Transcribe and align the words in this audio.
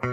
All 0.00 0.10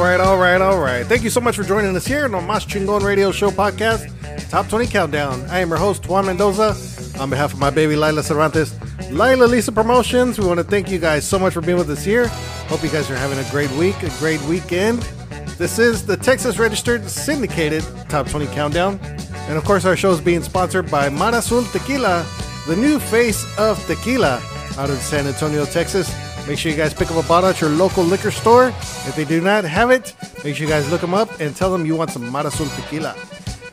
right, 0.00 0.20
all 0.20 0.38
right, 0.38 0.60
all 0.60 0.80
right. 0.80 1.06
Thank 1.06 1.22
you 1.22 1.30
so 1.30 1.40
much 1.40 1.54
for 1.54 1.62
joining 1.62 1.94
us 1.94 2.04
here 2.04 2.24
on 2.24 2.32
the 2.32 2.40
Mas 2.40 2.66
Chingon 2.66 3.02
Radio 3.02 3.30
Show 3.30 3.50
podcast, 3.50 4.10
Top 4.50 4.68
20 4.68 4.88
Countdown. 4.88 5.40
I 5.50 5.60
am 5.60 5.68
your 5.68 5.78
host, 5.78 6.08
Juan 6.08 6.26
Mendoza. 6.26 6.74
On 7.20 7.30
behalf 7.30 7.52
of 7.52 7.60
my 7.60 7.70
baby 7.70 7.94
Lila 7.94 8.24
Cervantes, 8.24 8.74
Lila 9.10 9.44
Lisa 9.44 9.72
Promotions, 9.72 10.38
we 10.38 10.46
want 10.46 10.58
to 10.58 10.64
thank 10.64 10.90
you 10.90 10.98
guys 10.98 11.26
so 11.26 11.38
much 11.38 11.54
for 11.54 11.62
being 11.62 11.78
with 11.78 11.88
us 11.88 12.04
here. 12.04 12.28
Hope 12.68 12.82
you 12.82 12.90
guys 12.90 13.10
are 13.10 13.16
having 13.16 13.38
a 13.38 13.50
great 13.50 13.70
week, 13.72 14.02
a 14.02 14.10
great 14.18 14.40
weekend. 14.42 15.00
This 15.56 15.78
is 15.78 16.04
the 16.04 16.16
Texas 16.16 16.58
Registered 16.58 17.08
Syndicated 17.08 17.84
Top 18.10 18.28
20 18.28 18.46
Countdown. 18.48 19.00
And 19.48 19.56
of 19.56 19.64
course, 19.64 19.86
our 19.86 19.96
show 19.96 20.10
is 20.10 20.20
being 20.20 20.42
sponsored 20.42 20.90
by 20.90 21.08
Mar 21.08 21.34
Azul 21.34 21.64
Tequila, 21.64 22.26
the 22.66 22.76
new 22.76 22.98
face 22.98 23.46
of 23.58 23.84
tequila 23.86 24.42
out 24.76 24.90
of 24.90 24.98
San 24.98 25.26
Antonio, 25.26 25.64
Texas. 25.64 26.14
Make 26.46 26.58
sure 26.58 26.70
you 26.70 26.76
guys 26.76 26.92
pick 26.92 27.10
up 27.10 27.24
a 27.24 27.26
bottle 27.26 27.48
at 27.48 27.62
your 27.62 27.70
local 27.70 28.04
liquor 28.04 28.30
store. 28.30 28.68
If 28.68 29.16
they 29.16 29.24
do 29.24 29.40
not 29.40 29.64
have 29.64 29.90
it, 29.90 30.14
make 30.44 30.54
sure 30.54 30.66
you 30.66 30.72
guys 30.72 30.88
look 30.90 31.00
them 31.00 31.14
up 31.14 31.40
and 31.40 31.56
tell 31.56 31.72
them 31.72 31.86
you 31.86 31.96
want 31.96 32.10
some 32.10 32.28
Mar 32.28 32.46
Azul 32.46 32.68
tequila. 32.68 33.16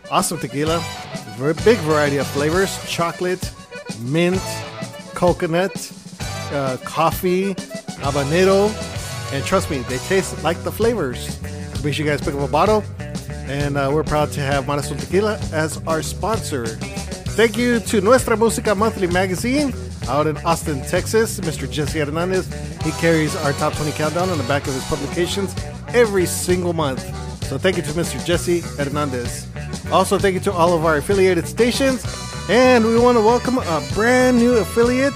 Awesome 0.09 0.39
tequila. 0.39 0.79
Very 1.35 1.53
big 1.65 1.77
variety 1.79 2.17
of 2.17 2.27
flavors 2.27 2.79
chocolate, 2.89 3.51
mint, 3.99 4.41
coconut, 5.15 5.91
uh, 6.51 6.77
coffee, 6.83 7.55
habanero. 8.03 8.69
And 9.33 9.43
trust 9.43 9.71
me, 9.71 9.79
they 9.79 9.97
taste 9.97 10.43
like 10.43 10.61
the 10.63 10.71
flavors. 10.71 11.41
Make 11.83 11.95
sure 11.95 12.05
you 12.05 12.11
guys 12.11 12.21
pick 12.21 12.35
up 12.35 12.41
a 12.41 12.51
bottle. 12.51 12.83
And 13.47 13.77
uh, 13.77 13.89
we're 13.93 14.03
proud 14.03 14.31
to 14.33 14.41
have 14.41 14.67
Mar 14.67 14.77
Azul 14.77 14.97
Tequila 14.97 15.39
as 15.51 15.77
our 15.87 16.01
sponsor. 16.01 16.65
Thank 17.35 17.57
you 17.57 17.79
to 17.79 18.01
Nuestra 18.01 18.35
Música 18.37 18.75
Monthly 18.75 19.07
Magazine 19.07 19.73
out 20.07 20.27
in 20.27 20.37
Austin, 20.37 20.81
Texas. 20.83 21.39
Mr. 21.39 21.69
Jesse 21.69 21.99
Hernandez. 21.99 22.47
He 22.83 22.91
carries 22.91 23.35
our 23.37 23.53
top 23.53 23.73
20 23.73 23.91
countdown 23.93 24.29
on 24.29 24.37
the 24.37 24.43
back 24.45 24.67
of 24.67 24.73
his 24.73 24.83
publications 24.85 25.55
every 25.89 26.25
single 26.25 26.73
month. 26.73 27.03
So 27.45 27.57
thank 27.59 27.77
you 27.77 27.83
to 27.83 27.91
Mr. 27.91 28.25
Jesse 28.25 28.61
Hernandez. 28.61 29.45
Also, 29.91 30.17
thank 30.17 30.33
you 30.33 30.39
to 30.41 30.51
all 30.51 30.75
of 30.75 30.83
our 30.83 30.97
affiliated 30.97 31.47
stations. 31.47 32.03
And 32.49 32.83
we 32.83 32.97
want 32.97 33.19
to 33.19 33.23
welcome 33.23 33.59
a 33.59 33.87
brand 33.93 34.37
new 34.37 34.57
affiliate 34.57 35.13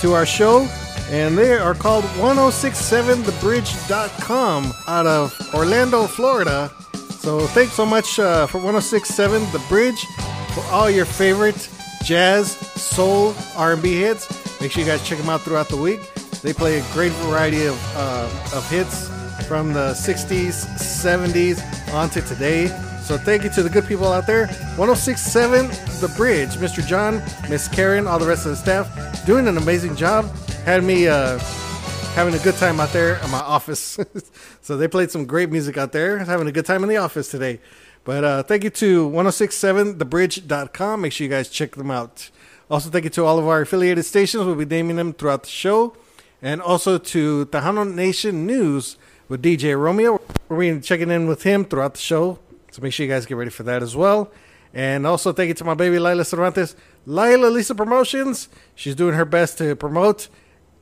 to 0.00 0.12
our 0.12 0.24
show. 0.24 0.68
And 1.10 1.36
they 1.36 1.54
are 1.54 1.74
called 1.74 2.04
1067thebridge.com 2.04 4.72
out 4.86 5.06
of 5.06 5.36
Orlando, 5.52 6.06
Florida. 6.06 6.70
So 6.94 7.48
thanks 7.48 7.72
so 7.72 7.84
much 7.84 8.20
uh, 8.20 8.46
for 8.46 8.58
1067 8.58 9.42
The 9.50 9.58
Bridge 9.68 10.06
for 10.54 10.62
all 10.70 10.88
your 10.88 11.06
favorite 11.06 11.68
jazz, 12.04 12.52
soul, 12.80 13.34
R&B 13.56 14.00
hits. 14.00 14.30
Make 14.60 14.70
sure 14.70 14.84
you 14.84 14.88
guys 14.88 15.04
check 15.06 15.18
them 15.18 15.28
out 15.28 15.40
throughout 15.40 15.68
the 15.68 15.76
week. 15.76 15.98
They 16.40 16.52
play 16.52 16.78
a 16.78 16.84
great 16.92 17.10
variety 17.12 17.66
of, 17.66 17.76
uh, 17.96 18.30
of 18.54 18.70
hits 18.70 19.10
from 19.44 19.72
the 19.72 19.92
60s, 19.92 20.64
70s, 20.76 21.92
on 21.92 22.10
to 22.10 22.22
today. 22.22 22.66
So 23.02 23.18
thank 23.18 23.44
you 23.44 23.50
to 23.50 23.62
the 23.62 23.68
good 23.68 23.86
people 23.86 24.12
out 24.12 24.26
there. 24.26 24.46
1067 24.76 25.68
The 26.00 26.12
Bridge, 26.16 26.50
Mr. 26.56 26.86
John, 26.86 27.22
Miss 27.50 27.68
Karen, 27.68 28.06
all 28.06 28.18
the 28.18 28.26
rest 28.26 28.46
of 28.46 28.52
the 28.52 28.56
staff, 28.56 29.26
doing 29.26 29.46
an 29.46 29.58
amazing 29.58 29.94
job. 29.94 30.34
Had 30.64 30.84
me 30.84 31.06
uh, 31.06 31.38
having 32.14 32.34
a 32.34 32.38
good 32.38 32.54
time 32.54 32.80
out 32.80 32.90
there 32.92 33.16
in 33.22 33.30
my 33.30 33.40
office. 33.40 33.98
so 34.62 34.76
they 34.76 34.88
played 34.88 35.10
some 35.10 35.26
great 35.26 35.50
music 35.50 35.76
out 35.76 35.92
there. 35.92 36.18
Having 36.18 36.48
a 36.48 36.52
good 36.52 36.64
time 36.64 36.82
in 36.82 36.88
the 36.88 36.96
office 36.96 37.30
today. 37.30 37.60
But 38.04 38.24
uh, 38.24 38.42
thank 38.42 38.64
you 38.64 38.70
to 38.70 39.08
1067thebridge.com. 39.10 41.00
Make 41.00 41.12
sure 41.12 41.24
you 41.24 41.30
guys 41.30 41.48
check 41.48 41.72
them 41.72 41.90
out. 41.90 42.30
Also, 42.70 42.88
thank 42.88 43.04
you 43.04 43.10
to 43.10 43.24
all 43.24 43.38
of 43.38 43.46
our 43.46 43.60
affiliated 43.62 44.04
stations. 44.04 44.44
We'll 44.44 44.54
be 44.54 44.64
naming 44.64 44.96
them 44.96 45.12
throughout 45.12 45.42
the 45.42 45.50
show. 45.50 45.96
And 46.40 46.62
also 46.62 46.98
to 46.98 47.46
Tejano 47.46 47.92
Nation 47.92 48.46
News 48.46 48.96
with 49.28 49.42
DJ 49.42 49.78
Romeo. 49.78 50.20
We're 50.48 50.56
going 50.56 50.74
to 50.74 50.80
be 50.80 50.82
checking 50.82 51.10
in 51.10 51.26
with 51.26 51.42
him 51.42 51.64
throughout 51.64 51.94
the 51.94 52.00
show. 52.00 52.38
So 52.70 52.82
make 52.82 52.92
sure 52.92 53.06
you 53.06 53.12
guys 53.12 53.26
get 53.26 53.36
ready 53.36 53.50
for 53.50 53.62
that 53.64 53.82
as 53.82 53.96
well. 53.96 54.30
And 54.72 55.06
also 55.06 55.32
thank 55.32 55.48
you 55.48 55.54
to 55.54 55.64
my 55.64 55.74
baby 55.74 55.98
Lila 55.98 56.24
Cervantes, 56.24 56.74
Lila 57.06 57.46
Lisa 57.46 57.74
Promotions. 57.74 58.48
She's 58.74 58.96
doing 58.96 59.14
her 59.14 59.24
best 59.24 59.58
to 59.58 59.74
promote 59.76 60.28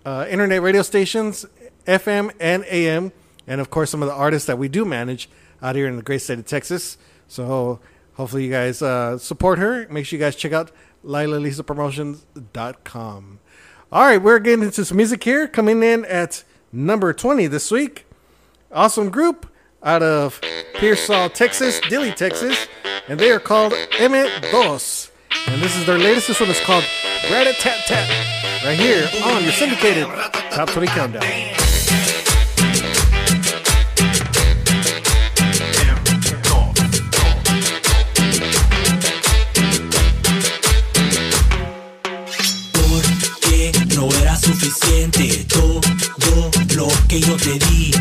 uh, 0.06 0.26
internet 0.30 0.62
radio 0.62 0.82
stations, 0.82 1.44
FM 1.86 2.32
and 2.41 2.64
AM, 2.69 3.12
and 3.47 3.60
of 3.60 3.70
course 3.70 3.91
some 3.91 4.03
of 4.03 4.08
the 4.08 4.14
artists 4.14 4.47
that 4.47 4.59
we 4.59 4.69
do 4.69 4.84
manage 4.84 5.28
out 5.60 5.76
here 5.76 5.86
in 5.86 5.97
the 5.97 6.03
great 6.03 6.22
state 6.22 6.38
of 6.38 6.47
Texas. 6.47 6.97
So 7.28 7.80
hopefully 8.14 8.44
you 8.44 8.50
guys 8.50 8.80
uh, 8.80 9.19
support 9.19 9.59
her. 9.59 9.86
Make 9.91 10.06
sure 10.06 10.19
you 10.19 10.24
guys 10.24 10.36
check 10.36 10.53
out 10.53 10.70
LilaLisaPromotions.com. 11.04 13.38
All 13.92 14.06
right, 14.06 14.22
we're 14.22 14.38
getting 14.38 14.64
into 14.64 14.86
some 14.86 14.97
music 14.97 15.22
here. 15.22 15.47
Coming 15.47 15.82
in 15.82 16.06
at 16.06 16.44
number 16.72 17.12
20 17.12 17.47
this 17.48 17.70
week. 17.70 18.06
Awesome 18.75 19.10
group 19.10 19.47
out 19.83 20.03
of 20.03 20.41
Pearsall, 20.75 21.28
Texas, 21.28 21.78
Dilly, 21.91 22.10
Texas. 22.10 22.56
And 23.06 23.21
they 23.21 23.31
are 23.31 23.38
called 23.38 23.75
Emmett 23.99 24.31
Dos. 24.50 25.10
And 25.47 25.60
this 25.60 25.77
is 25.77 25.84
their 25.84 25.99
latest. 25.99 26.28
This 26.28 26.41
one 26.41 26.49
is 26.49 26.60
called 26.60 26.84
Rat 27.31 27.47
a 27.47 27.53
Tat 27.53 27.84
Tat. 27.87 28.65
Right 28.65 28.78
here 28.78 29.10
on 29.25 29.43
your 29.43 29.53
syndicated 29.53 30.06
Top 30.50 30.71
20 30.71 30.87
Countdown. 30.87 31.59
suficiente 44.43 45.44
todo 45.44 45.81
lo 46.75 46.89
que 47.06 47.21
yo 47.21 47.37
te 47.37 47.59
di, 47.59 47.91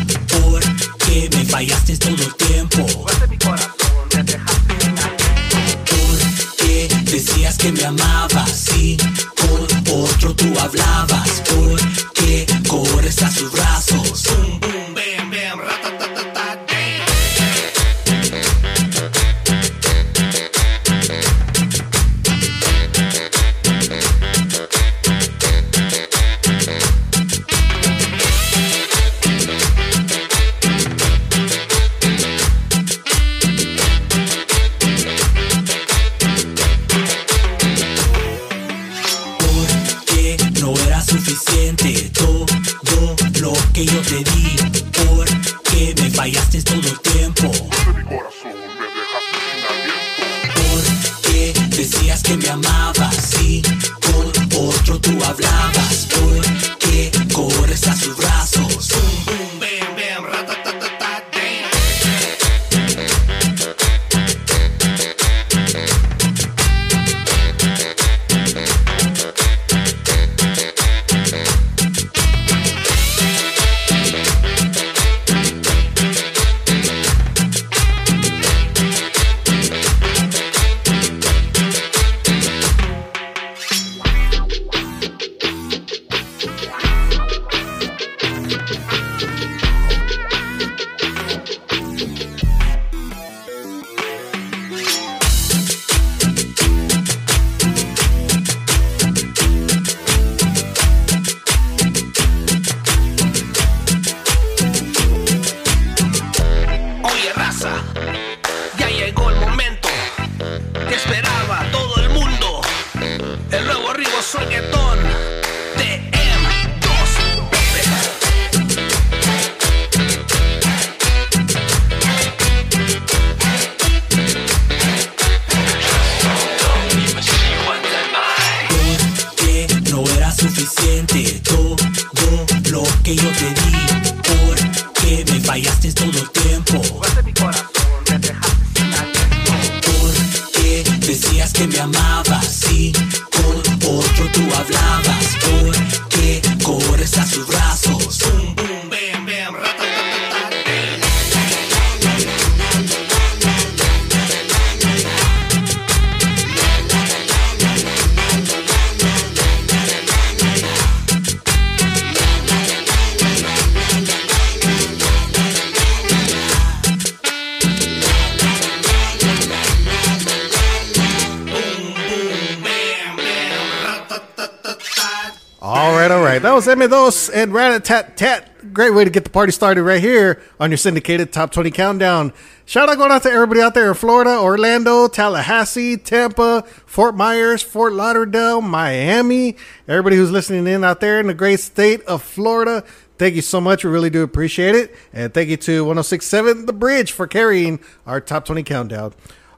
and 177.56 177.84
Rat 177.86 178.16
Tat. 178.16 178.72
Great 178.72 178.94
way 178.94 179.04
to 179.04 179.10
get 179.10 179.24
the 179.24 179.30
party 179.30 179.52
started 179.52 179.82
right 179.82 180.00
here 180.00 180.40
on 180.58 180.70
your 180.70 180.78
syndicated 180.78 181.32
top 181.32 181.50
20 181.50 181.70
countdown. 181.70 182.32
Shout 182.64 182.88
out 182.88 182.96
going 182.96 183.10
out 183.10 183.22
to 183.24 183.30
everybody 183.30 183.60
out 183.60 183.74
there 183.74 183.88
in 183.88 183.94
Florida, 183.94 184.38
Orlando, 184.38 185.08
Tallahassee, 185.08 185.96
Tampa, 185.96 186.62
Fort 186.86 187.14
Myers, 187.14 187.62
Fort 187.62 187.92
Lauderdale, 187.92 188.62
Miami. 188.62 189.56
Everybody 189.86 190.16
who's 190.16 190.30
listening 190.30 190.66
in 190.66 190.84
out 190.84 191.00
there 191.00 191.20
in 191.20 191.26
the 191.26 191.34
great 191.34 191.60
state 191.60 192.00
of 192.02 192.22
Florida. 192.22 192.84
Thank 193.18 193.34
you 193.34 193.42
so 193.42 193.60
much. 193.60 193.84
We 193.84 193.90
really 193.90 194.10
do 194.10 194.22
appreciate 194.22 194.74
it. 194.74 194.94
And 195.12 195.34
thank 195.34 195.50
you 195.50 195.56
to 195.58 195.84
1067 195.84 196.66
The 196.66 196.72
Bridge 196.72 197.12
for 197.12 197.26
carrying 197.26 197.80
our 198.06 198.20
top 198.20 198.46
20 198.46 198.62
countdown. 198.62 199.12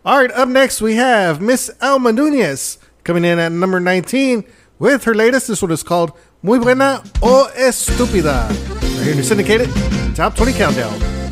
All 0.05 0.19
right, 0.19 0.31
up 0.33 0.49
next 0.49 0.81
we 0.81 0.97
have 0.97 1.41
Miss 1.41 1.71
Alma 1.81 2.13
Nunez 2.13 2.79
coming 3.05 3.25
in 3.25 3.39
at 3.39 3.53
number 3.53 3.79
19 3.79 4.45
with 4.79 5.05
her 5.05 5.15
latest. 5.15 5.49
This 5.49 5.63
one 5.63 5.71
is 5.71 5.83
called 5.83 6.13
Muy 6.45 6.59
Buena 6.59 7.01
o 7.21 7.49
Estúpida. 7.57 8.47
Right 8.99 9.03
here 9.03 9.13
in 9.13 9.25
syndicated 9.25 9.71
top 10.15 10.37
20 10.37 10.53
countdown. 10.53 11.24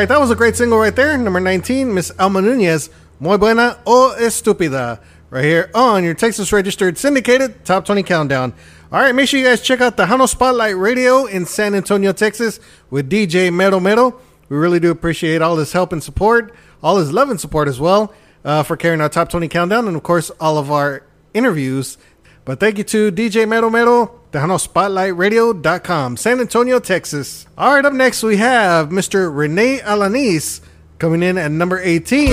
Right, 0.00 0.08
that 0.08 0.18
was 0.18 0.30
a 0.30 0.34
great 0.34 0.56
single 0.56 0.78
right 0.78 0.96
there. 0.96 1.18
Number 1.18 1.40
19, 1.40 1.92
Miss 1.92 2.10
Alma 2.18 2.40
Nunez, 2.40 2.88
Muy 3.18 3.36
Buena 3.36 3.78
o 3.84 4.14
Estúpida. 4.18 4.98
Right 5.28 5.44
here 5.44 5.70
on 5.74 6.04
your 6.04 6.14
Texas 6.14 6.54
registered 6.54 6.96
syndicated 6.96 7.66
top 7.66 7.84
20 7.84 8.02
countdown. 8.04 8.54
All 8.90 8.98
right, 8.98 9.14
make 9.14 9.28
sure 9.28 9.38
you 9.38 9.44
guys 9.44 9.60
check 9.60 9.82
out 9.82 9.98
Tejano 9.98 10.26
Spotlight 10.26 10.74
Radio 10.78 11.26
in 11.26 11.44
San 11.44 11.74
Antonio, 11.74 12.12
Texas 12.12 12.60
with 12.88 13.10
DJ 13.10 13.52
Mero 13.52 13.78
Mero. 13.78 14.18
We 14.48 14.56
really 14.56 14.80
do 14.80 14.90
appreciate 14.90 15.42
all 15.42 15.58
his 15.58 15.74
help 15.74 15.92
and 15.92 16.02
support, 16.02 16.54
all 16.82 16.96
his 16.96 17.12
love 17.12 17.28
and 17.28 17.38
support 17.38 17.68
as 17.68 17.78
well 17.78 18.14
uh, 18.42 18.62
for 18.62 18.78
carrying 18.78 19.02
our 19.02 19.10
top 19.10 19.28
20 19.28 19.48
countdown, 19.48 19.86
and 19.86 19.94
of 19.98 20.02
course, 20.02 20.30
all 20.40 20.56
of 20.56 20.70
our 20.72 21.02
interviews. 21.34 21.98
But 22.46 22.58
thank 22.58 22.78
you 22.78 22.84
to 22.84 23.12
DJ 23.12 23.46
Mero 23.46 23.68
Mero, 23.68 24.18
TejanoSpotlightRadio.com, 24.32 26.16
San 26.16 26.40
Antonio, 26.40 26.78
Texas. 26.78 27.46
All 27.58 27.74
right, 27.74 27.84
up 27.84 27.92
next 27.92 28.22
we 28.22 28.36
have 28.36 28.90
Mr. 28.90 29.34
Rene 29.34 29.78
Alanis 29.78 30.60
coming 30.98 31.22
in 31.22 31.36
at 31.38 31.50
number 31.50 31.80
18 31.80 32.28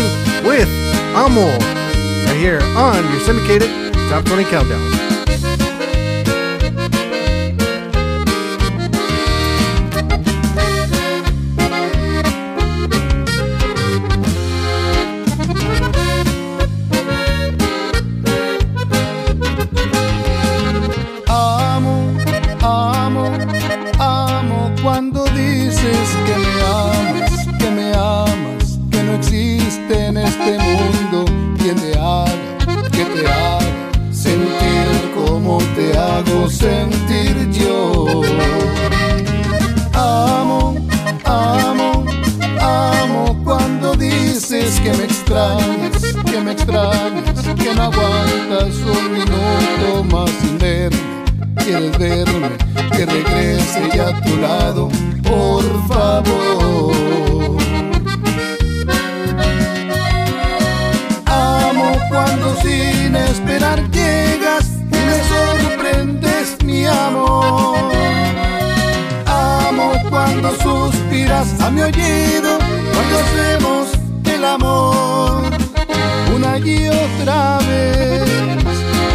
with 0.46 0.68
Amo, 1.16 1.48
right 1.48 2.38
here 2.38 2.62
on 2.62 3.04
your 3.12 3.20
syndicated 3.22 3.94
Top 4.10 4.26
20 4.26 4.44
Countdown. 4.46 5.07
Que 46.26 46.42
me 46.42 46.52
extrañas, 46.52 47.48
que 47.56 47.74
no 47.74 47.84
aguantas 47.84 48.76
un 48.86 49.14
minuto 49.14 50.04
más 50.12 50.30
sin 50.42 50.58
verme. 50.58 50.98
Quieres 51.64 51.98
verme, 51.98 52.50
que 52.92 53.06
regrese 53.06 53.90
ya 53.94 54.10
a 54.10 54.22
tu 54.22 54.38
lado, 54.38 54.90
por 55.24 55.64
favor. 55.88 57.58
Amo 61.26 61.92
cuando 62.10 62.56
sin 62.62 63.16
esperar 63.16 63.90
llegas 63.92 64.66
y 64.92 65.00
me 65.08 65.18
sorprendes 65.34 66.58
mi 66.64 66.86
amor. 66.86 67.92
Amo 69.26 69.92
cuando 70.10 70.52
suspiras 70.56 71.60
a 71.62 71.70
mi 71.70 71.82
oído, 71.82 72.58
cuando 72.94 73.20
hacemos 73.20 73.97
el 74.38 74.46
amor 74.46 75.44
una 76.36 76.60
y 76.60 76.88
otra 76.88 77.58
vez. 77.68 78.30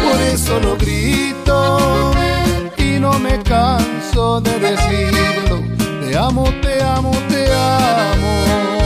Por 0.03 0.21
eso 0.21 0.59
lo 0.59 0.75
grito 0.75 2.11
y 2.77 2.99
no 2.99 3.17
me 3.19 3.39
canso 3.43 4.41
de 4.41 4.59
decirlo. 4.59 5.61
Te 6.01 6.17
amo, 6.17 6.43
te 6.61 6.83
amo, 6.83 7.11
te 7.29 7.45
amo. 7.53 8.82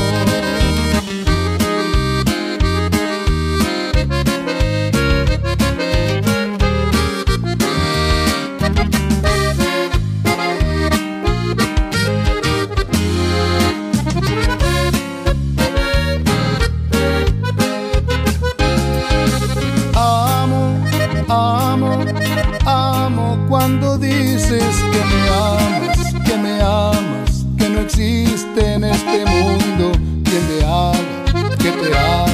Existe 27.99 28.73
en 28.73 28.83
este 28.83 29.25
mundo 29.25 29.91
quien 30.23 30.47
te 30.47 30.63
haga, 30.63 31.57
que 31.57 31.71
te 31.71 31.97
haga 31.97 32.27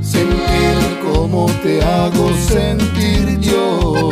sentir 0.00 1.00
como 1.12 1.46
te 1.60 1.82
hago 1.82 2.30
sentir 2.36 3.40
yo. 3.40 4.10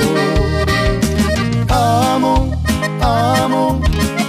Amo, 1.68 2.50
amo, 3.00 3.80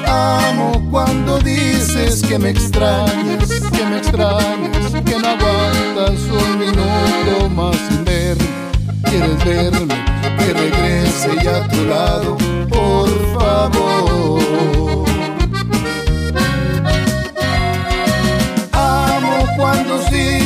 amo 0.05 0.87
cuando 0.91 1.39
dices 1.39 2.21
que 2.21 2.37
me 2.37 2.51
extrañas, 2.51 3.49
que 3.71 3.85
me 3.85 3.97
extrañas, 3.97 4.91
que 5.03 5.17
no 5.17 5.29
aguantas 5.29 6.19
un 6.29 6.59
minuto 6.59 7.49
más 7.55 7.75
sin 7.89 8.05
verme. 8.05 8.45
Quieres 9.03 9.43
verme, 9.43 9.95
que 10.37 10.53
regrese 10.53 11.43
ya 11.43 11.57
a 11.57 11.67
tu 11.67 11.85
lado, 11.85 12.37
por 12.69 13.09
favor. 13.33 14.76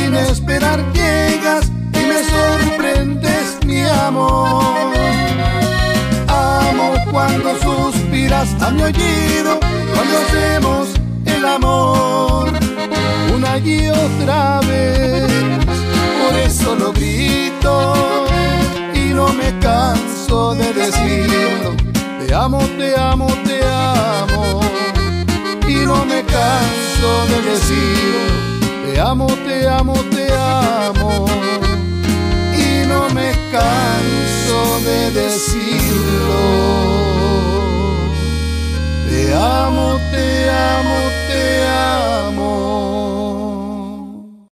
Sin 0.02 0.14
esperar 0.14 0.80
llegas 0.92 1.70
y 1.92 2.06
me 2.10 2.20
sorprendes 2.24 3.58
mi 3.66 3.82
amor. 3.84 4.92
Amo 6.28 6.94
cuando 7.10 7.50
suspiras 7.60 8.48
a 8.60 8.70
mi 8.70 8.82
oído, 8.82 9.60
cuando 9.94 10.14
hacemos 10.22 10.88
el 11.24 11.44
amor 11.44 12.52
una 13.34 13.58
y 13.58 13.88
otra 13.88 14.60
vez. 14.60 15.30
Por 16.20 16.34
eso 16.46 16.74
lo 16.74 16.92
grito 16.92 18.26
y 18.94 19.14
no 19.14 19.28
me 19.28 19.56
canso 19.60 20.54
de 20.54 20.72
decirlo. 20.72 21.70
Te 22.20 22.34
amo, 22.34 22.58
te 22.78 22.96
amo, 22.96 23.26
te 23.44 23.60
amo. 23.64 24.60
Y 25.68 25.74
no 25.86 26.04
me 26.04 26.22
canso 26.24 27.08
de 27.30 27.42
decirlo. 27.50 28.51
Te 28.92 29.00
amo, 29.00 29.26
te 29.26 29.66
amo, 29.66 29.94
te 30.10 30.28
amo. 30.30 31.26
Y 32.52 32.84
no 32.86 33.08
me 33.14 33.32
canso 33.50 34.80
de 34.84 35.10
decirlo. 35.12 36.42
Te 39.08 39.32
amo, 39.32 39.98
te 40.10 40.50
amo, 40.50 41.10
te 41.26 41.64
amo. 41.64 42.42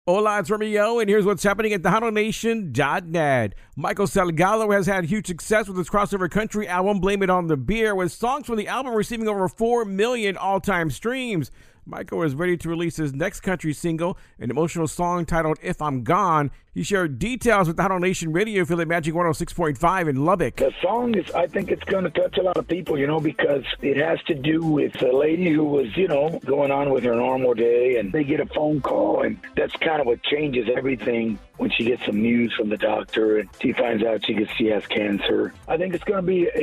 Hola, 0.06 0.38
it's 0.40 0.52
Romeo, 0.52 1.00
and 1.00 1.10
here's 1.10 1.26
what's 1.26 1.42
happening 1.42 1.74
at 1.74 1.82
TejanoNation.net. 1.82 3.56
Michael 3.76 4.06
Salgado 4.06 4.72
has 4.72 4.86
had 4.86 5.06
huge 5.06 5.26
success 5.26 5.68
with 5.68 5.78
his 5.78 5.90
crossover 5.90 6.30
country 6.30 6.68
album, 6.68 7.00
Blame 7.00 7.24
It 7.24 7.32
on 7.32 7.48
the 7.48 7.58
Beer, 7.58 7.96
with 7.96 8.12
songs 8.12 8.46
from 8.46 8.58
the 8.58 8.68
album 8.68 8.94
receiving 8.94 9.28
over 9.28 9.48
4 9.48 9.84
million 9.84 10.38
all 10.38 10.62
time 10.62 10.92
streams. 10.92 11.50
Michael 11.90 12.24
is 12.24 12.36
ready 12.36 12.58
to 12.58 12.68
release 12.68 12.98
his 12.98 13.14
next 13.14 13.40
country 13.40 13.72
single, 13.72 14.18
an 14.40 14.52
emotional 14.52 14.88
song 14.88 15.26
titled 15.26 15.58
If 15.62 15.82
I'm 15.82 16.04
Gone. 16.04 16.52
He 16.78 16.84
shared 16.84 17.18
details 17.18 17.68
with 17.68 17.76
the 17.76 17.82
Tejano 17.82 18.00
Nation 18.00 18.32
radio 18.32 18.62
affiliate 18.62 18.88
Magic 18.88 19.16
106.5 19.16 20.10
in 20.10 20.24
Lubbock. 20.24 20.58
The 20.58 20.72
song 20.80 21.16
is, 21.16 21.28
I 21.32 21.48
think 21.48 21.72
it's 21.72 21.84
going 21.86 22.04
to 22.04 22.12
touch 22.12 22.38
a 22.38 22.44
lot 22.44 22.56
of 22.56 22.68
people, 22.68 23.00
you 23.00 23.08
know, 23.08 23.20
because 23.20 23.64
it 23.82 23.98
has 23.98 24.22
to 24.28 24.36
do 24.36 24.62
with 24.62 25.02
a 25.02 25.12
lady 25.12 25.52
who 25.52 25.64
was, 25.64 25.88
you 25.98 26.08
know, 26.08 26.40
going 26.46 26.70
on 26.70 26.92
with 26.92 27.04
her 27.06 27.16
normal 27.16 27.56
day 27.56 27.98
and 27.98 28.14
they 28.14 28.24
get 28.24 28.42
a 28.42 28.46
phone 28.46 28.80
call 28.82 29.24
and 29.24 29.40
that's 29.56 29.76
kind 29.78 30.00
of 30.00 30.06
what 30.06 30.22
changes 30.22 30.70
everything 30.78 31.40
when 31.58 31.72
she 31.72 31.84
gets 31.84 32.06
some 32.06 32.22
news 32.22 32.54
from 32.54 32.70
the 32.70 32.78
doctor 32.78 33.40
and 33.40 33.50
she 33.60 33.74
finds 33.74 34.04
out 34.04 34.24
she 34.24 34.36
gets, 34.36 34.52
she 34.52 34.68
has 34.68 34.86
cancer. 34.86 35.56
I 35.68 35.78
think 35.78 35.96
it's 35.96 36.04
going 36.04 36.24
to 36.24 36.28
be 36.28 36.44
a, 36.44 36.60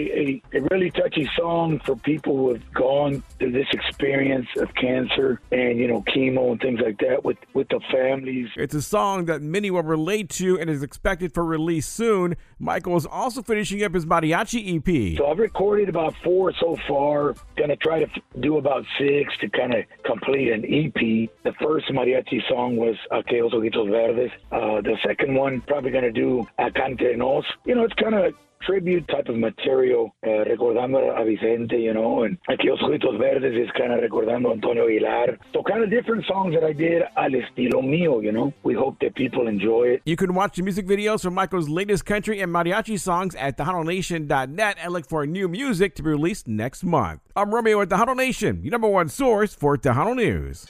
a, 0.54 0.58
a 0.58 0.60
really 0.70 0.92
touchy 0.92 1.28
song 1.36 1.80
for 1.80 1.96
people 1.96 2.36
who 2.36 2.52
have 2.52 2.72
gone 2.72 3.24
through 3.40 3.50
this 3.50 3.66
experience 3.72 4.46
of 4.58 4.72
cancer 4.76 5.40
and, 5.50 5.76
you 5.76 5.88
know, 5.88 6.02
chemo 6.02 6.52
and 6.52 6.60
things 6.60 6.78
like 6.78 6.98
that 6.98 7.24
with, 7.24 7.38
with 7.52 7.68
the 7.70 7.80
families. 7.90 8.50
It's 8.54 8.76
a 8.76 8.82
song 8.82 9.24
that 9.24 9.42
many 9.42 9.72
will 9.72 9.82
relate 9.82 10.03
to 10.30 10.58
and 10.58 10.70
is 10.70 10.82
expected 10.82 11.32
for 11.32 11.44
release 11.44 11.86
soon. 11.86 12.36
Michael 12.58 12.96
is 12.96 13.06
also 13.06 13.42
finishing 13.42 13.82
up 13.82 13.94
his 13.94 14.06
mariachi 14.06 14.76
EP. 14.76 15.18
So 15.18 15.26
I've 15.26 15.38
recorded 15.38 15.88
about 15.88 16.14
four 16.22 16.52
so 16.60 16.76
far. 16.88 17.34
To 17.56 17.76
try 17.76 18.04
to 18.04 18.06
do 18.40 18.58
about 18.58 18.84
six 18.98 19.32
to 19.40 19.48
kind 19.48 19.72
of 19.74 19.84
complete 20.04 20.52
an 20.52 20.64
EP. 20.64 21.30
The 21.44 21.52
first 21.60 21.86
mariachi 21.88 22.46
song 22.48 22.76
was 22.76 22.94
Aquellos 23.10 23.52
Ojitos 23.54 23.90
Verdes. 23.90 24.30
Uh, 24.52 24.82
the 24.82 24.96
second 25.04 25.34
one, 25.34 25.62
probably 25.62 25.90
to 25.90 26.12
do 26.12 26.46
Acá 26.58 26.84
Entre 26.84 27.16
Nos. 27.16 27.44
You 27.64 27.74
know, 27.74 27.84
it's 27.84 27.94
kind 27.94 28.14
of 28.14 28.34
tribute 28.66 29.06
type 29.08 29.28
of 29.28 29.36
material, 29.36 30.14
uh, 30.24 30.44
recordando 30.44 30.98
a 31.20 31.24
Vicente, 31.24 31.76
you 31.76 31.94
know, 31.94 32.24
and 32.24 32.38
Aquellos 32.48 32.80
Ojitos 32.82 33.18
Verdes 33.18 33.54
is 33.54 33.70
kind 33.76 33.92
of 33.92 34.00
recordando 34.00 34.52
Antonio 34.52 34.86
Aguilar. 34.86 35.38
So 35.52 35.62
kind 35.62 35.82
of 35.82 35.90
different 35.90 36.24
songs 36.26 36.54
that 36.54 36.64
I 36.64 36.72
did 36.72 37.02
al 37.16 37.30
estilo 37.30 37.82
mío, 37.82 38.22
you 38.22 38.32
know. 38.32 38.52
We 38.62 38.74
hope 38.74 38.98
that 39.00 39.14
people 39.14 39.48
enjoy 39.48 39.94
it. 39.94 40.02
You 40.04 40.16
can 40.16 40.34
watch 40.34 40.56
the 40.56 40.62
music 40.62 40.86
videos 40.86 41.22
for 41.22 41.30
Michael's 41.30 41.68
latest 41.68 42.04
country 42.04 42.40
and 42.40 42.52
mariachi 42.52 42.98
songs 42.98 43.34
at 43.34 43.56
TejanoNation.net 43.58 44.76
and 44.80 44.92
look 44.92 45.06
for 45.08 45.26
new 45.26 45.48
music 45.48 45.94
to 45.96 46.02
be 46.02 46.10
released 46.10 46.48
next 46.48 46.84
month. 46.84 47.20
I'm 47.36 47.54
Romeo 47.54 47.80
at 47.80 47.88
Tejano 47.88 48.16
Nation, 48.16 48.62
your 48.62 48.70
number 48.70 48.88
one 48.88 49.08
source 49.08 49.54
for 49.54 49.76
Tejano 49.76 50.14
News. 50.14 50.66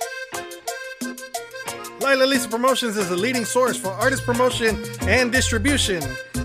Lila 2.00 2.24
Lisa 2.24 2.48
Promotions 2.48 2.96
is 2.96 3.10
a 3.10 3.16
leading 3.16 3.44
source 3.44 3.78
for 3.78 3.88
artist 3.88 4.24
promotion 4.24 4.76
and 5.02 5.32
distribution. 5.32 6.02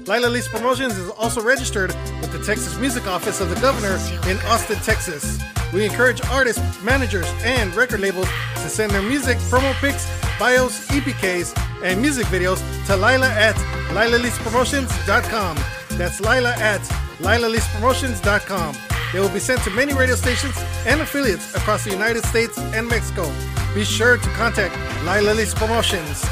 Lila 0.08 0.28
Lisa 0.28 0.50
Promotions 0.50 0.98
is 0.98 1.10
also 1.12 1.42
registered 1.42 1.94
with 2.22 2.32
the 2.32 2.44
Texas 2.44 2.78
Music 2.78 3.08
Office 3.08 3.42
of 3.42 3.50
the 3.50 3.60
Governor 3.60 3.96
in 4.30 4.38
Austin, 4.48 4.78
Texas. 4.78 5.40
We 5.74 5.86
encourage 5.86 6.22
artists, 6.26 6.82
managers, 6.82 7.28
and 7.44 7.76
record 7.76 8.00
labels 8.00 8.28
to 8.56 8.70
send 8.70 8.92
their 8.92 9.02
music, 9.02 9.38
promo 9.50 9.74
pics, 9.82 10.10
bios, 10.40 10.88
EPKs, 10.88 11.84
and 11.84 12.02
music 12.02 12.26
videos 12.28 12.60
to 12.88 12.96
Lila 12.96 13.30
at 13.30 13.56
LilaLisaPromotions.com. 13.94 15.58
That's 15.98 16.20
Lila 16.22 16.54
at 16.58 16.82
LilaLisaPromotions.com. 17.20 18.76
They 19.14 19.20
will 19.20 19.30
be 19.30 19.40
sent 19.40 19.62
to 19.64 19.70
many 19.72 19.94
radio 19.94 20.16
stations 20.16 20.56
and 20.86 21.02
affiliates 21.02 21.56
across 21.56 21.84
the 21.84 21.92
United 21.92 22.24
States 22.26 22.58
and 22.58 22.88
Mexico. 22.88 23.32
Be 23.76 23.84
sure 23.84 24.18
to 24.18 24.30
contact 24.30 24.76
Lila 25.04 25.34
Lisa 25.34 25.56
Promotions. 25.56 26.26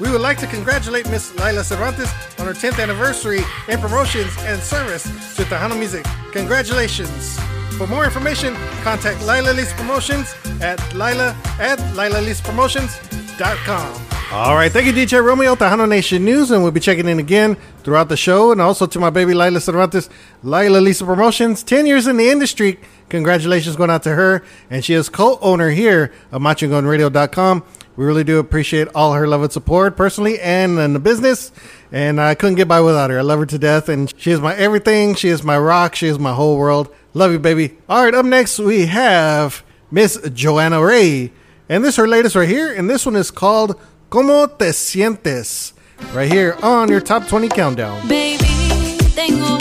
We 0.00 0.10
would 0.10 0.20
like 0.20 0.38
to 0.38 0.46
congratulate 0.46 1.08
Miss 1.08 1.32
Lila 1.38 1.62
Cervantes 1.62 2.10
on 2.40 2.46
her 2.46 2.52
10th 2.52 2.82
anniversary 2.82 3.40
in 3.68 3.78
promotions 3.80 4.32
and 4.40 4.60
service 4.60 5.04
to 5.36 5.44
Tejano 5.44 5.78
Music. 5.78 6.04
Congratulations! 6.32 7.38
For 7.78 7.86
more 7.86 8.04
information, 8.04 8.54
contact 8.82 9.20
Lila 9.26 9.52
Lisa 9.52 9.72
Promotions 9.74 10.34
at 10.60 10.80
lila 10.94 11.36
at 11.58 11.78
lilalisapromotions.com. 11.96 14.00
All 14.32 14.54
right, 14.56 14.72
thank 14.72 14.86
you, 14.86 14.92
DJ 14.92 15.24
Romeo, 15.24 15.54
Tejano 15.54 15.88
Nation 15.88 16.24
News, 16.24 16.50
and 16.50 16.62
we'll 16.62 16.72
be 16.72 16.80
checking 16.80 17.06
in 17.08 17.20
again 17.20 17.56
throughout 17.84 18.08
the 18.08 18.16
show, 18.16 18.50
and 18.50 18.60
also 18.60 18.86
to 18.86 18.98
my 18.98 19.10
baby 19.10 19.32
Lila 19.34 19.60
Cervantes, 19.60 20.08
Lila 20.42 20.78
Lisa 20.78 21.04
Promotions, 21.04 21.62
10 21.62 21.86
years 21.86 22.08
in 22.08 22.16
the 22.16 22.30
industry. 22.30 22.80
Congratulations 23.10 23.76
going 23.76 23.90
out 23.90 24.02
to 24.04 24.14
her, 24.14 24.42
and 24.70 24.84
she 24.84 24.94
is 24.94 25.08
co-owner 25.08 25.70
here 25.70 26.12
of 26.32 26.42
MasChingonRadio.com. 26.42 27.62
We 27.96 28.04
really 28.04 28.24
do 28.24 28.38
appreciate 28.38 28.88
all 28.94 29.12
her 29.12 29.26
love 29.26 29.42
and 29.42 29.52
support, 29.52 29.96
personally 29.96 30.40
and 30.40 30.78
in 30.78 30.92
the 30.94 30.98
business, 30.98 31.52
and 31.92 32.20
I 32.20 32.34
couldn't 32.34 32.56
get 32.56 32.66
by 32.66 32.80
without 32.80 33.10
her. 33.10 33.18
I 33.18 33.22
love 33.22 33.38
her 33.38 33.46
to 33.46 33.58
death, 33.58 33.88
and 33.88 34.12
she 34.16 34.32
is 34.32 34.40
my 34.40 34.54
everything. 34.56 35.14
She 35.14 35.28
is 35.28 35.42
my 35.42 35.56
rock. 35.56 35.94
She 35.94 36.08
is 36.08 36.18
my 36.18 36.32
whole 36.32 36.58
world. 36.58 36.92
Love 37.12 37.30
you, 37.32 37.38
baby. 37.38 37.76
All 37.88 38.04
right, 38.04 38.14
up 38.14 38.26
next 38.26 38.58
we 38.58 38.86
have 38.86 39.62
Miss 39.90 40.20
Joanna 40.32 40.84
Ray, 40.84 41.32
and 41.68 41.84
this 41.84 41.90
is 41.90 41.96
her 41.96 42.08
latest 42.08 42.34
right 42.34 42.48
here, 42.48 42.72
and 42.72 42.90
this 42.90 43.06
one 43.06 43.14
is 43.14 43.30
called 43.30 43.80
¿Cómo 44.10 44.58
te 44.58 44.66
sientes? 44.66 45.72
Right 46.12 46.30
here 46.30 46.56
on 46.62 46.88
your 46.88 47.00
top 47.00 47.28
20 47.28 47.48
countdown. 47.48 48.08
Baby, 48.08 48.98
tengo 49.14 49.53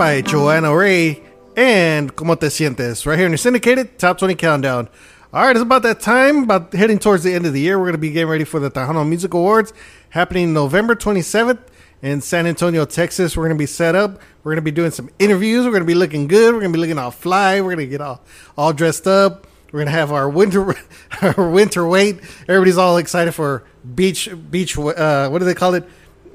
by 0.00 0.22
Joanna 0.22 0.74
Ray 0.74 1.22
and 1.58 2.16
Como 2.16 2.34
Te 2.34 2.46
Sientes 2.46 3.04
right 3.04 3.18
here 3.18 3.26
in 3.26 3.32
your 3.32 3.36
syndicated 3.36 3.98
top 3.98 4.16
20 4.16 4.34
countdown. 4.34 4.88
All 5.30 5.42
right, 5.42 5.54
it's 5.54 5.60
about 5.60 5.82
that 5.82 6.00
time, 6.00 6.44
about 6.44 6.72
heading 6.72 6.98
towards 6.98 7.22
the 7.22 7.34
end 7.34 7.44
of 7.44 7.52
the 7.52 7.60
year. 7.60 7.78
We're 7.78 7.84
going 7.84 7.92
to 7.92 7.98
be 7.98 8.10
getting 8.10 8.30
ready 8.30 8.44
for 8.44 8.58
the 8.58 8.70
Tejano 8.70 9.06
Music 9.06 9.34
Awards 9.34 9.74
happening 10.08 10.54
November 10.54 10.94
27th 10.94 11.58
in 12.00 12.22
San 12.22 12.46
Antonio, 12.46 12.86
Texas. 12.86 13.36
We're 13.36 13.44
going 13.44 13.58
to 13.58 13.62
be 13.62 13.66
set 13.66 13.94
up. 13.94 14.22
We're 14.42 14.52
going 14.52 14.56
to 14.56 14.62
be 14.62 14.70
doing 14.70 14.90
some 14.90 15.10
interviews. 15.18 15.66
We're 15.66 15.72
going 15.72 15.82
to 15.82 15.86
be 15.86 15.94
looking 15.94 16.28
good. 16.28 16.54
We're 16.54 16.60
going 16.60 16.72
to 16.72 16.76
be 16.78 16.80
looking 16.80 16.98
all 16.98 17.10
fly. 17.10 17.60
We're 17.60 17.74
going 17.74 17.86
to 17.86 17.86
get 17.86 18.00
all, 18.00 18.22
all 18.56 18.72
dressed 18.72 19.06
up. 19.06 19.48
We're 19.70 19.80
gonna 19.80 19.92
have 19.92 20.10
our 20.10 20.28
winter 20.28 20.74
our 21.22 21.48
winter 21.48 21.86
weight. 21.86 22.18
Everybody's 22.48 22.76
all 22.76 22.96
excited 22.96 23.32
for 23.32 23.62
beach 23.94 24.28
beach. 24.50 24.76
Uh, 24.76 25.28
what 25.28 25.38
do 25.38 25.44
they 25.44 25.54
call 25.54 25.74
it? 25.74 25.88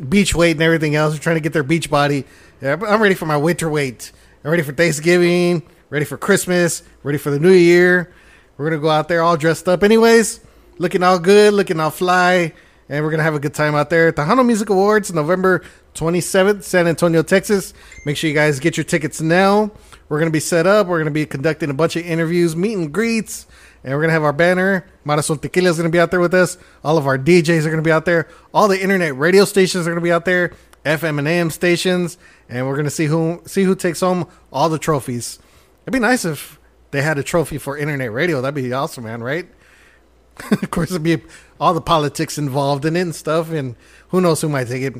Beach 0.08 0.34
weight 0.34 0.52
and 0.52 0.62
everything 0.62 0.96
else. 0.96 1.16
We're 1.16 1.20
trying 1.20 1.36
to 1.36 1.42
get 1.42 1.52
their 1.52 1.62
beach 1.62 1.90
body. 1.90 2.24
Yeah, 2.62 2.78
I'm 2.88 3.02
ready 3.02 3.16
for 3.16 3.26
my 3.26 3.38
winter 3.38 3.70
weight. 3.70 4.12
I'm 4.44 4.52
ready 4.52 4.64
for 4.64 4.72
Thanksgiving. 4.72 5.64
Ready 5.90 6.06
for 6.06 6.18
Christmas. 6.18 6.84
Ready 7.04 7.18
for 7.18 7.30
the 7.30 7.40
New 7.40 7.52
Year. 7.52 8.14
We're 8.58 8.70
gonna 8.70 8.82
go 8.82 8.90
out 8.90 9.08
there 9.08 9.22
all 9.22 9.36
dressed 9.36 9.68
up, 9.68 9.84
anyways. 9.84 10.40
Looking 10.78 11.04
all 11.04 11.20
good, 11.20 11.54
looking 11.54 11.80
all 11.80 11.90
fly, 11.90 12.54
and 12.88 13.04
we're 13.04 13.12
gonna 13.12 13.24
have 13.24 13.36
a 13.36 13.40
good 13.40 13.54
time 13.54 13.76
out 13.76 13.90
there 13.90 14.08
at 14.08 14.16
Tejano 14.16 14.46
Music 14.46 14.70
Awards, 14.70 15.14
November 15.14 15.64
27th, 15.96 16.64
San 16.64 16.88
Antonio, 16.88 17.24
Texas. 17.24 17.74
Make 18.06 18.16
sure 18.18 18.30
you 18.30 18.36
guys 18.36 18.60
get 18.60 18.78
your 18.78 18.84
tickets 18.86 19.20
now. 19.22 19.72
We're 20.08 20.20
gonna 20.20 20.32
be 20.32 20.40
set 20.40 20.66
up. 20.66 20.88
We're 20.88 21.00
gonna 21.00 21.12
be 21.12 21.26
conducting 21.26 21.70
a 21.70 21.74
bunch 21.74 21.98
of 21.98 22.06
interviews, 22.06 22.56
meet 22.56 22.78
and 22.78 22.94
greets, 22.94 23.48
And 23.84 23.94
we're 23.94 24.00
going 24.00 24.10
to 24.10 24.14
have 24.14 24.24
our 24.24 24.34
banner. 24.34 24.84
Mar 25.04 25.20
Azul 25.20 25.38
Tequila 25.38 25.70
is 25.70 25.78
going 25.78 25.88
to 25.88 25.92
be 25.96 26.00
out 26.00 26.10
there 26.10 26.20
with 26.20 26.34
us. 26.34 26.58
All 26.84 26.98
of 26.98 27.06
our 27.06 27.20
DJs 27.20 27.60
are 27.60 27.70
going 27.70 27.76
to 27.78 27.84
be 27.84 27.92
out 27.92 28.06
there. 28.06 28.28
All 28.52 28.68
the 28.68 28.82
internet 28.82 29.16
radio 29.16 29.46
stations 29.46 29.86
are 29.86 29.92
going 29.92 30.02
to 30.02 30.04
be 30.04 30.12
out 30.12 30.26
there. 30.26 30.54
FM 30.86 31.20
and 31.20 31.28
AM 31.28 31.50
stations. 31.50 32.18
And 32.48 32.68
we're 32.68 32.82
to 32.82 32.90
see 32.90 33.06
who 33.06 33.42
see 33.46 33.64
who 33.64 33.76
takes 33.76 34.00
home 34.00 34.28
all 34.54 34.70
the 34.70 34.80
trophies. 34.80 35.40
It'd 35.84 35.94
be 35.94 36.00
nice 36.00 36.24
if 36.26 36.60
they 36.92 37.02
had 37.02 37.18
a 37.18 37.24
trophy 37.24 37.58
for 37.58 37.78
internet 37.78 38.12
radio. 38.12 38.42
That'd 38.42 38.56
be 38.56 38.72
awesome, 38.72 39.04
man, 39.04 39.22
right? 39.22 39.48
of 40.52 40.72
course, 40.72 40.92
it'd 40.92 41.04
be 41.04 41.22
all 41.60 41.74
the 41.74 41.82
politics 41.82 42.38
involved 42.38 42.86
in 42.86 42.96
it 42.96 43.02
and 43.02 43.16
stuff. 43.16 43.52
And 43.52 43.76
who 44.10 44.22
knows 44.22 44.42
who 44.42 44.50
might 44.50 44.68
take 44.68 44.84
it. 44.84 44.96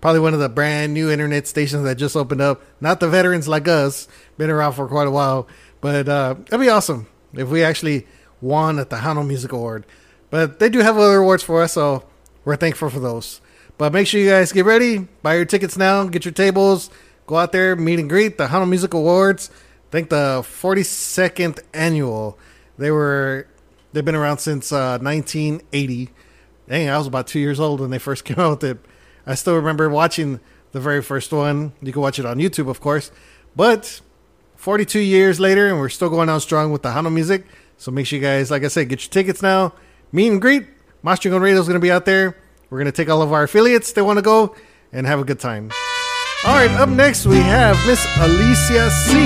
Probably 0.00 0.20
one 0.20 0.34
of 0.34 0.40
the 0.40 0.48
brand 0.48 0.94
new 0.94 1.10
internet 1.10 1.46
stations 1.46 1.82
that 1.84 1.96
just 1.96 2.16
opened 2.16 2.40
up. 2.40 2.62
Not 2.80 3.00
the 3.00 3.08
veterans 3.08 3.48
like 3.48 3.66
us, 3.66 4.06
been 4.36 4.50
around 4.50 4.74
for 4.74 4.86
quite 4.86 5.08
a 5.08 5.10
while. 5.10 5.48
But 5.80 6.08
uh, 6.08 6.34
that'd 6.34 6.60
be 6.60 6.68
awesome 6.68 7.08
if 7.34 7.48
we 7.48 7.62
actually 7.62 8.06
won 8.40 8.78
at 8.78 8.90
Tejano 8.90 9.26
Music 9.26 9.52
Award. 9.52 9.84
But 10.30 10.58
they 10.58 10.68
do 10.68 10.80
have 10.80 10.96
other 10.96 11.18
awards 11.18 11.42
for 11.42 11.62
us, 11.62 11.72
so 11.72 12.04
we're 12.44 12.56
thankful 12.56 12.90
for 12.90 13.00
those. 13.00 13.40
But 13.78 13.92
make 13.92 14.08
sure 14.08 14.20
you 14.20 14.28
guys 14.28 14.50
get 14.50 14.64
ready, 14.64 15.06
buy 15.22 15.36
your 15.36 15.44
tickets 15.44 15.76
now, 15.76 16.04
get 16.04 16.24
your 16.24 16.34
tables, 16.34 16.90
go 17.26 17.36
out 17.36 17.52
there, 17.52 17.76
meet 17.76 18.00
and 18.00 18.10
greet 18.10 18.36
Tejano 18.36 18.68
Music 18.68 18.92
Awards. 18.92 19.50
I 19.88 19.90
think 19.92 20.10
the 20.10 20.42
42nd 20.42 21.60
annual. 21.72 22.36
They 22.76 22.90
were 22.90 23.46
they've 23.92 24.04
been 24.04 24.16
around 24.16 24.38
since 24.38 24.72
uh, 24.72 24.98
1980. 24.98 26.10
Dang, 26.68 26.88
I 26.88 26.98
was 26.98 27.06
about 27.06 27.28
two 27.28 27.38
years 27.38 27.60
old 27.60 27.80
when 27.80 27.90
they 27.90 27.98
first 27.98 28.24
came 28.26 28.38
out 28.38 28.62
with 28.62 28.64
it. 28.64 28.78
I 29.24 29.34
still 29.36 29.54
remember 29.54 29.88
watching 29.88 30.40
the 30.72 30.80
very 30.80 31.00
first 31.00 31.32
one. 31.32 31.72
You 31.80 31.92
can 31.92 32.02
watch 32.02 32.18
it 32.18 32.26
on 32.26 32.38
YouTube, 32.38 32.68
of 32.68 32.80
course. 32.80 33.12
But 33.54 34.00
42 34.56 34.98
years 34.98 35.38
later, 35.38 35.68
and 35.68 35.78
we're 35.78 35.88
still 35.88 36.10
going 36.10 36.28
out 36.28 36.42
strong 36.42 36.72
with 36.72 36.82
Tejano 36.82 37.12
music. 37.12 37.46
So 37.76 37.92
make 37.92 38.06
sure 38.06 38.18
you 38.18 38.24
guys, 38.24 38.50
like 38.50 38.64
I 38.64 38.68
said, 38.68 38.88
get 38.88 39.04
your 39.04 39.10
tickets 39.10 39.40
now. 39.40 39.72
Meet 40.10 40.32
and 40.32 40.40
greet. 40.42 40.66
Mas 41.02 41.20
Chingon 41.20 41.40
Radio 41.40 41.60
is 41.60 41.68
going 41.68 41.80
to 41.80 41.84
be 41.84 41.92
out 41.92 42.04
there. 42.04 42.36
We're 42.70 42.78
going 42.78 42.92
to 42.92 42.92
take 42.92 43.08
all 43.08 43.22
of 43.22 43.32
our 43.32 43.44
affiliates 43.44 43.92
that 43.92 44.04
want 44.04 44.18
to 44.18 44.22
go 44.22 44.54
and 44.92 45.06
have 45.06 45.20
a 45.20 45.24
good 45.24 45.40
time. 45.40 45.70
All 46.44 46.54
right, 46.54 46.70
up 46.70 46.88
next 46.88 47.26
we 47.26 47.36
have 47.36 47.76
Miss 47.86 48.06
Alicia 48.20 48.90
C. 48.90 49.18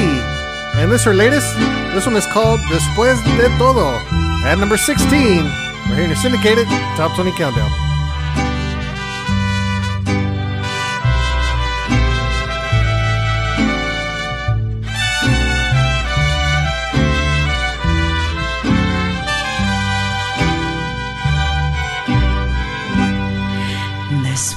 And 0.75 0.91
this 0.91 1.05
her 1.05 1.13
latest. 1.13 1.55
This 1.93 2.07
one 2.07 2.17
is 2.17 2.27
called 2.27 2.61
Después 2.71 3.23
de 3.37 3.49
Todo. 3.59 3.99
At 4.45 4.59
number 4.59 4.77
16, 4.77 5.11
right 5.11 5.95
here 5.95 6.05
in 6.05 6.11
your 6.11 6.17
syndicated 6.17 6.67
Top 6.97 7.15
20 7.15 7.33
Countdown. 7.33 7.92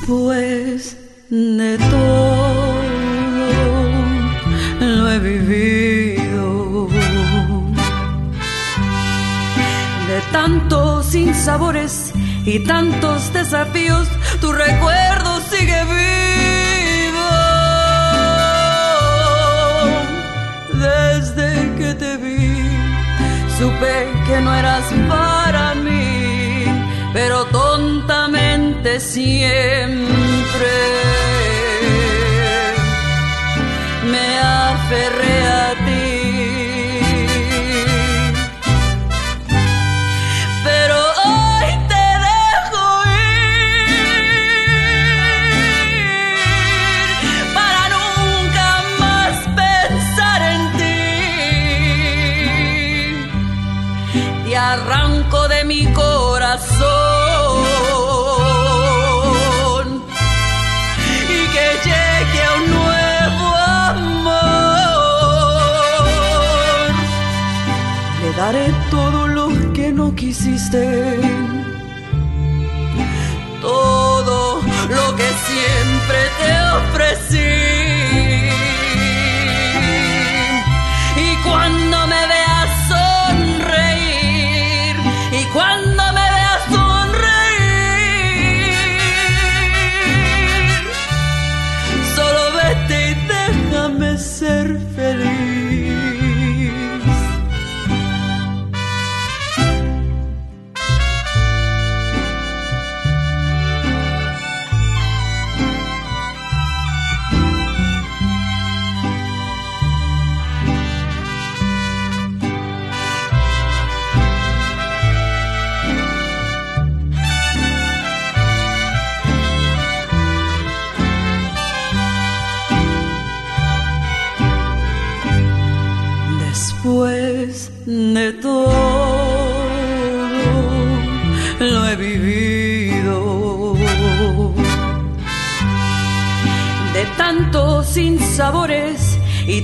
Después 0.07 0.97
de 1.31 1.79
todo 1.79 2.75
lo 4.79 5.11
he 5.11 5.17
vivido, 5.17 6.87
de 10.07 10.21
tantos 10.31 11.07
sinsabores 11.07 12.11
y 12.45 12.59
tantos 12.67 13.33
desafíos, 13.33 14.07
tu 14.41 14.53
recuerdo 14.53 15.41
sigue 15.49 15.83
vivo. 15.85 17.29
Desde 20.71 21.75
que 21.79 21.95
te 21.95 22.17
vi, 22.17 22.61
supe 23.57 24.07
que 24.27 24.39
no 24.39 24.53
eras 24.53 24.85
para 25.09 25.73
mí, 25.73 26.65
pero 27.11 27.45
siempre. 28.99 30.75
Me 34.11 34.39
aferré 34.39 35.37
a 35.47 35.84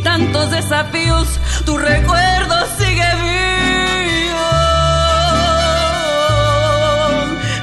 tantos 0.03 0.51
desafíos, 0.51 1.27
tu 1.65 1.77
recuerdo 1.77 2.55
sigue 2.77 3.09
vivo. 3.27 4.49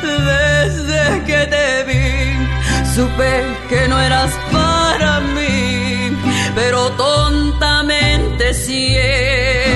Desde 0.02 1.24
que 1.24 1.46
te 1.46 1.84
vi, 1.84 2.94
supe 2.94 3.44
que 3.68 3.88
no 3.88 4.00
eras 4.00 4.32
para 4.52 5.20
mí, 5.20 6.16
pero 6.54 6.90
tontamente 6.92 8.54
siempre 8.54 9.67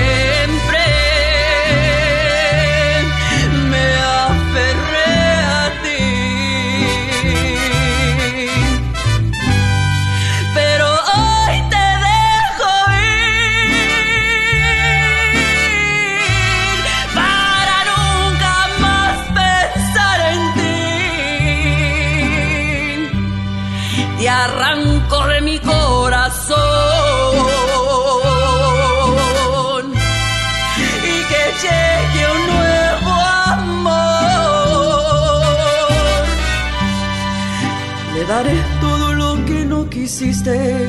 quisiste, 40.43 40.82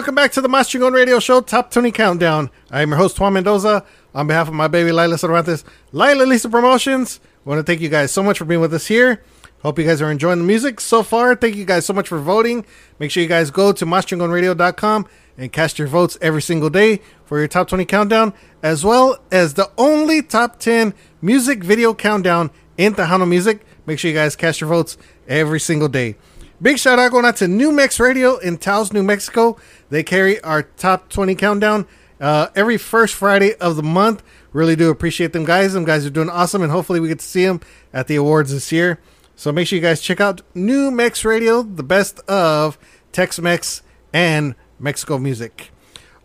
welcome 0.00 0.14
back 0.14 0.32
to 0.32 0.40
the 0.40 0.48
Mas 0.48 0.70
Chingon 0.70 0.94
Radio 0.94 1.18
Show 1.20 1.42
Top 1.42 1.70
20 1.70 1.90
Countdown. 1.90 2.48
I 2.70 2.80
am 2.80 2.88
your 2.88 2.96
host, 2.96 3.20
Juan 3.20 3.34
Mendoza. 3.34 3.84
On 4.14 4.26
behalf 4.26 4.48
of 4.48 4.54
my 4.54 4.66
baby 4.66 4.92
Lila 4.92 5.18
Cervantes, 5.18 5.62
Lila 5.92 6.22
Lisa 6.22 6.48
Promotions, 6.48 7.20
I 7.22 7.48
want 7.50 7.58
to 7.58 7.62
thank 7.62 7.82
you 7.82 7.90
guys 7.90 8.10
so 8.10 8.22
much 8.22 8.38
for 8.38 8.46
being 8.46 8.62
with 8.62 8.72
us 8.72 8.86
here. 8.86 9.22
Hope 9.62 9.78
you 9.78 9.84
guys 9.84 10.00
are 10.00 10.10
enjoying 10.10 10.38
the 10.38 10.46
music 10.46 10.80
so 10.80 11.02
far. 11.02 11.36
Thank 11.36 11.54
you 11.54 11.66
guys 11.66 11.84
so 11.84 11.92
much 11.92 12.08
for 12.08 12.18
voting. 12.18 12.64
Make 12.98 13.10
sure 13.10 13.22
you 13.22 13.28
guys 13.28 13.50
go 13.50 13.72
to 13.72 13.84
maschingonradio.com 13.84 15.06
and 15.36 15.52
cast 15.52 15.78
your 15.78 15.88
votes 15.88 16.16
every 16.22 16.40
single 16.40 16.70
day 16.70 17.02
for 17.26 17.38
your 17.38 17.46
top 17.46 17.68
20 17.68 17.84
countdown, 17.84 18.32
as 18.62 18.82
well 18.82 19.18
as 19.30 19.52
the 19.52 19.70
only 19.76 20.22
top 20.22 20.58
10 20.60 20.94
music 21.20 21.62
video 21.62 21.92
countdown 21.92 22.50
in 22.78 22.94
Tejano 22.94 23.28
Music. 23.28 23.66
Make 23.84 23.98
sure 23.98 24.10
you 24.10 24.16
guys 24.16 24.34
cast 24.34 24.62
your 24.62 24.70
votes 24.70 24.96
every 25.28 25.60
single 25.60 25.88
day. 25.88 26.16
Big 26.62 26.78
shout 26.78 26.98
out 26.98 27.10
going 27.10 27.24
out 27.24 27.36
to 27.36 27.48
New 27.48 27.72
Mex 27.72 27.98
Radio 27.98 28.36
in 28.36 28.58
Taos, 28.58 28.92
New 28.92 29.02
Mexico. 29.02 29.56
They 29.88 30.02
carry 30.02 30.38
our 30.42 30.64
top 30.64 31.08
20 31.08 31.34
countdown 31.34 31.86
uh, 32.20 32.48
every 32.54 32.76
first 32.76 33.14
Friday 33.14 33.54
of 33.54 33.76
the 33.76 33.82
month. 33.82 34.22
Really 34.52 34.76
do 34.76 34.90
appreciate 34.90 35.32
them 35.32 35.46
guys. 35.46 35.72
Them 35.72 35.86
guys 35.86 36.04
are 36.04 36.10
doing 36.10 36.28
awesome, 36.28 36.60
and 36.60 36.70
hopefully 36.70 37.00
we 37.00 37.08
get 37.08 37.20
to 37.20 37.24
see 37.24 37.46
them 37.46 37.62
at 37.94 38.08
the 38.08 38.16
awards 38.16 38.52
this 38.52 38.70
year. 38.72 39.00
So 39.36 39.52
make 39.52 39.68
sure 39.68 39.76
you 39.76 39.82
guys 39.82 40.02
check 40.02 40.20
out 40.20 40.42
New 40.54 40.90
Mex 40.90 41.24
Radio, 41.24 41.62
the 41.62 41.82
best 41.82 42.20
of 42.28 42.78
Tex 43.10 43.40
Mex 43.40 43.80
and 44.12 44.54
Mexico 44.78 45.18
music. 45.18 45.70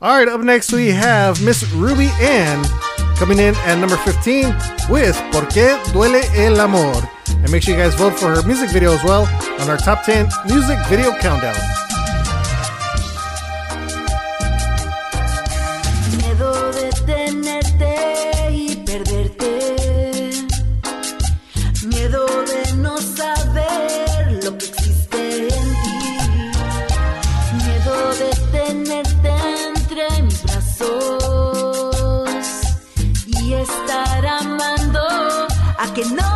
All 0.02 0.18
right, 0.18 0.28
up 0.28 0.42
next 0.42 0.74
we 0.74 0.90
have 0.90 1.42
Miss 1.42 1.64
Ruby 1.72 2.10
Ann 2.20 2.66
coming 3.16 3.40
in 3.40 3.56
at 3.56 3.80
number 3.80 3.98
15 3.98 4.48
with 4.90 5.16
Por 5.32 5.48
qué 5.48 5.78
duele 5.94 6.22
el 6.36 6.60
amor. 6.60 7.02
And 7.28 7.52
make 7.52 7.64
sure 7.64 7.76
you 7.76 7.82
guys 7.82 7.96
vote 7.96 8.14
for 8.14 8.36
her 8.36 8.44
music 8.44 8.70
video 8.72 8.94
as 8.94 9.04
well 9.04 9.26
on 9.60 9.70
our 9.70 9.78
top 9.78 10.04
10 10.04 10.30
music 10.48 10.78
video 10.88 11.12
countdown. 11.20 11.56
A 36.14 36.35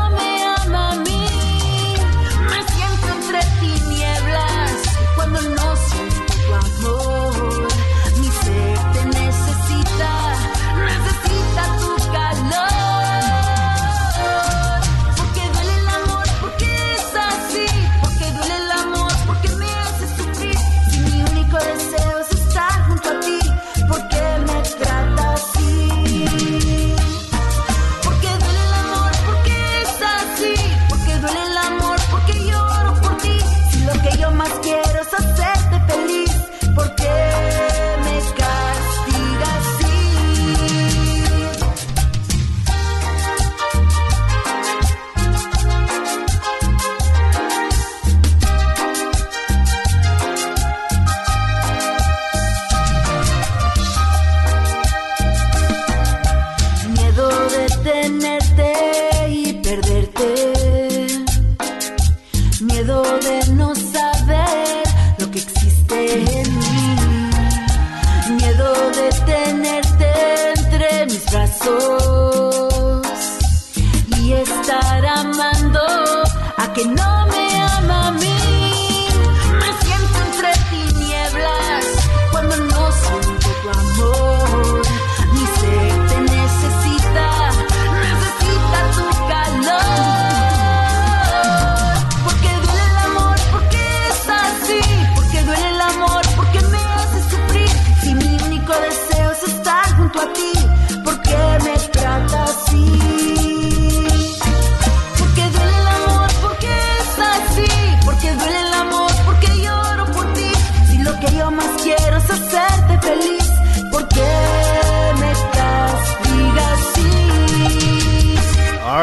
mis 71.75 71.98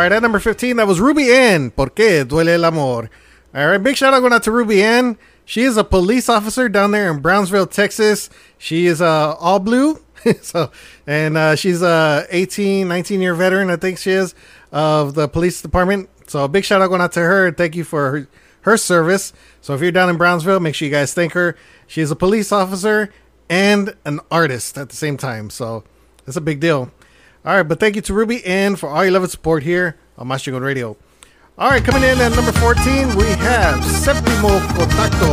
right, 0.07 0.17
at 0.17 0.23
number 0.23 0.39
15, 0.39 0.77
that 0.77 0.87
was 0.87 1.01
Ruby 1.01 1.33
Ann. 1.33 1.73
¿Por 1.73 1.91
qué 1.91 2.25
duele 2.25 2.55
el 2.55 2.65
amor? 2.65 3.11
All 3.53 3.67
right, 3.67 3.79
big 3.79 3.97
shout 3.97 4.15
out 4.15 4.21
going 4.21 4.33
out 4.33 4.45
to 4.45 4.53
Ruby 4.53 4.81
Ann. 4.83 5.19
She 5.45 5.63
is 5.63 5.77
a 5.77 5.83
police 5.83 6.29
officer 6.29 6.69
down 6.69 6.93
there 6.93 7.11
in 7.11 7.21
Brownsville, 7.21 7.67
Texas. 7.67 8.31
She 8.57 8.87
is 8.87 9.01
uh, 9.01 9.35
all 9.35 9.59
blue. 9.59 10.01
so, 10.43 10.71
and 11.09 11.37
uh, 11.37 11.57
she's 11.57 11.83
a 11.83 12.25
18, 12.31 12.87
19 12.87 13.21
year 13.21 13.35
veteran, 13.35 13.69
I 13.69 13.77
think 13.77 13.99
she 13.99 14.13
is, 14.13 14.35
of 14.71 15.15
the 15.15 15.29
police 15.29 15.61
department. 15.61 16.09
So, 16.29 16.47
big 16.47 16.65
shout 16.65 16.83
out 16.83 16.89
going 16.89 17.01
out 17.01 17.13
to 17.13 17.21
her. 17.21 17.51
Thank 17.51 17.75
you 17.75 17.83
for 17.83 18.11
her, 18.11 18.29
her 18.61 18.77
service. 18.77 19.33
So, 19.61 19.75
if 19.75 19.81
you're 19.81 19.91
down 19.91 20.09
in 20.09 20.17
Brownsville, 20.17 20.61
make 20.61 20.77
sure 20.77 20.87
you 20.87 20.95
guys 20.95 21.15
thank 21.15 21.33
her. 21.33 21.57
She 21.89 22.01
is 22.01 22.13
a 22.13 22.17
police 22.17 22.53
officer 22.53 23.13
and 23.49 23.97
an 24.05 24.21
artist 24.31 24.79
at 24.79 24.89
the 24.91 24.97
same 24.97 25.17
time. 25.17 25.51
So, 25.51 25.83
that's 26.25 26.37
a 26.37 26.41
big 26.41 26.61
deal. 26.61 26.93
All 27.47 27.55
right, 27.55 27.63
but 27.63 27.79
thank 27.79 27.95
you 27.95 28.03
to 28.03 28.13
Ruby 28.13 28.45
and 28.45 28.77
for 28.77 28.89
all 28.89 29.05
your 29.05 29.13
love 29.13 29.23
and 29.23 29.31
support 29.31 29.63
here 29.63 29.97
on 30.19 30.27
Mas 30.27 30.43
Chingon 30.43 30.63
Radio. 30.63 30.97
All 31.57 31.71
right, 31.71 31.83
coming 31.83 32.03
in 32.03 32.21
at 32.21 32.35
number 32.35 32.51
14, 32.51 33.15
we 33.15 33.25
have 33.39 33.79
Séptimo 33.85 34.59
Contacto. 34.75 35.33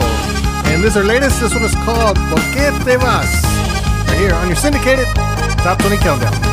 And 0.70 0.84
this 0.84 0.92
is 0.92 0.98
our 0.98 1.04
latest. 1.04 1.42
This 1.42 1.56
one 1.56 1.64
is 1.64 1.74
called 1.74 2.16
¿Por 2.30 2.38
qué 2.54 2.70
te 2.86 2.98
vas? 2.98 3.44
Right 4.08 4.20
here 4.20 4.34
on 4.36 4.48
your 4.48 4.56
syndicated 4.56 5.08
Top 5.64 5.80
20 5.80 5.98
Countdown. 5.98 6.53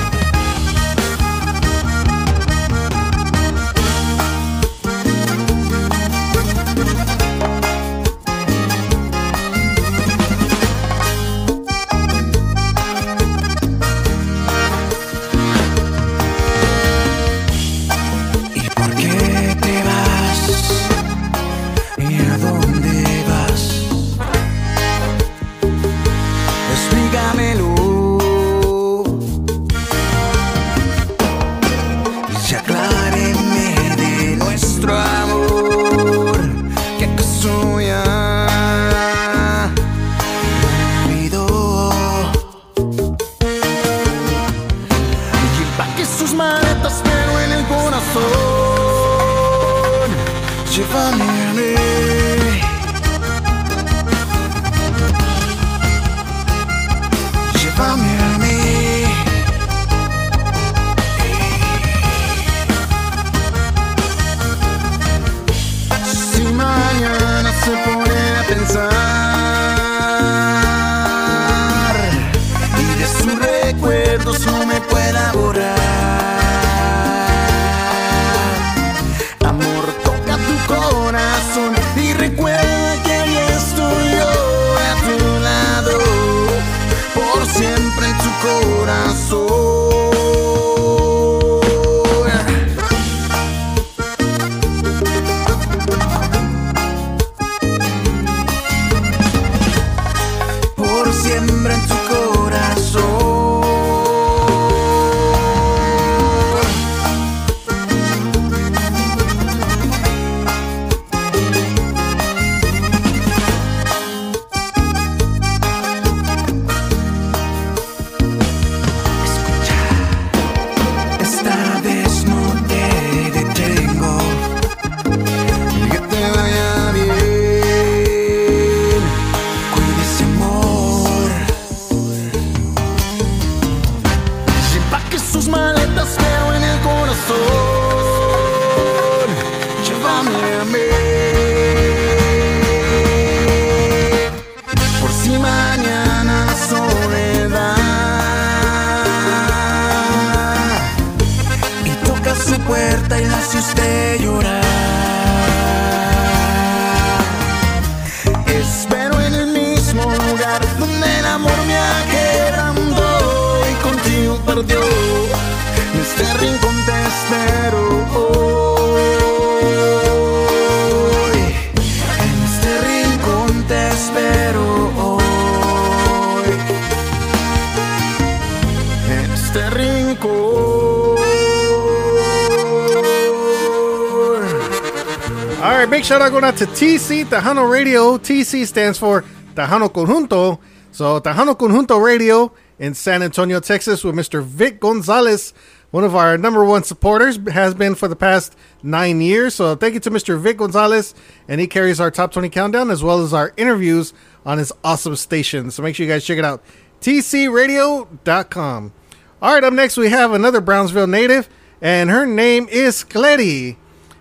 Out 186.20 186.32
going 186.32 186.44
out 186.44 186.56
to 186.58 186.66
TC 186.66 187.24
Tejano 187.24 187.70
Radio. 187.70 188.18
TC 188.18 188.66
stands 188.66 188.98
for 188.98 189.22
Tejano 189.54 189.88
Conjunto. 189.88 190.60
So 190.92 191.18
Tejano 191.18 191.56
Conjunto 191.56 191.98
Radio 191.98 192.52
in 192.78 192.92
San 192.92 193.22
Antonio, 193.22 193.58
Texas, 193.58 194.04
with 194.04 194.14
Mr. 194.14 194.42
Vic 194.42 194.80
Gonzalez, 194.80 195.54
one 195.92 196.04
of 196.04 196.14
our 196.14 196.36
number 196.36 196.62
one 196.62 196.84
supporters, 196.84 197.38
has 197.52 197.74
been 197.74 197.94
for 197.94 198.06
the 198.06 198.16
past 198.16 198.54
nine 198.82 199.22
years. 199.22 199.54
So 199.54 199.74
thank 199.76 199.94
you 199.94 200.00
to 200.00 200.10
Mr. 200.10 200.38
Vic 200.38 200.58
Gonzalez, 200.58 201.14
and 201.48 201.58
he 201.58 201.66
carries 201.66 202.00
our 202.00 202.10
top 202.10 202.32
20 202.32 202.50
countdown 202.50 202.90
as 202.90 203.02
well 203.02 203.22
as 203.22 203.32
our 203.32 203.54
interviews 203.56 204.12
on 204.44 204.58
his 204.58 204.74
awesome 204.84 205.16
station. 205.16 205.70
So 205.70 205.82
make 205.82 205.96
sure 205.96 206.04
you 206.04 206.12
guys 206.12 206.26
check 206.26 206.38
it 206.38 206.44
out. 206.44 206.62
TCRadio.com. 207.00 208.92
All 209.40 209.54
right, 209.54 209.64
up 209.64 209.72
next 209.72 209.96
we 209.96 210.10
have 210.10 210.32
another 210.32 210.60
Brownsville 210.60 211.06
native, 211.06 211.48
and 211.80 212.10
her 212.10 212.26
name 212.26 212.68
is 212.68 213.04
Cletty. 213.04 213.76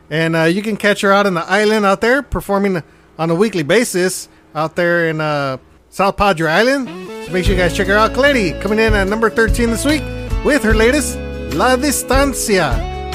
And 0.10 0.36
uh, 0.36 0.44
you 0.44 0.62
can 0.62 0.78
catch 0.78 1.02
her 1.02 1.12
out 1.12 1.28
in 1.28 1.34
the 1.34 1.44
island 1.44 1.86
out 1.86 2.02
there 2.02 2.22
performing 2.22 2.84
on 3.18 3.30
a 3.30 3.36
weekly 3.36 3.64
basis 3.64 4.28
out 4.56 4.76
there 4.76 5.10
in 5.10 5.22
uh, 5.22 5.58
South 5.90 6.18
Padre 6.18 6.50
Island. 6.50 6.88
So 7.26 7.32
make 7.32 7.46
sure 7.46 7.54
you 7.54 7.60
guys 7.60 7.76
check 7.76 7.88
her 7.88 7.96
out. 7.96 8.12
Cletty 8.12 8.60
coming 8.62 8.80
in 8.80 8.94
at 8.94 9.08
number 9.08 9.30
13 9.30 9.70
this 9.70 9.86
week 9.86 10.02
with 10.44 10.64
her 10.64 10.74
latest 10.74 11.18
La 11.54 11.76
Distancia. 11.76 12.72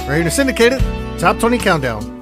Right 0.07 0.17
here 0.17 0.25
to 0.25 0.31
syndicated 0.31 0.81
Top 1.19 1.39
20 1.39 1.59
Countdown. 1.59 2.14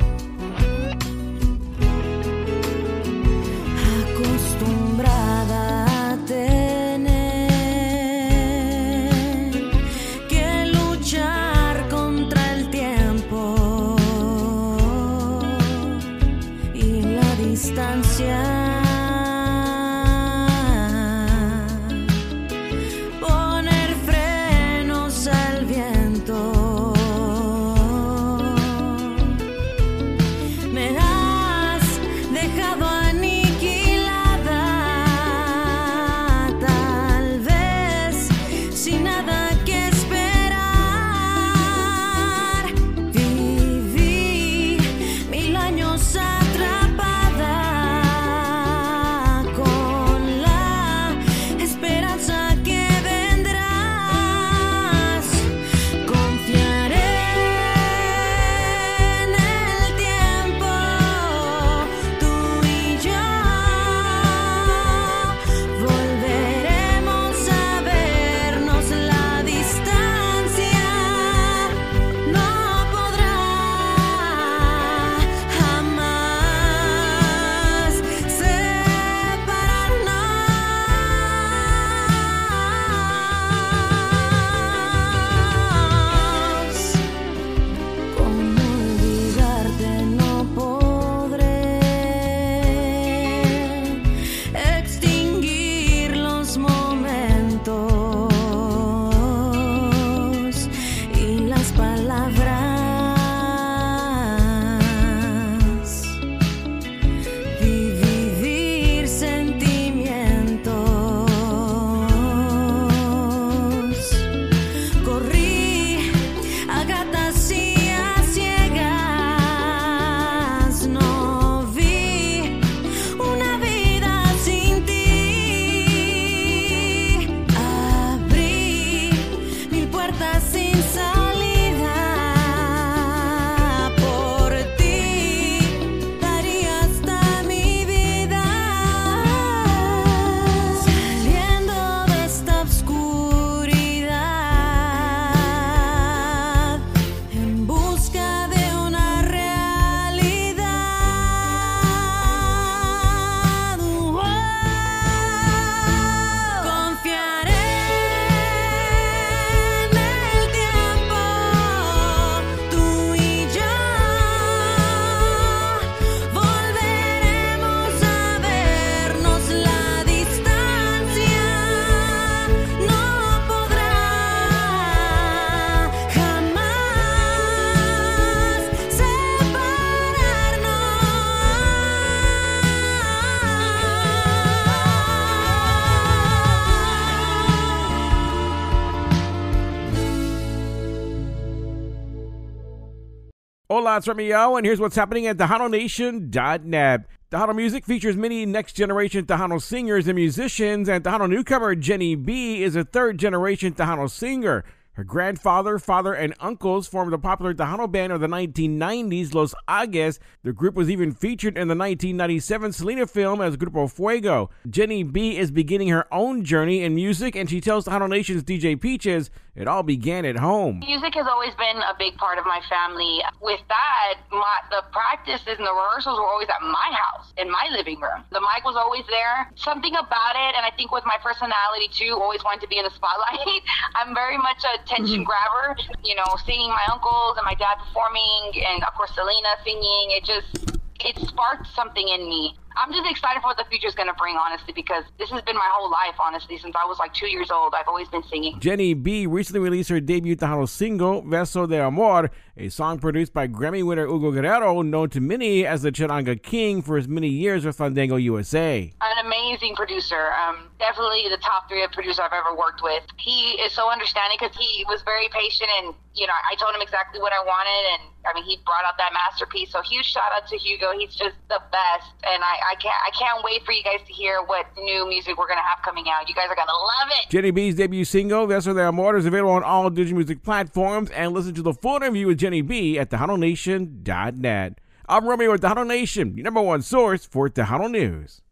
It's 193.96 194.08
Romeo, 194.08 194.56
and 194.56 194.64
here's 194.64 194.80
what's 194.80 194.96
happening 194.96 195.26
at 195.26 195.36
TejanoNation.net. 195.36 197.04
Tejano 197.30 197.54
Music 197.54 197.84
features 197.84 198.16
many 198.16 198.46
next 198.46 198.72
generation 198.72 199.26
Tejano 199.26 199.60
singers 199.60 200.06
and 200.06 200.16
musicians, 200.16 200.88
and 200.88 201.04
Tejano 201.04 201.28
newcomer 201.28 201.74
Jenny 201.74 202.14
B 202.14 202.62
is 202.62 202.74
a 202.74 202.84
third 202.84 203.18
generation 203.18 203.74
Tejano 203.74 204.08
singer. 204.08 204.64
Her 204.94 205.04
grandfather, 205.04 205.78
father, 205.78 206.12
and 206.12 206.34
uncles 206.38 206.86
formed 206.86 207.14
a 207.14 207.18
popular 207.18 207.54
Tejano 207.54 207.90
band 207.90 208.12
of 208.12 208.20
the 208.20 208.26
1990s, 208.26 209.32
Los 209.32 209.54
Agues. 209.66 210.18
The 210.42 210.52
group 210.52 210.74
was 210.74 210.90
even 210.90 211.12
featured 211.12 211.56
in 211.56 211.68
the 211.68 211.74
1997 211.74 212.72
Selena 212.72 213.06
film 213.06 213.40
as 213.40 213.56
Grupo 213.56 213.90
Fuego. 213.90 214.50
Jenny 214.68 215.02
B 215.02 215.38
is 215.38 215.50
beginning 215.50 215.88
her 215.88 216.06
own 216.12 216.44
journey 216.44 216.82
in 216.82 216.94
music, 216.94 217.34
and 217.34 217.48
she 217.48 217.60
tells 217.60 217.86
Tejano 217.86 218.08
Nation's 218.08 218.44
DJ 218.44 218.78
Peaches, 218.78 219.30
it 219.54 219.68
all 219.68 219.82
began 219.82 220.24
at 220.24 220.36
home. 220.36 220.80
Music 220.80 221.12
has 221.14 221.26
always 221.26 221.54
been 221.56 221.76
a 221.76 221.94
big 221.98 222.16
part 222.16 222.38
of 222.38 222.46
my 222.46 222.60
family. 222.68 223.20
With 223.40 223.60
that, 223.68 224.14
my, 224.30 224.56
the 224.70 224.82
practices 224.92 225.60
and 225.60 225.66
the 225.66 225.72
rehearsals 225.72 226.18
were 226.18 226.26
always 226.26 226.48
at 226.48 226.62
my 226.62 226.88
house, 226.96 227.32
in 227.36 227.50
my 227.50 227.68
living 227.70 228.00
room. 228.00 228.24
The 228.32 228.40
mic 228.40 228.64
was 228.64 228.76
always 228.76 229.04
there. 229.12 229.52
Something 229.56 229.92
about 229.92 230.36
it, 230.40 230.56
and 230.56 230.64
I 230.64 230.72
think 230.76 230.90
with 230.90 231.04
my 231.04 231.20
personality 231.20 231.92
too, 231.92 232.16
always 232.16 232.42
wanted 232.42 232.64
to 232.64 232.68
be 232.68 232.78
in 232.78 232.84
the 232.84 232.94
spotlight. 232.96 233.44
I'm 233.94 234.14
very 234.14 234.38
much 234.38 234.64
a 234.64 234.80
attention 234.80 235.20
mm-hmm. 235.20 235.28
grabber. 235.28 235.76
You 236.02 236.16
know, 236.16 236.32
seeing 236.48 236.72
my 236.72 236.88
uncles 236.88 237.36
and 237.36 237.44
my 237.44 237.54
dad 237.54 237.76
performing, 237.76 238.56
and 238.56 238.82
of 238.84 238.94
course 238.96 239.12
Selena 239.12 239.60
singing. 239.64 240.16
It 240.16 240.24
just 240.24 240.80
it 241.04 241.18
sparked 241.28 241.66
something 241.74 242.08
in 242.08 242.24
me. 242.24 242.56
I'm 242.76 242.92
just 242.92 243.08
excited 243.10 243.40
for 243.42 243.48
what 243.48 243.56
the 243.56 243.64
future's 243.70 243.94
going 243.94 244.08
to 244.08 244.14
bring, 244.14 244.36
honestly, 244.36 244.72
because 244.72 245.04
this 245.18 245.30
has 245.30 245.42
been 245.42 245.56
my 245.56 245.70
whole 245.72 245.90
life, 245.90 246.14
honestly, 246.18 246.58
since 246.58 246.74
I 246.80 246.86
was 246.86 246.98
like 246.98 247.12
two 247.14 247.28
years 247.28 247.50
old. 247.50 247.74
I've 247.74 247.88
always 247.88 248.08
been 248.08 248.22
singing. 248.24 248.58
Jenny 248.60 248.94
B 248.94 249.26
recently 249.26 249.60
released 249.60 249.90
her 249.90 250.00
debut 250.00 250.36
Tejano 250.36 250.68
single, 250.68 251.22
Beso 251.22 251.68
de 251.68 251.80
Amor, 251.82 252.30
a 252.56 252.68
song 252.68 252.98
produced 252.98 253.32
by 253.32 253.48
Grammy 253.48 253.82
winner 253.82 254.06
Hugo 254.06 254.30
Guerrero, 254.30 254.82
known 254.82 255.08
to 255.10 255.20
many 255.20 255.66
as 255.66 255.82
the 255.82 255.90
Charanga 255.90 256.40
King 256.40 256.82
for 256.82 256.96
his 256.96 257.08
many 257.08 257.28
years 257.28 257.64
with 257.64 257.76
Fandango 257.76 258.16
USA. 258.16 258.92
An 259.00 259.26
amazing 259.26 259.74
producer. 259.74 260.32
Um, 260.32 260.68
definitely 260.78 261.24
the 261.30 261.38
top 261.38 261.68
three 261.68 261.82
of 261.82 261.92
producers 261.92 262.18
I've 262.18 262.32
ever 262.32 262.54
worked 262.54 262.82
with. 262.82 263.04
He 263.16 263.56
is 263.64 263.72
so 263.72 263.90
understanding 263.90 264.36
because 264.38 264.54
he 264.56 264.84
was 264.86 265.00
very 265.02 265.28
patient 265.32 265.70
and, 265.80 265.94
you 266.14 266.26
know, 266.26 266.34
I 266.34 266.54
told 266.56 266.74
him 266.74 266.82
exactly 266.82 267.20
what 267.20 267.32
I 267.32 267.40
wanted 267.40 268.00
and 268.00 268.12
I 268.24 268.32
mean, 268.34 268.44
he 268.44 268.58
brought 268.64 268.84
out 268.84 268.94
that 268.98 269.12
masterpiece. 269.12 269.72
So 269.72 269.82
huge 269.82 270.06
shout 270.06 270.30
out 270.34 270.46
to 270.48 270.56
Hugo. 270.56 270.92
He's 270.96 271.14
just 271.14 271.34
the 271.48 271.60
best, 271.72 272.12
and 272.22 272.42
I, 272.42 272.72
I 272.72 272.74
can't 272.76 272.94
I 273.06 273.10
can't 273.18 273.42
wait 273.42 273.64
for 273.64 273.72
you 273.72 273.82
guys 273.82 273.98
to 274.06 274.12
hear 274.12 274.42
what 274.42 274.66
new 274.76 275.08
music 275.08 275.36
we're 275.36 275.48
gonna 275.48 275.62
have 275.62 275.82
coming 275.84 276.04
out. 276.08 276.28
You 276.28 276.34
guys 276.34 276.46
are 276.48 276.54
gonna 276.54 276.70
love 276.70 277.08
it. 277.10 277.30
Jenny 277.30 277.50
B's 277.50 277.74
debut 277.74 278.04
single, 278.04 278.46
Beso 278.46 278.74
de 278.74 278.80
Amor, 278.80 279.16
is 279.16 279.26
available 279.26 279.52
on 279.52 279.64
all 279.64 279.90
digital 279.90 280.16
music 280.18 280.42
platforms, 280.42 281.10
and 281.10 281.32
listen 281.32 281.54
to 281.54 281.62
the 281.62 281.74
full 281.74 281.96
interview 281.96 282.28
with 282.28 282.38
Jenny 282.42 282.60
B 282.60 282.98
at 282.98 283.08
TejanoNation.net. 283.08 284.80
I'm 285.08 285.28
Romeo 285.28 285.52
with 285.52 285.62
Tejano 285.62 285.86
Nation, 285.86 286.36
your 286.36 286.42
number 286.42 286.60
one 286.60 286.82
source 286.82 287.24
for 287.24 287.48
Tejano 287.48 287.88
News. 287.88 288.42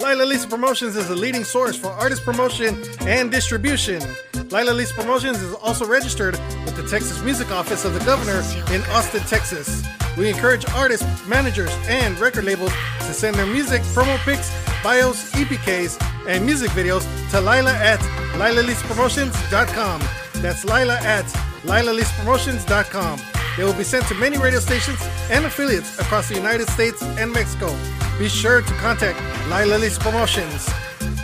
Lila 0.00 0.24
Lisa 0.24 0.48
Promotions 0.48 0.96
is 0.96 1.08
a 1.10 1.14
leading 1.14 1.44
source 1.44 1.76
for 1.76 1.86
artist 1.86 2.24
promotion 2.24 2.82
and 3.02 3.30
distribution. 3.30 4.02
Lila 4.50 4.72
Lisa 4.72 4.94
Promotions 4.94 5.40
is 5.40 5.54
also 5.62 5.86
registered 5.86 6.34
with 6.64 6.74
the 6.74 6.84
Texas 6.88 7.22
Music 7.22 7.52
Office 7.52 7.84
of 7.84 7.94
the 7.94 8.04
Governor 8.04 8.40
in 8.74 8.82
Austin, 8.90 9.20
Texas. 9.20 9.86
We 10.18 10.28
encourage 10.28 10.68
artists, 10.70 11.06
managers, 11.28 11.70
and 11.86 12.18
record 12.18 12.46
labels 12.46 12.72
to 12.98 13.14
send 13.14 13.36
their 13.36 13.46
music, 13.46 13.80
promo 13.94 14.18
pics, 14.24 14.50
bios, 14.82 15.30
EPKs, 15.34 16.02
and 16.28 16.44
music 16.44 16.72
videos 16.72 17.04
to 17.30 17.40
Lila 17.40 17.74
at 17.74 18.00
LilaLisaPromotions.com. 18.40 20.02
That's 20.42 20.64
Lila 20.64 20.98
at 21.02 21.26
LilaLisaPromotions.com. 21.66 23.20
They 23.56 23.64
will 23.64 23.74
be 23.74 23.84
sent 23.84 24.06
to 24.08 24.14
many 24.14 24.38
radio 24.38 24.60
stations 24.60 24.98
and 25.30 25.44
affiliates 25.44 25.98
across 25.98 26.28
the 26.28 26.34
United 26.34 26.68
States 26.70 27.02
and 27.02 27.32
Mexico. 27.32 27.74
Be 28.18 28.28
sure 28.28 28.62
to 28.62 28.72
contact 28.74 29.18
Lila 29.48 29.78
Promotions. 30.00 30.68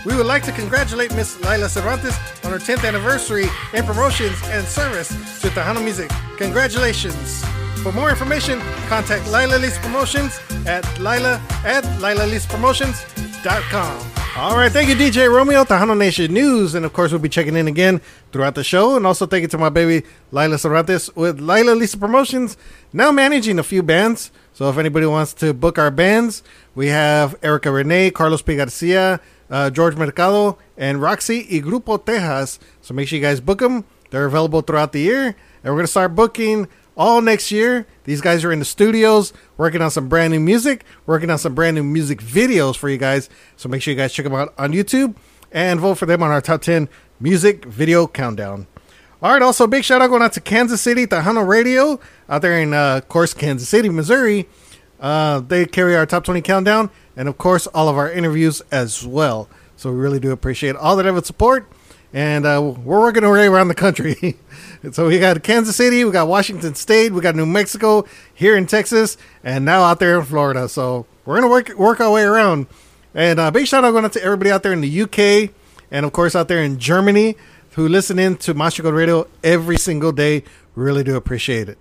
We 0.04 0.16
would 0.16 0.26
like 0.26 0.42
to 0.44 0.52
congratulate 0.52 1.14
Miss 1.14 1.38
Lila 1.40 1.68
Cervantes 1.68 2.16
on 2.44 2.52
her 2.52 2.58
10th 2.58 2.86
anniversary 2.86 3.46
in 3.72 3.84
promotions 3.84 4.38
and 4.46 4.66
service 4.66 5.08
to 5.40 5.48
Tejano 5.48 5.82
Music. 5.82 6.10
Congratulations! 6.38 7.44
For 7.82 7.92
more 7.92 8.10
information, 8.10 8.60
contact 8.88 9.26
Lila 9.26 9.58
Promotions 9.80 10.40
at 10.66 10.84
Lila 11.00 11.40
at 11.64 11.84
LilaLisaPromotions.com. 12.00 14.21
All 14.34 14.56
right, 14.56 14.72
thank 14.72 14.88
you, 14.88 14.94
DJ 14.94 15.30
Romeo, 15.30 15.62
Tejano 15.62 15.94
Nation 15.96 16.32
News. 16.32 16.74
And 16.74 16.86
of 16.86 16.94
course, 16.94 17.12
we'll 17.12 17.20
be 17.20 17.28
checking 17.28 17.54
in 17.54 17.68
again 17.68 18.00
throughout 18.32 18.54
the 18.54 18.64
show. 18.64 18.96
And 18.96 19.06
also, 19.06 19.26
thank 19.26 19.42
you 19.42 19.48
to 19.48 19.58
my 19.58 19.68
baby, 19.68 20.06
Lila 20.30 20.56
Cervantes, 20.56 21.14
with 21.14 21.38
Lila 21.38 21.72
Lisa 21.72 21.98
Promotions, 21.98 22.56
now 22.94 23.12
managing 23.12 23.58
a 23.58 23.62
few 23.62 23.82
bands. 23.82 24.32
So 24.54 24.70
if 24.70 24.78
anybody 24.78 25.04
wants 25.04 25.34
to 25.34 25.52
book 25.52 25.78
our 25.78 25.90
bands, 25.90 26.42
we 26.74 26.88
have 26.88 27.38
Erica 27.42 27.70
Renee, 27.70 28.10
Carlos 28.10 28.40
P. 28.40 28.56
Garcia, 28.56 29.20
uh, 29.50 29.68
George 29.68 29.96
Mercado, 29.96 30.56
and 30.78 31.02
Roxy 31.02 31.46
y 31.50 31.60
Grupo 31.60 32.02
Tejas. 32.02 32.58
So 32.80 32.94
make 32.94 33.08
sure 33.08 33.18
you 33.18 33.22
guys 33.22 33.38
book 33.38 33.58
them. 33.58 33.84
They're 34.08 34.24
available 34.24 34.62
throughout 34.62 34.92
the 34.92 35.00
year. 35.00 35.26
And 35.26 35.64
we're 35.64 35.72
going 35.72 35.84
to 35.84 35.88
start 35.88 36.14
booking 36.14 36.68
all 36.96 37.20
next 37.20 37.50
year. 37.50 37.86
These 38.04 38.20
guys 38.20 38.44
are 38.44 38.52
in 38.52 38.58
the 38.58 38.64
studios 38.64 39.32
working 39.56 39.82
on 39.82 39.90
some 39.90 40.08
brand 40.08 40.32
new 40.32 40.40
music, 40.40 40.84
working 41.06 41.30
on 41.30 41.38
some 41.38 41.54
brand 41.54 41.76
new 41.76 41.82
music 41.82 42.20
videos 42.20 42.76
for 42.76 42.88
you 42.88 42.98
guys. 42.98 43.28
So 43.56 43.68
make 43.68 43.82
sure 43.82 43.92
you 43.92 43.98
guys 43.98 44.12
check 44.12 44.24
them 44.24 44.34
out 44.34 44.54
on 44.58 44.72
YouTube 44.72 45.14
and 45.50 45.80
vote 45.80 45.94
for 45.94 46.06
them 46.06 46.22
on 46.22 46.30
our 46.30 46.40
top 46.40 46.62
10 46.62 46.88
music 47.20 47.64
video 47.64 48.06
countdown. 48.06 48.66
All 49.22 49.32
right, 49.32 49.42
also 49.42 49.68
big 49.68 49.84
shout 49.84 50.02
out 50.02 50.08
going 50.08 50.22
out 50.22 50.32
to 50.32 50.40
Kansas 50.40 50.80
City, 50.80 51.06
Tejano 51.06 51.46
Radio 51.46 52.00
out 52.28 52.42
there 52.42 52.58
in, 52.58 52.74
uh, 52.74 52.96
of 52.96 53.08
course, 53.08 53.32
Kansas 53.32 53.68
City, 53.68 53.88
Missouri. 53.88 54.48
Uh, 54.98 55.40
they 55.40 55.64
carry 55.64 55.94
our 55.94 56.06
top 56.06 56.24
20 56.24 56.42
countdown 56.42 56.90
and, 57.16 57.28
of 57.28 57.38
course, 57.38 57.68
all 57.68 57.88
of 57.88 57.96
our 57.96 58.10
interviews 58.10 58.62
as 58.72 59.06
well. 59.06 59.48
So 59.76 59.92
we 59.92 59.98
really 59.98 60.18
do 60.18 60.32
appreciate 60.32 60.74
all 60.74 60.96
that 60.96 61.06
ever 61.06 61.22
support. 61.22 61.70
And 62.12 62.44
uh, 62.44 62.74
we're 62.84 63.00
working 63.00 63.24
our 63.24 63.32
way 63.32 63.46
around 63.46 63.68
the 63.68 63.74
country. 63.74 64.36
so 64.92 65.08
we 65.08 65.18
got 65.18 65.42
Kansas 65.42 65.76
City, 65.76 66.04
we 66.04 66.10
got 66.10 66.28
Washington 66.28 66.74
State, 66.74 67.12
we 67.12 67.20
got 67.20 67.34
New 67.34 67.46
Mexico, 67.46 68.04
here 68.34 68.56
in 68.56 68.66
Texas, 68.66 69.16
and 69.42 69.64
now 69.64 69.82
out 69.82 69.98
there 69.98 70.18
in 70.18 70.24
Florida. 70.24 70.68
So 70.68 71.06
we're 71.24 71.36
gonna 71.36 71.48
work 71.48 71.70
work 71.76 72.00
our 72.00 72.10
way 72.10 72.22
around. 72.22 72.66
And 73.14 73.38
uh, 73.38 73.50
big 73.50 73.66
shout 73.66 73.84
out 73.84 73.92
going 73.92 74.04
out 74.04 74.12
to 74.14 74.22
everybody 74.22 74.50
out 74.50 74.62
there 74.62 74.72
in 74.72 74.80
the 74.80 75.02
UK, 75.02 75.50
and 75.90 76.04
of 76.04 76.12
course 76.12 76.34
out 76.34 76.48
there 76.48 76.62
in 76.62 76.78
Germany 76.78 77.36
who 77.74 77.88
listen 77.88 78.18
in 78.18 78.36
to 78.36 78.54
Code 78.54 78.94
Radio 78.94 79.26
every 79.42 79.78
single 79.78 80.12
day. 80.12 80.44
Really 80.74 81.04
do 81.04 81.16
appreciate 81.16 81.68
it. 81.68 81.78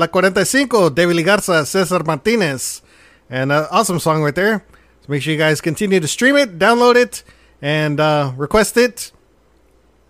La 0.00 0.06
45, 0.06 0.94
David 0.94 1.14
Lee 1.14 1.22
Garza, 1.22 1.66
Cesar 1.66 2.02
Martinez. 2.02 2.80
And 3.28 3.52
uh, 3.52 3.68
awesome 3.70 3.98
song 3.98 4.22
right 4.22 4.34
there. 4.34 4.64
So 5.02 5.06
make 5.12 5.20
sure 5.20 5.30
you 5.30 5.38
guys 5.38 5.60
continue 5.60 6.00
to 6.00 6.08
stream 6.08 6.36
it, 6.36 6.58
download 6.58 6.96
it, 6.96 7.22
and 7.60 8.00
uh, 8.00 8.32
request 8.34 8.78
it, 8.78 9.12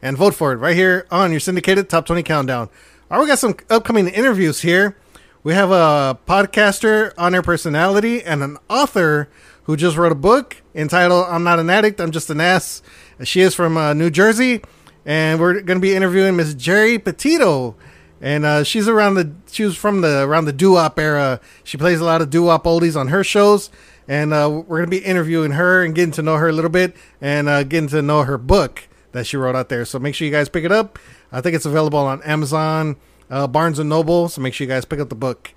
and 0.01 0.17
vote 0.17 0.33
for 0.33 0.53
it 0.53 0.59
right 0.59 0.77
here 0.77 1.09
on 1.11 1.33
your 1.33 1.41
syndicated 1.41 1.91
Top 1.91 2.07
20 2.07 2.23
Countdown. 2.23 2.69
All 3.11 3.19
right, 3.19 3.25
we 3.25 3.27
got 3.27 3.41
some 3.41 3.57
upcoming 3.69 4.07
interviews 4.07 4.61
here. 4.61 4.97
We 5.43 5.55
have 5.55 5.73
a 5.73 6.17
podcaster, 6.25 7.13
on 7.19 7.35
air 7.35 7.43
personality, 7.43 8.23
and 8.23 8.45
an 8.45 8.59
author 8.69 9.29
who 9.65 9.77
just 9.77 9.97
wrote 9.97 10.13
a 10.13 10.15
book 10.15 10.63
entitled 10.73 11.27
I'm 11.29 11.43
Not 11.43 11.59
an 11.59 11.69
Addict, 11.69 12.01
I'm 12.01 12.13
Just 12.13 12.31
an 12.31 12.41
Ass. 12.41 12.81
She 13.25 13.41
is 13.41 13.57
from 13.57 13.77
uh, 13.77 13.93
New 13.95 14.11
Jersey, 14.11 14.63
and 15.05 15.41
we're 15.41 15.55
going 15.55 15.79
to 15.79 15.83
be 15.83 15.97
interviewing 15.97 16.37
Miss 16.37 16.55
Jerry 16.55 16.97
Petito. 17.01 17.75
And 18.21 18.45
uh, 18.45 18.65
she's 18.65 18.87
around 18.87 19.15
the 19.15 19.33
she 19.51 19.65
was 19.65 19.77
from 19.77 20.03
the 20.03 20.23
around 20.23 20.45
the 20.45 20.53
doo 20.53 20.73
wop 20.73 20.99
era. 20.99 21.41
She 21.65 21.79
plays 21.79 22.01
a 22.01 22.05
lot 22.05 22.21
of 22.21 22.31
doo 22.31 22.45
wop 22.45 22.65
oldies 22.65 22.99
on 22.99 23.09
her 23.09 23.25
shows, 23.25 23.71
and 24.07 24.35
uh, 24.35 24.63
we're 24.67 24.79
gonna 24.79 24.91
be 24.91 24.99
interviewing 24.99 25.53
her 25.53 25.83
and 25.83 25.95
getting 25.95 26.13
to 26.13 26.23
know 26.23 26.37
her 26.37 26.49
a 26.49 26.53
little 26.53 26.71
bit, 26.71 26.95
and 27.21 27.49
uh, 27.49 27.63
getting 27.63 27.89
to 27.89 28.03
know 28.03 28.25
her 28.25 28.37
book 28.37 28.89
that 29.13 29.27
she 29.27 29.37
wrote 29.37 29.57
out 29.57 29.71
there. 29.71 29.85
So 29.85 29.99
make 29.99 30.15
sure 30.15 30.27
you 30.27 30.33
guys 30.33 30.49
pick 30.49 30.65
it 30.65 30.73
up. 30.73 30.99
I 31.33 31.41
think 31.41 31.57
it's 31.57 31.65
available 31.65 31.99
on 31.99 32.23
Amazon, 32.23 32.97
uh, 33.31 33.47
Barnes 33.47 33.79
and 33.79 33.89
Noble. 33.89 34.29
So 34.29 34.41
make 34.41 34.53
sure 34.53 34.67
you 34.67 34.73
guys 34.73 34.85
pick 34.85 35.01
up 35.01 35.09
the 35.09 35.15
book. 35.15 35.53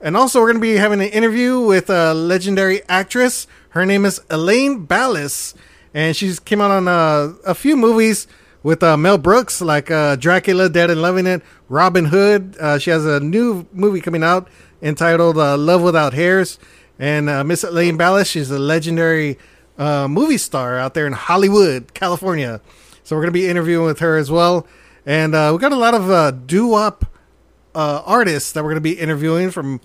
And 0.00 0.16
also, 0.16 0.40
we're 0.40 0.52
to 0.52 0.58
be 0.58 0.74
having 0.74 1.00
an 1.00 1.08
interview 1.08 1.60
with 1.60 1.88
a 1.88 2.12
legendary 2.12 2.82
actress. 2.88 3.46
Her 3.70 3.86
name 3.86 4.04
is 4.04 4.20
Elaine 4.28 4.84
Ballas, 4.86 5.54
and 5.94 6.16
she's 6.16 6.40
came 6.40 6.60
out 6.60 6.72
on 6.72 6.88
uh, 6.88 7.34
a 7.46 7.54
few 7.54 7.76
movies 7.76 8.26
with 8.62 8.82
uh, 8.82 8.96
Mel 8.96 9.18
Brooks, 9.18 9.60
like 9.60 9.90
uh, 9.90 10.16
Dracula, 10.16 10.68
Dead 10.68 10.90
and 10.90 11.02
Loving 11.02 11.26
It, 11.26 11.42
Robin 11.68 12.06
Hood. 12.06 12.56
Uh, 12.58 12.78
she 12.78 12.90
has 12.90 13.04
a 13.04 13.20
new 13.20 13.66
movie 13.72 14.00
coming 14.00 14.22
out 14.22 14.48
entitled 14.80 15.38
uh, 15.38 15.56
Love 15.56 15.82
Without 15.82 16.14
Hairs. 16.14 16.58
And 16.98 17.28
uh, 17.28 17.42
Miss 17.44 17.64
Elaine 17.64 17.98
Ballas, 17.98 18.26
she's 18.26 18.50
a 18.50 18.58
legendary 18.58 19.38
uh, 19.78 20.06
movie 20.08 20.38
star 20.38 20.78
out 20.78 20.94
there 20.94 21.06
in 21.06 21.12
Hollywood, 21.12 21.94
California. 21.94 22.60
So 23.02 23.16
we're 23.16 23.22
going 23.22 23.32
to 23.32 23.38
be 23.38 23.48
interviewing 23.48 23.86
with 23.86 23.98
her 23.98 24.16
as 24.16 24.30
well. 24.30 24.66
And 25.04 25.32
we 25.32 25.58
got 25.58 25.72
a 25.72 25.76
lot 25.76 25.94
of 25.94 26.46
doo-wop 26.46 27.06
uh, 27.74 28.02
artists 28.04 28.52
that 28.52 28.62
we're 28.62 28.70
going 28.70 28.76
to 28.76 28.80
be 28.80 28.98
interviewing 28.98 29.50
from 29.50 29.80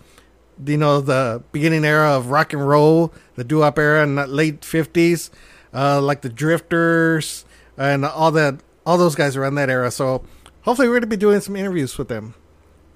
you 0.65 0.77
know 0.77 1.01
the 1.01 1.43
beginning 1.51 1.85
era 1.85 2.11
of 2.11 2.29
rock 2.29 2.53
and 2.53 2.67
roll, 2.67 3.13
the 3.35 3.43
doo-wop 3.43 3.77
era 3.77 4.03
in 4.03 4.15
the 4.15 4.27
late 4.27 4.65
fifties, 4.65 5.29
uh, 5.73 6.01
like 6.01 6.21
the 6.21 6.29
Drifters 6.29 7.45
and 7.77 8.03
all 8.03 8.31
that, 8.31 8.59
all 8.87 8.97
those 8.97 9.15
guys 9.15 9.35
around 9.35 9.55
that 9.55 9.69
era. 9.69 9.91
So 9.91 10.23
hopefully 10.61 10.87
we're 10.87 10.93
going 10.95 11.01
to 11.01 11.07
be 11.07 11.17
doing 11.17 11.41
some 11.41 11.57
interviews 11.57 11.97
with 11.97 12.07
them 12.07 12.35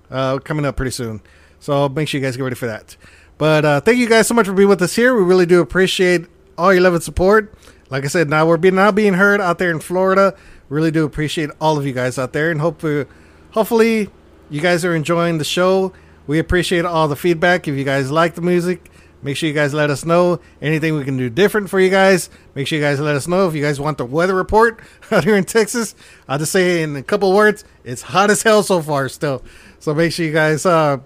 uh, 0.10 0.40
coming 0.40 0.66
up 0.66 0.78
pretty 0.78 0.92
soon. 0.92 1.22
So 1.60 1.90
make 1.90 2.08
sure 2.08 2.20
you 2.20 2.26
guys 2.26 2.38
get 2.38 2.44
ready 2.44 2.56
for 2.56 2.68
that. 2.68 2.96
But 3.38 3.66
uh, 3.66 3.82
thank 3.82 3.98
you 3.98 4.08
guys 4.08 4.26
so 4.26 4.34
much 4.34 4.48
for 4.48 4.54
being 4.54 4.70
with 4.70 4.82
us 4.82 4.96
here. 4.96 5.16
We 5.16 5.24
really 5.24 5.46
do 5.46 5.60
appreciate 5.60 6.28
all 6.58 6.72
your 6.74 6.82
love 6.82 6.94
and 6.94 7.04
support. 7.04 7.54
Like 7.90 8.06
I 8.06 8.08
said, 8.08 8.30
now 8.30 8.48
we're 8.48 8.58
being 8.58 8.76
now 8.76 8.92
being 8.92 9.16
heard 9.16 9.42
out 9.42 9.58
there 9.58 9.70
in 9.70 9.82
Florida. 9.82 10.36
Really 10.70 10.92
do 10.92 11.04
appreciate 11.04 11.50
all 11.60 11.78
of 11.78 11.86
you 11.86 11.92
guys 11.92 12.18
out 12.18 12.32
there, 12.32 12.52
and 12.52 12.62
hopefully, 12.62 13.06
hopefully 13.52 14.10
you 14.50 14.62
guys 14.62 14.86
are 14.86 14.96
enjoying 14.96 15.40
the 15.40 15.44
show. 15.44 15.92
We 16.28 16.40
appreciate 16.40 16.86
all 16.86 17.10
the 17.10 17.18
feedback. 17.18 17.68
If 17.68 17.76
you 17.76 17.84
guys 17.84 18.10
like 18.12 18.36
the 18.36 18.42
music, 18.42 18.91
make 19.24 19.38
sure 19.38 19.48
you 19.48 19.56
guys 19.56 19.74
let 19.74 19.90
us 19.90 20.06
know 20.06 20.40
anything 20.62 20.96
we 20.96 21.04
can 21.04 21.18
do 21.18 21.30
different 21.30 21.70
for 21.70 21.80
you 21.80 21.90
guys. 21.90 22.30
Make 22.56 22.68
sure 22.68 22.78
you 22.78 22.84
guys 22.84 23.00
let 23.00 23.16
us 23.16 23.28
know 23.28 23.48
if 23.48 23.56
you 23.56 23.62
guys 23.62 23.80
want 23.80 23.98
the 23.98 24.06
weather 24.06 24.36
report 24.36 24.80
out 25.12 25.24
here 25.24 25.36
in 25.36 25.44
Texas. 25.44 25.96
I'll 26.28 26.40
just 26.40 26.52
say 26.52 26.84
in 26.84 26.96
a 26.96 27.04
couple 27.04 27.34
words, 27.34 27.64
it's 27.84 28.02
hot 28.02 28.30
as 28.30 28.44
hell 28.44 28.64
so 28.64 28.82
far 28.82 29.10
still. 29.10 29.44
So 29.80 29.94
make 29.94 30.12
sure 30.12 30.26
you 30.26 30.34
guys 30.34 30.66
uh, 30.66 30.98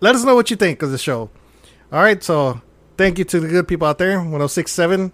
let 0.00 0.14
us 0.14 0.24
know 0.24 0.34
what 0.34 0.50
you 0.50 0.56
think 0.56 0.82
of 0.82 0.90
the 0.90 0.98
show. 0.98 1.30
All 1.92 2.02
right, 2.02 2.22
so 2.22 2.60
thank 2.96 3.18
you 3.18 3.24
to 3.24 3.40
the 3.40 3.48
good 3.48 3.68
people 3.68 3.86
out 3.86 3.98
there. 3.98 4.18
1067 4.18 5.12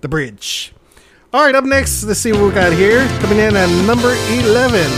The 0.00 0.08
Bridge. 0.08 0.72
All 1.32 1.42
right, 1.44 1.54
up 1.54 1.64
next, 1.64 2.04
let's 2.04 2.20
see 2.20 2.32
what 2.32 2.42
we 2.42 2.50
got 2.52 2.72
here. 2.72 3.06
Coming 3.20 3.38
in 3.38 3.56
at 3.56 3.68
number 3.86 4.14
11 4.30 4.90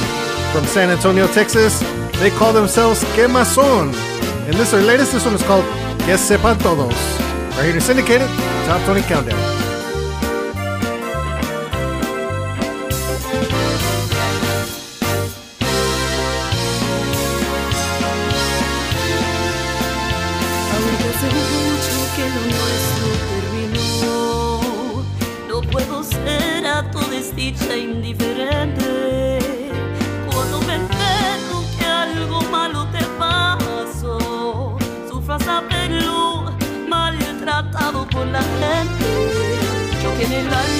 from 0.52 0.64
San 0.66 0.90
Antonio, 0.90 1.26
Texas. 1.28 1.80
They 2.18 2.30
call 2.30 2.52
themselves 2.52 3.02
Quemazon. 3.14 3.94
And 4.46 4.54
this 4.54 4.68
is 4.68 4.72
their 4.72 4.82
latest. 4.82 5.12
This 5.12 5.24
one 5.24 5.34
is 5.34 5.42
called 5.42 5.64
Que 6.06 6.16
Sepan 6.16 6.56
Todos. 6.58 6.94
Right 7.56 7.64
here 7.64 7.72
to 7.72 7.80
Syndicated 7.80 8.28
Top 8.64 8.80
20 8.84 9.02
Countdown. 9.08 9.36
Aunque 28.46 29.15
Yo 40.36 40.75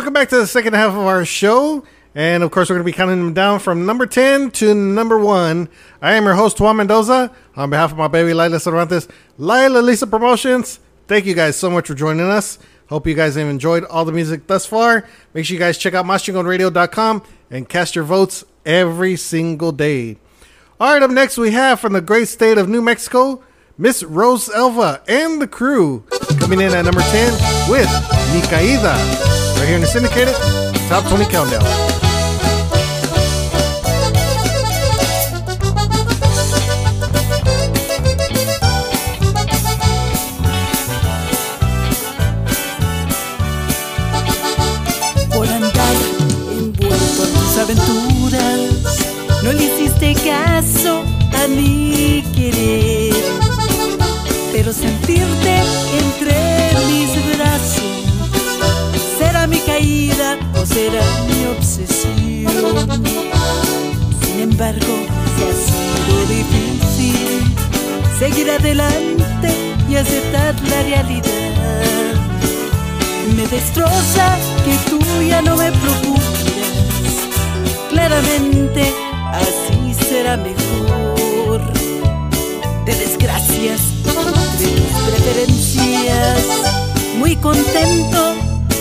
welcome 0.00 0.14
back 0.14 0.30
to 0.30 0.36
the 0.38 0.46
second 0.46 0.72
half 0.72 0.92
of 0.92 1.00
our 1.00 1.26
show. 1.26 1.84
And 2.14 2.42
of 2.42 2.50
course, 2.50 2.70
we're 2.70 2.76
going 2.76 2.86
to 2.86 2.90
be 2.90 2.96
counting 2.96 3.18
them 3.18 3.34
down 3.34 3.58
from 3.58 3.84
number 3.84 4.06
10 4.06 4.50
to 4.52 4.74
number 4.74 5.18
1. 5.18 5.68
I 6.00 6.14
am 6.14 6.24
your 6.24 6.36
host, 6.36 6.58
Juan 6.58 6.78
Mendoza. 6.78 7.30
On 7.54 7.68
behalf 7.68 7.92
of 7.92 7.98
my 7.98 8.08
baby, 8.08 8.32
Lila 8.32 8.60
Cervantes, 8.60 9.08
Lila 9.36 9.80
Lisa 9.80 10.06
Promotions, 10.06 10.80
thank 11.06 11.26
you 11.26 11.34
guys 11.34 11.56
so 11.56 11.68
much 11.68 11.86
for 11.86 11.94
joining 11.94 12.30
us. 12.30 12.58
Hope 12.88 13.06
you 13.06 13.12
guys 13.12 13.34
have 13.34 13.46
enjoyed 13.46 13.84
all 13.84 14.06
the 14.06 14.12
music 14.12 14.46
thus 14.46 14.64
far. 14.64 15.06
Make 15.34 15.44
sure 15.44 15.52
you 15.52 15.60
guys 15.60 15.76
check 15.76 15.92
out 15.92 16.06
maschingonradio.com 16.06 17.22
and 17.50 17.68
cast 17.68 17.94
your 17.94 18.04
votes 18.04 18.42
every 18.64 19.16
single 19.16 19.70
day. 19.70 20.16
All 20.80 20.94
right, 20.94 21.02
up 21.02 21.10
next, 21.10 21.36
we 21.36 21.50
have 21.50 21.78
from 21.78 21.92
the 21.92 22.00
great 22.00 22.28
state 22.28 22.56
of 22.56 22.70
New 22.70 22.80
Mexico, 22.80 23.44
Miss 23.80 24.02
Rose 24.02 24.50
Elva 24.50 25.00
and 25.08 25.40
the 25.40 25.46
crew 25.46 26.04
coming 26.38 26.60
in 26.60 26.74
at 26.74 26.84
number 26.84 27.00
10 27.00 27.32
with 27.70 27.88
Mi 28.30 28.42
Caída. 28.42 28.92
Right 29.56 29.66
here 29.66 29.76
in 29.76 29.80
the 29.80 29.86
syndicated 29.86 30.34
Top 30.90 31.08
20 31.08 31.24
Countdown. 31.30 32.09
Sentirte 54.72 55.56
entre 56.04 56.36
mis 56.88 57.36
brazos 57.36 57.82
será 59.18 59.46
mi 59.46 59.58
caída 59.60 60.38
o 60.54 60.64
será 60.64 61.02
mi 61.28 61.46
obsesión. 61.46 62.46
Sin 64.24 64.40
embargo, 64.40 64.94
se 65.36 65.42
ha 65.48 65.54
sido 65.66 66.18
difícil 66.28 67.54
seguir 68.18 68.50
adelante 68.50 69.48
y 69.88 69.96
aceptar 69.96 70.54
la 70.68 70.82
realidad 70.82 71.50
me 73.36 73.46
destroza 73.46 74.36
que 74.64 74.90
tú 74.90 74.98
ya 75.22 75.40
no 75.42 75.56
me 75.56 75.70
procuras. 75.72 76.24
Claramente 77.90 78.92
así 79.32 79.94
será 79.94 80.36
mejor. 80.36 80.99
De 82.84 82.94
desgracias 82.94 83.80
entre 84.04 84.70
tus 84.70 85.00
preferencias, 85.08 86.38
muy 87.18 87.36
contento 87.36 88.34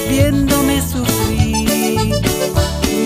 viéndome 0.10 0.82
sufrir. 0.82 2.16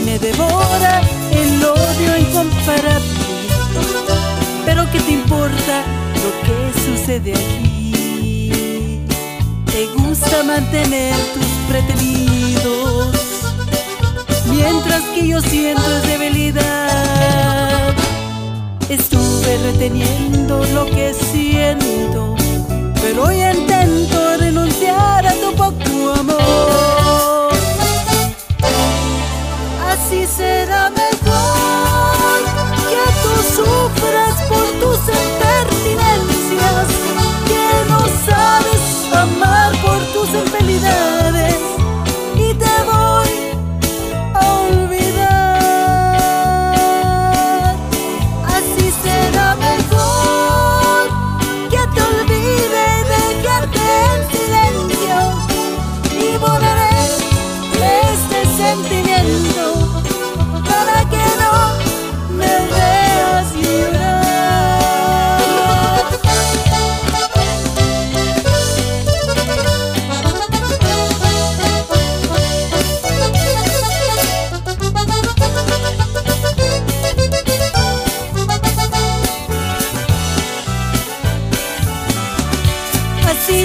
Me 0.06 0.20
devora 0.20 1.02
el 1.32 1.64
odio 1.64 2.18
incomparable. 2.18 3.08
Pero 4.66 4.90
¿qué 4.92 5.00
te 5.00 5.12
importa 5.12 5.84
lo 6.24 6.32
que 6.46 6.80
sucede 6.86 7.34
aquí? 7.34 9.02
Te 9.66 9.86
gusta 9.98 10.44
mantener 10.44 11.16
tus 11.34 11.46
pretendidos 11.68 13.24
Mientras 14.50 15.02
que 15.16 15.28
yo 15.28 15.42
siento 15.42 15.98
es 15.98 16.04
debilidad 16.08 17.53
Estuve 18.90 19.58
reteniendo 19.64 20.64
lo 20.74 20.86
que 20.86 21.14
siento 21.14 22.36
Pero 23.02 23.26
hoy 23.26 23.42
intento 23.42 24.38
renunciar 24.38 25.26
a 25.26 25.34
tu 25.34 25.56
poco 25.56 26.12
amor. 26.20 27.54
Así 29.90 30.26
será 30.28 30.90
mejor 30.90 32.40
que 32.90 33.04
tú 33.24 33.34
sufras 33.56 34.42
por 34.50 34.66
tus 34.80 35.00
impertinencias 35.00 35.73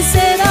será 0.08 0.47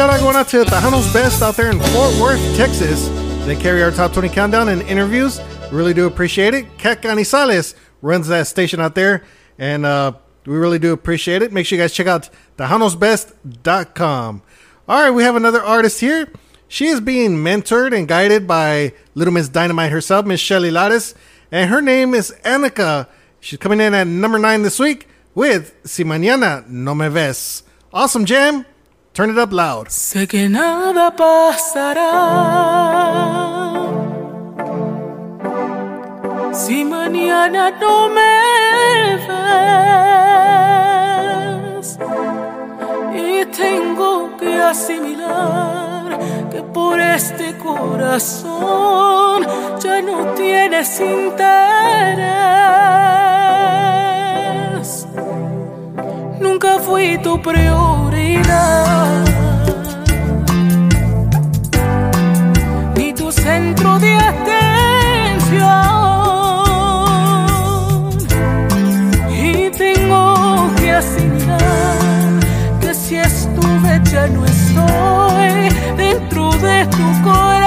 shout 0.00 0.08
out 0.08 0.20
going 0.20 0.34
out 0.34 0.48
to 0.48 0.64
Tejano's 0.64 1.12
Best 1.12 1.42
out 1.42 1.56
there 1.56 1.70
in 1.70 1.78
Fort 1.78 2.18
Worth, 2.18 2.56
Texas. 2.56 3.08
They 3.44 3.54
carry 3.54 3.82
our 3.82 3.90
top 3.90 4.14
20 4.14 4.30
countdown 4.30 4.70
and 4.70 4.80
interviews. 4.80 5.38
Really 5.70 5.92
do 5.92 6.06
appreciate 6.06 6.54
it. 6.54 6.78
Kat 6.78 7.02
Canizales 7.02 7.74
runs 8.00 8.26
that 8.28 8.46
station 8.46 8.80
out 8.80 8.94
there, 8.94 9.24
and 9.58 9.84
uh, 9.84 10.12
we 10.46 10.56
really 10.56 10.78
do 10.78 10.94
appreciate 10.94 11.42
it. 11.42 11.52
Make 11.52 11.66
sure 11.66 11.76
you 11.76 11.84
guys 11.84 11.92
check 11.92 12.06
out 12.06 12.30
tejanosbest.com. 12.56 14.42
All 14.88 15.02
right, 15.02 15.10
we 15.10 15.22
have 15.22 15.36
another 15.36 15.62
artist 15.62 16.00
here. 16.00 16.32
She 16.66 16.86
is 16.86 17.02
being 17.02 17.32
mentored 17.32 17.94
and 17.94 18.08
guided 18.08 18.46
by 18.46 18.94
Little 19.14 19.34
Miss 19.34 19.50
Dynamite 19.50 19.92
herself, 19.92 20.24
Miss 20.24 20.40
Shelly 20.40 20.70
Lares, 20.70 21.14
and 21.52 21.68
her 21.68 21.82
name 21.82 22.14
is 22.14 22.34
Annika. 22.42 23.06
She's 23.38 23.58
coming 23.58 23.80
in 23.80 23.92
at 23.92 24.06
number 24.06 24.38
nine 24.38 24.62
this 24.62 24.78
week 24.78 25.08
with 25.34 25.76
Si 25.84 26.04
Mañana 26.04 26.66
No 26.66 26.94
Me 26.94 27.08
Ves. 27.08 27.64
Awesome 27.92 28.24
jam. 28.24 28.64
Turn 29.20 29.36
it 29.36 29.38
up 29.38 29.52
loud. 29.52 29.90
Sé 29.90 30.26
que 30.26 30.48
nada 30.48 31.14
pasará 31.14 32.12
si 36.54 36.86
mañana 36.86 37.70
no 37.82 38.08
me 38.08 38.36
ves 41.76 41.98
y 43.14 43.44
tengo 43.62 44.34
que 44.38 44.54
asimilar 44.58 46.18
que 46.50 46.62
por 46.62 46.98
este 46.98 47.58
corazón 47.58 49.46
ya 49.84 50.00
no 50.00 50.32
tienes 50.32 50.98
interés 50.98 52.30
nunca 56.40 56.78
fui 56.78 57.18
tu 57.18 57.40
prioridad. 57.40 59.24
Ni 62.96 63.12
tu 63.12 63.30
centro 63.30 63.98
de 63.98 64.16
atención. 64.16 64.50
Y 69.30 69.70
tengo 69.70 70.70
que 70.76 70.92
asignar 70.92 72.40
que 72.80 72.94
si 72.94 73.16
estuve 73.16 74.00
ya 74.10 74.26
no 74.28 74.44
estoy 74.44 75.68
dentro 75.96 76.50
de 76.52 76.86
tu 76.86 77.22
corazón. 77.22 77.59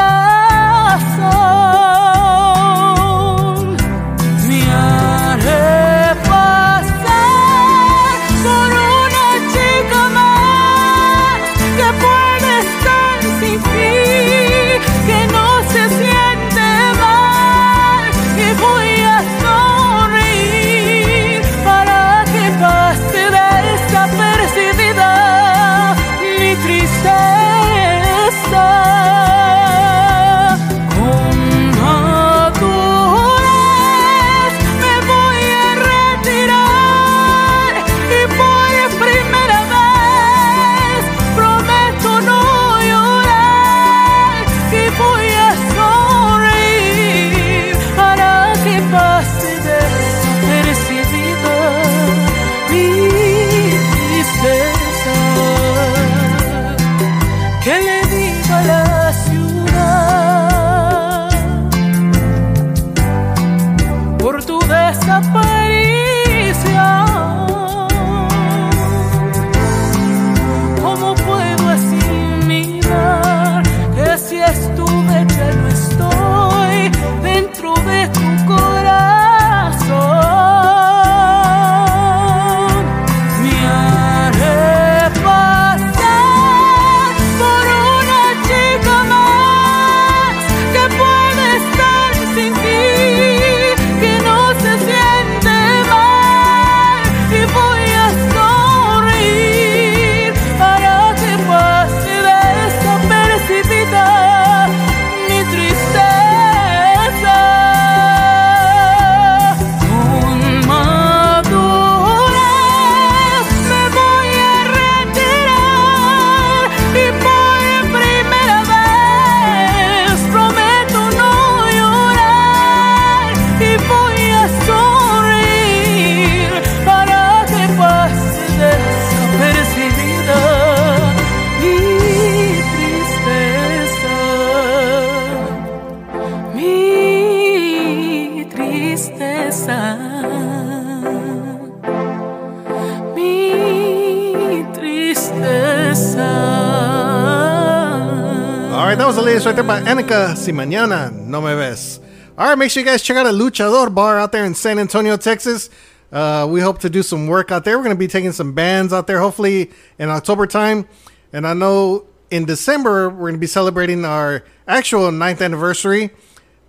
Si 150.44 150.52
Mañana 150.52 151.10
No 151.10 151.39
Me 151.39 151.56
Ves. 151.56 152.02
All 152.38 152.50
right, 152.50 152.58
make 152.58 152.70
sure 152.70 152.84
you 152.84 152.86
guys 152.86 153.02
check 153.02 153.16
out 153.16 153.26
a 153.26 153.30
Luchador 153.30 153.96
bar 153.96 154.20
out 154.20 154.34
there 154.34 154.44
in 154.44 154.54
San 154.54 154.78
Antonio, 154.78 155.16
Texas. 155.16 155.70
Uh, 156.12 156.46
we 156.50 156.60
hope 156.60 156.80
to 156.80 156.89
do 156.89 157.02
some 157.02 157.28
work 157.28 157.50
out 157.50 157.64
there. 157.64 157.78
We're 157.78 157.86
going 157.86 157.96
to 157.96 158.00
be 158.00 158.10
taking 158.10 158.34
some 158.34 158.52
bands 158.52 158.91
out 158.91 159.08
there, 159.08 159.22
hopefully 159.22 159.72
in 159.98 160.10
October 160.10 160.46
time. 160.46 160.86
And 161.32 161.48
I 161.48 161.54
know 161.54 162.08
in 162.30 162.44
December, 162.44 163.10
we're 163.10 163.30
going 163.30 163.36
to 163.36 163.39
be 163.39 163.48
celebrating 163.48 164.04
our 164.04 164.44
actual 164.68 165.14
ninth 165.14 165.41
anniversary, 165.41 166.10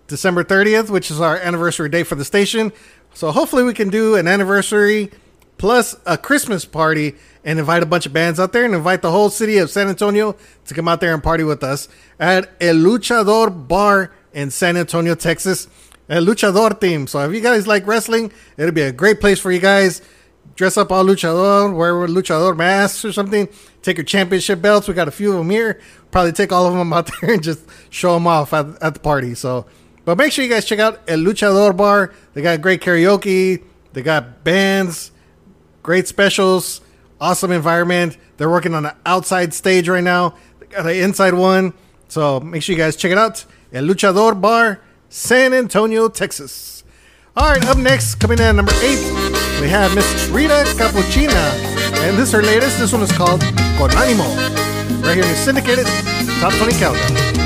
December 0.06 0.44
30th, 0.44 0.88
which 0.88 1.10
is 1.10 1.20
our 1.20 1.36
anniversary 1.38 1.88
day 1.88 2.04
for 2.04 2.14
the 2.14 2.24
station. 2.24 2.72
So 3.12 3.32
hopefully 3.32 3.64
we 3.64 3.74
can 3.74 3.88
do 3.88 4.14
an 4.14 4.28
anniversary 4.28 5.10
plus 5.64 5.96
a 6.04 6.18
Christmas 6.18 6.66
party 6.66 7.14
and 7.42 7.58
invite 7.58 7.82
a 7.82 7.86
bunch 7.86 8.04
of 8.04 8.12
bands 8.12 8.38
out 8.38 8.52
there 8.52 8.66
and 8.66 8.74
invite 8.74 9.00
the 9.00 9.10
whole 9.10 9.30
city 9.30 9.56
of 9.56 9.70
San 9.70 9.88
Antonio 9.88 10.36
to 10.66 10.74
come 10.74 10.86
out 10.86 11.00
there 11.00 11.14
and 11.14 11.22
party 11.22 11.42
with 11.42 11.64
us 11.64 11.88
at 12.20 12.50
El 12.60 12.74
Luchador 12.74 13.66
Bar 13.66 14.12
in 14.34 14.50
San 14.50 14.76
Antonio, 14.76 15.14
Texas. 15.14 15.66
El 16.06 16.26
Luchador 16.26 16.78
theme. 16.78 17.06
So 17.06 17.26
if 17.26 17.32
you 17.34 17.40
guys 17.40 17.66
like 17.66 17.86
wrestling, 17.86 18.30
it'll 18.58 18.74
be 18.74 18.82
a 18.82 18.92
great 18.92 19.22
place 19.22 19.40
for 19.40 19.50
you 19.50 19.58
guys. 19.58 20.02
Dress 20.54 20.76
up 20.76 20.92
all 20.92 21.02
luchador, 21.02 21.74
wear 21.74 21.94
luchador 22.08 22.54
masks 22.54 23.02
or 23.02 23.12
something. 23.14 23.48
Take 23.80 23.96
your 23.96 24.04
championship 24.04 24.60
belts. 24.60 24.86
We 24.86 24.92
got 24.92 25.08
a 25.08 25.12
few 25.12 25.30
of 25.30 25.38
them 25.38 25.48
here. 25.48 25.80
Probably 26.10 26.32
take 26.32 26.52
all 26.52 26.66
of 26.66 26.74
them 26.74 26.92
out 26.92 27.10
there 27.22 27.32
and 27.32 27.42
just 27.42 27.64
show 27.88 28.12
them 28.12 28.26
off 28.26 28.52
at, 28.52 28.66
at 28.82 28.92
the 28.92 29.00
party. 29.00 29.34
So, 29.34 29.64
but 30.04 30.18
make 30.18 30.30
sure 30.30 30.44
you 30.44 30.50
guys 30.50 30.66
check 30.66 30.78
out 30.78 31.00
El 31.08 31.20
Luchador 31.20 31.74
Bar. 31.74 32.12
They 32.34 32.42
got 32.42 32.60
great 32.60 32.82
karaoke. 32.82 33.62
They 33.94 34.02
got 34.02 34.42
bands, 34.42 35.12
great 35.84 36.08
specials, 36.08 36.80
awesome 37.20 37.52
environment. 37.52 38.16
They're 38.38 38.50
working 38.50 38.74
on 38.74 38.84
an 38.86 38.96
outside 39.06 39.54
stage 39.54 39.88
right 39.88 40.02
now. 40.02 40.34
They 40.58 40.66
got 40.66 40.86
an 40.86 40.96
inside 40.96 41.34
one. 41.34 41.74
So 42.08 42.40
make 42.40 42.64
sure 42.64 42.74
you 42.74 42.82
guys 42.82 42.96
check 42.96 43.12
it 43.12 43.18
out. 43.18 43.44
El 43.72 43.84
Luchador 43.84 44.40
Bar, 44.40 44.80
San 45.08 45.52
Antonio, 45.52 46.08
Texas. 46.08 46.82
All 47.36 47.48
right, 47.50 47.64
up 47.66 47.76
next, 47.76 48.16
coming 48.16 48.38
in 48.38 48.44
at 48.44 48.54
number 48.54 48.72
eight, 48.82 49.02
we 49.60 49.68
have 49.68 49.94
Miss 49.94 50.28
Rita 50.28 50.64
Capuchina. 50.76 51.52
And 52.04 52.16
this 52.16 52.28
is 52.28 52.32
her 52.32 52.42
latest. 52.42 52.78
This 52.78 52.92
one 52.92 53.02
is 53.02 53.12
called 53.12 53.40
Con 53.40 53.90
Animo. 53.96 54.24
Right 55.02 55.14
here 55.14 55.24
in 55.24 55.30
the 55.30 55.36
syndicated 55.36 55.86
Top 56.40 56.52
20 56.54 56.72
Countdown. 56.74 57.43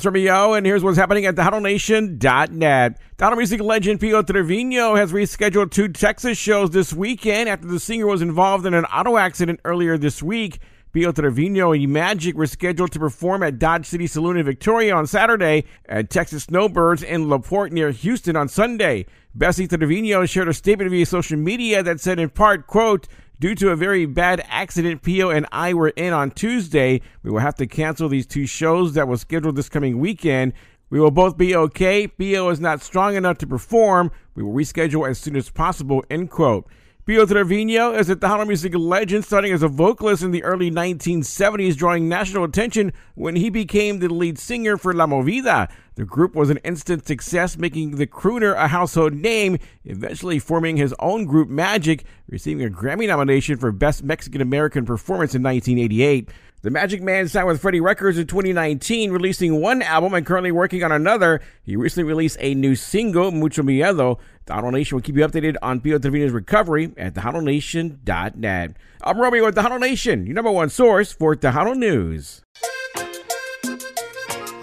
It's 0.00 0.06
Romeo, 0.06 0.54
and 0.54 0.64
here's 0.64 0.82
what's 0.82 0.96
happening 0.96 1.26
at 1.26 1.34
TejanoNation.net. 1.34 3.00
Tejano 3.18 3.36
music 3.36 3.60
legend 3.60 4.00
Pio 4.00 4.22
Trevino 4.22 4.94
has 4.94 5.12
rescheduled 5.12 5.72
two 5.72 5.88
Texas 5.88 6.38
shows 6.38 6.70
this 6.70 6.94
weekend 6.94 7.50
after 7.50 7.68
the 7.68 7.78
singer 7.78 8.06
was 8.06 8.22
involved 8.22 8.64
in 8.64 8.72
an 8.72 8.86
auto 8.86 9.18
accident 9.18 9.60
earlier 9.62 9.98
this 9.98 10.22
week. 10.22 10.58
Pio 10.94 11.12
Trevino 11.12 11.72
and 11.72 11.86
Magic 11.92 12.34
were 12.34 12.46
scheduled 12.46 12.92
to 12.92 12.98
perform 12.98 13.42
at 13.42 13.58
Dodge 13.58 13.84
City 13.84 14.06
Saloon 14.06 14.38
in 14.38 14.46
Victoria 14.46 14.94
on 14.94 15.06
Saturday, 15.06 15.66
and 15.84 16.08
Texas 16.08 16.44
Snowbirds 16.44 17.02
in 17.02 17.28
LaPorte 17.28 17.70
near 17.70 17.90
Houston 17.90 18.36
on 18.36 18.48
Sunday. 18.48 19.04
Bessie 19.34 19.68
Trevino 19.68 20.24
shared 20.24 20.48
a 20.48 20.54
statement 20.54 20.90
via 20.90 21.04
social 21.04 21.36
media 21.36 21.82
that 21.82 22.00
said 22.00 22.18
in 22.18 22.30
part, 22.30 22.66
quote, 22.66 23.06
Due 23.40 23.54
to 23.54 23.70
a 23.70 23.76
very 23.76 24.04
bad 24.04 24.44
accident 24.50 25.00
Pio 25.00 25.30
and 25.30 25.46
I 25.50 25.72
were 25.72 25.88
in 25.88 26.12
on 26.12 26.30
Tuesday, 26.30 27.00
we 27.22 27.30
will 27.30 27.38
have 27.38 27.54
to 27.54 27.66
cancel 27.66 28.06
these 28.06 28.26
two 28.26 28.46
shows 28.46 28.92
that 28.92 29.08
was 29.08 29.22
scheduled 29.22 29.56
this 29.56 29.70
coming 29.70 29.98
weekend. 29.98 30.52
We 30.90 31.00
will 31.00 31.10
both 31.10 31.38
be 31.38 31.56
okay. 31.56 32.06
Pio 32.06 32.50
is 32.50 32.60
not 32.60 32.82
strong 32.82 33.16
enough 33.16 33.38
to 33.38 33.46
perform. 33.46 34.10
We 34.34 34.42
will 34.42 34.52
reschedule 34.52 35.08
as 35.08 35.18
soon 35.18 35.36
as 35.36 35.48
possible, 35.48 36.04
end 36.10 36.30
quote. 36.30 36.68
Pio 37.06 37.24
Trevino 37.24 37.94
is 37.94 38.10
a 38.10 38.16
Tejano 38.16 38.46
music 38.46 38.74
legend, 38.74 39.24
starting 39.24 39.54
as 39.54 39.62
a 39.62 39.68
vocalist 39.68 40.22
in 40.22 40.32
the 40.32 40.44
early 40.44 40.70
1970s, 40.70 41.74
drawing 41.74 42.10
national 42.10 42.44
attention 42.44 42.92
when 43.14 43.36
he 43.36 43.48
became 43.48 44.00
the 44.00 44.08
lead 44.12 44.38
singer 44.38 44.76
for 44.76 44.92
La 44.92 45.06
Movida. 45.06 45.70
The 46.00 46.06
group 46.06 46.34
was 46.34 46.48
an 46.48 46.56
instant 46.64 47.06
success, 47.06 47.58
making 47.58 47.96
the 47.96 48.06
crooner 48.06 48.54
a 48.56 48.68
household 48.68 49.12
name, 49.12 49.58
eventually 49.84 50.38
forming 50.38 50.78
his 50.78 50.94
own 50.98 51.26
group 51.26 51.50
Magic, 51.50 52.06
receiving 52.26 52.64
a 52.64 52.70
Grammy 52.70 53.06
nomination 53.06 53.58
for 53.58 53.70
Best 53.70 54.02
Mexican 54.02 54.40
American 54.40 54.86
Performance 54.86 55.34
in 55.34 55.42
1988. 55.42 56.30
The 56.62 56.70
Magic 56.70 57.02
Man 57.02 57.28
signed 57.28 57.48
with 57.48 57.60
Freddie 57.60 57.82
Records 57.82 58.16
in 58.16 58.26
2019, 58.26 59.12
releasing 59.12 59.60
one 59.60 59.82
album 59.82 60.14
and 60.14 60.24
currently 60.24 60.52
working 60.52 60.82
on 60.82 60.90
another. 60.90 61.42
He 61.62 61.76
recently 61.76 62.08
released 62.08 62.38
a 62.40 62.54
new 62.54 62.76
single, 62.76 63.30
Mucho 63.30 63.60
Miedo. 63.60 64.18
Tejano 64.46 64.72
Nation 64.72 64.96
will 64.96 65.02
keep 65.02 65.16
you 65.16 65.28
updated 65.28 65.56
on 65.60 65.82
Pio 65.82 65.98
Trevino's 65.98 66.32
recovery 66.32 66.94
at 66.96 67.12
TejanoNation.net. 67.12 68.76
I'm 69.02 69.20
Romeo 69.20 69.44
with 69.44 69.54
Tejano 69.54 69.78
Nation, 69.78 70.24
your 70.24 70.34
number 70.34 70.50
one 70.50 70.70
source 70.70 71.12
for 71.12 71.36
Tejano 71.36 71.76
News. 71.76 72.40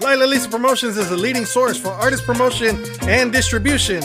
Lila 0.08 0.24
Lisa 0.24 0.48
Promotions 0.48 0.96
is 0.96 1.10
a 1.10 1.16
leading 1.16 1.44
source 1.44 1.76
for 1.76 1.90
artist 1.90 2.24
promotion 2.24 2.82
and 3.02 3.30
distribution. 3.30 4.02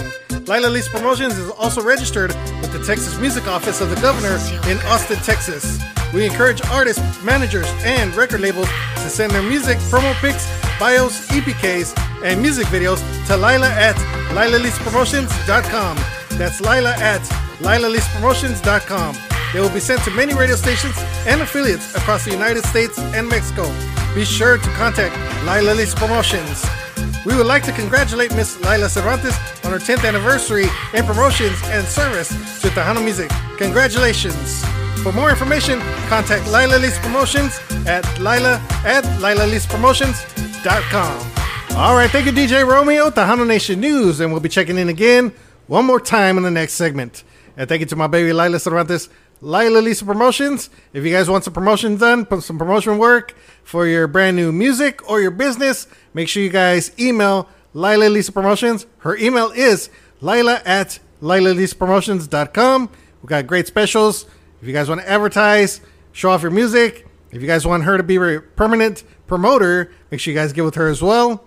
Lila 0.48 0.68
Lisa 0.68 0.90
Promotions 0.90 1.38
is 1.38 1.50
also 1.52 1.82
registered 1.82 2.32
with 2.60 2.74
the 2.74 2.84
Texas 2.86 3.18
Music 3.22 3.48
Office 3.48 3.80
of 3.80 3.90
the 3.90 3.96
Governor 4.02 4.36
in 4.70 4.78
Austin, 4.88 5.16
Texas. 5.20 5.82
We 6.14 6.26
encourage 6.26 6.62
artists, 6.66 7.24
managers, 7.24 7.68
and 7.86 8.14
record 8.16 8.42
labels 8.42 8.68
to 8.96 9.10
send 9.10 9.32
their 9.32 9.44
music, 9.44 9.78
promo 9.88 10.14
pics, 10.16 10.46
bios, 10.78 11.26
EPKs, 11.30 11.98
and 12.26 12.42
music 12.42 12.68
videos 12.68 13.00
to 13.28 13.38
Lila 13.38 13.70
at 13.70 13.96
LilaLisaPromotions.com. 14.36 15.98
That's 16.38 16.60
Lila 16.60 16.96
at 16.98 17.22
LilaLisaPromotions.com. 17.60 19.16
They 19.54 19.62
will 19.62 19.70
be 19.70 19.80
sent 19.80 20.02
to 20.04 20.12
many 20.12 20.34
radio 20.34 20.56
stations 20.56 20.96
and 21.28 21.42
affiliates 21.42 21.96
across 21.96 22.26
the 22.26 22.32
United 22.32 22.66
States 22.66 23.00
and 23.00 23.30
Mexico. 23.30 23.72
Be 24.16 24.26
sure 24.26 24.58
to 24.58 24.70
contact 24.72 25.16
Lila 25.46 25.76
Lisa 25.76 25.96
Promotions. 25.96 26.66
We 27.26 27.36
would 27.36 27.46
like 27.46 27.64
to 27.64 27.72
congratulate 27.72 28.36
Miss 28.36 28.60
Lila 28.62 28.90
Cervantes 28.90 29.38
on 29.64 29.72
her 29.72 29.78
10th 29.78 30.06
anniversary 30.06 30.66
in 30.94 31.06
promotions 31.06 31.58
and 31.66 31.88
service 31.88 32.30
to 32.62 32.68
Tejano 32.70 33.04
Music. 33.04 33.30
Congratulations! 33.58 34.64
For 35.04 35.12
more 35.12 35.30
information, 35.30 35.80
contact 36.08 36.48
Lila 36.48 36.78
Lisa 36.78 37.00
Promotions 37.02 37.60
at 37.86 38.04
Lila 38.20 38.62
at 38.86 39.04
LilaLisaPromotions.com. 39.20 41.78
All 41.78 41.96
right, 41.96 42.10
thank 42.10 42.26
you, 42.26 42.32
DJ 42.32 42.68
Romeo, 42.68 43.10
Tejano 43.10 43.46
Nation 43.46 43.80
News, 43.80 44.20
and 44.20 44.32
we'll 44.32 44.42
be 44.42 44.50
checking 44.50 44.78
in 44.78 44.90
again 44.90 45.34
one 45.68 45.86
more 45.86 46.00
time 46.00 46.38
in 46.38 46.44
the 46.44 46.52
next 46.52 46.74
segment. 46.74 47.24
And 47.58 47.70
thank 47.70 47.82
you 47.82 47.86
to 47.88 47.96
my 47.96 48.08
baby 48.08 48.34
Lila 48.34 48.60
Cervantes, 48.60 49.10
Lila 49.44 49.80
Lisa 49.80 50.06
Promotions. 50.06 50.70
If 50.94 51.04
you 51.04 51.12
guys 51.12 51.30
want 51.30 51.44
some 51.44 51.54
promotions 51.54 52.00
done, 52.00 52.26
put 52.26 52.44
some 52.44 52.58
promotion 52.58 52.98
work 52.98 53.36
for 53.64 53.86
your 53.86 54.08
brand 54.08 54.38
new 54.38 54.54
music 54.54 55.10
or 55.10 55.20
your 55.20 55.32
business, 55.32 55.86
make 56.14 56.30
sure 56.30 56.42
you 56.42 56.50
guys 56.50 56.98
email 56.98 57.50
Lila 57.74 58.06
Lisa 58.06 58.32
Promotions. 58.32 58.86
Her 59.00 59.18
email 59.18 59.52
is 59.52 59.90
lila 60.22 60.62
at 60.64 61.00
LilaLisaPromotions.com. 61.22 62.90
We 63.22 63.28
got 63.28 63.46
great 63.46 63.68
specials. 63.68 64.26
If 64.62 64.68
you 64.68 64.74
guys 64.74 64.88
want 64.88 65.02
to 65.02 65.10
advertise, 65.10 65.82
show 66.14 66.30
off 66.30 66.42
your 66.42 66.52
music. 66.52 67.06
If 67.32 67.42
you 67.42 67.48
guys 67.48 67.68
want 67.68 67.84
her 67.84 67.98
to 67.98 68.04
be 68.04 68.16
a 68.16 68.40
permanent 68.40 69.04
promoter, 69.28 69.92
make 70.10 70.22
sure 70.22 70.34
you 70.34 70.40
guys 70.40 70.54
get 70.54 70.64
with 70.64 70.76
her 70.76 70.88
as 70.88 71.02
well. 71.02 71.44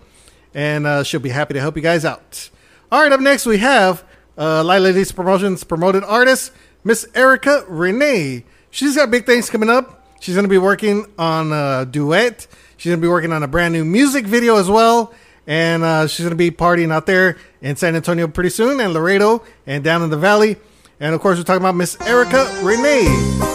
And 0.53 0.87
uh, 0.87 1.03
she'll 1.03 1.21
be 1.21 1.31
happy 1.31 1.55
to 1.55 1.61
help 1.61 1.77
you 1.77 1.83
guys 1.83 2.05
out. 2.05 2.51
All 2.93 3.03
right, 3.03 3.13
up 3.13 3.21
next 3.21 3.47
we 3.47 3.57
have 3.59 4.05
uh, 4.37 4.63
Lila 4.63 4.89
Lisa 4.89 5.15
Promotions 5.15 5.65
promoted 5.65 6.05
artist, 6.05 6.53
Miss 6.87 7.05
Erica 7.17 7.65
Renee. 7.67 8.45
She's 8.71 8.95
got 8.95 9.11
big 9.11 9.27
things 9.27 9.51
coming 9.51 9.69
up. 9.69 10.07
She's 10.21 10.37
going 10.37 10.45
to 10.45 10.49
be 10.49 10.57
working 10.57 11.05
on 11.19 11.53
a 11.53 11.85
duet. 11.85 12.47
She's 12.77 12.91
going 12.91 13.01
to 13.01 13.05
be 13.05 13.09
working 13.09 13.33
on 13.33 13.43
a 13.43 13.49
brand 13.49 13.75
new 13.75 13.85
music 13.85 14.25
video 14.25 14.57
as 14.57 14.71
well. 14.71 15.13
And 15.49 15.83
uh, 15.83 16.07
she's 16.07 16.21
going 16.21 16.31
to 16.31 16.37
be 16.37 16.53
partying 16.53 16.93
out 16.93 17.07
there 17.07 17.39
in 17.61 17.75
San 17.75 17.97
Antonio 17.97 18.29
pretty 18.29 18.51
soon, 18.51 18.79
and 18.79 18.95
Laredo, 18.95 19.43
and 19.67 19.83
down 19.83 20.03
in 20.03 20.11
the 20.11 20.17
valley. 20.17 20.59
And 21.01 21.13
of 21.13 21.21
course, 21.21 21.39
we're 21.39 21.43
talking 21.43 21.63
about 21.63 21.75
Miss 21.75 22.01
Erica 22.03 22.57
Renee 22.63 23.07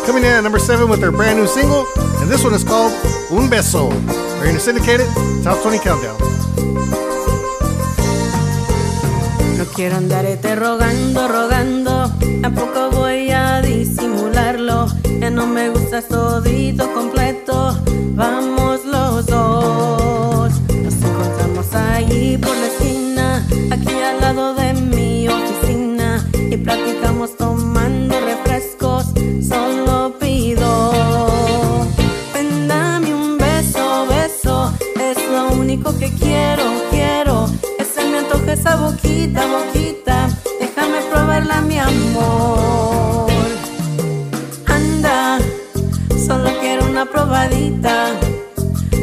coming 0.05 0.25
in 0.25 0.29
at 0.29 0.41
number 0.41 0.59
seven 0.59 0.89
with 0.89 0.99
her 0.99 1.11
brand 1.11 1.39
new 1.39 1.47
single. 1.47 1.87
And 1.95 2.29
this 2.29 2.43
one 2.43 2.53
is 2.53 2.65
called 2.65 2.91
Un 3.31 3.49
Beso. 3.49 3.91
We're 4.39 4.43
going 4.43 4.55
to 4.55 4.59
syndicate 4.59 4.99
it, 4.99 5.43
Top 5.45 5.61
20 5.61 5.79
Countdown. 5.79 7.10
Quiero 9.75 9.95
andarte 9.95 10.55
rogando, 10.55 11.27
rogando, 11.27 12.11
tampoco 12.41 12.91
voy 12.91 13.31
a 13.31 13.61
disimularlo. 13.61 14.87
Ya 15.19 15.29
no 15.29 15.47
me 15.47 15.69
gusta 15.69 16.01
todito 16.01 16.91
completo, 16.93 17.77
vamos 18.13 18.85
los 18.85 19.25
dos. 19.27 20.51
Nos 20.83 20.93
encontramos 20.93 21.73
ahí 21.73 22.37
por 22.37 22.55
la 22.55 22.80
esa 38.51 38.75
boquita, 38.75 39.45
boquita, 39.47 40.27
déjame 40.59 41.01
probarla, 41.09 41.61
mi 41.61 41.77
amor. 41.79 43.29
Anda, 44.67 45.37
solo 46.27 46.49
quiero 46.59 46.85
una 46.85 47.05
probadita, 47.05 48.07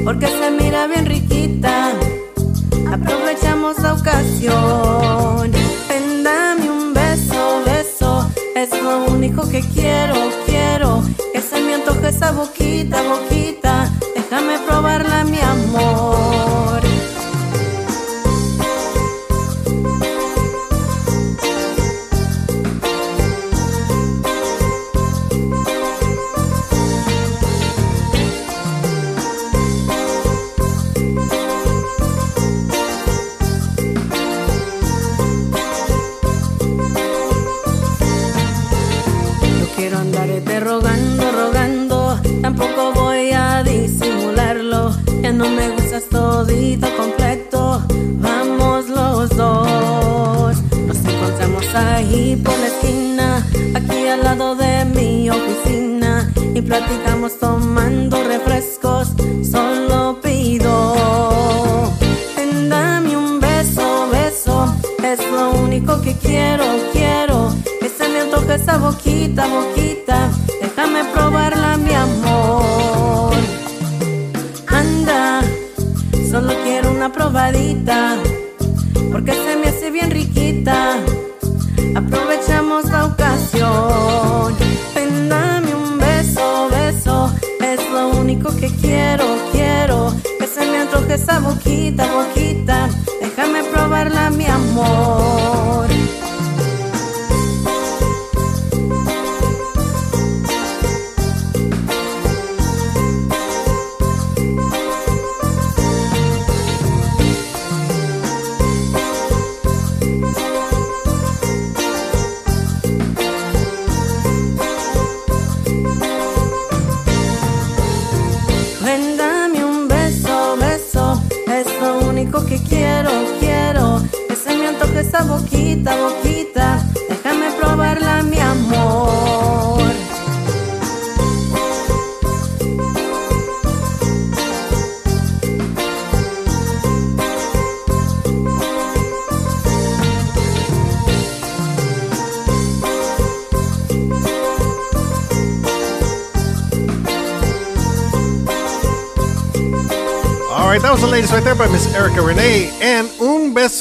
porque 0.04 0.26
se 0.26 0.50
mira 0.50 0.86
bien 0.86 1.06
riquita. 1.06 1.92
aprovechamos 2.92 3.78
la 3.78 3.94
ocasión. 3.94 5.50
Ven, 5.88 6.24
dame 6.24 6.70
un 6.70 6.92
beso, 6.92 7.62
beso, 7.64 8.30
es 8.54 8.70
lo 8.82 9.04
único 9.06 9.48
que 9.48 9.60
quiero, 9.60 10.14
quiero. 10.46 11.02
Que 11.32 11.40
se 11.40 11.60
me 11.60 11.74
antoje 11.74 12.08
esa 12.08 12.32
boquita, 12.32 13.02
boquita, 13.02 13.90
déjame 14.14 14.58
probarla, 14.66 15.24
mi 15.24 15.40
amor. 15.40 16.57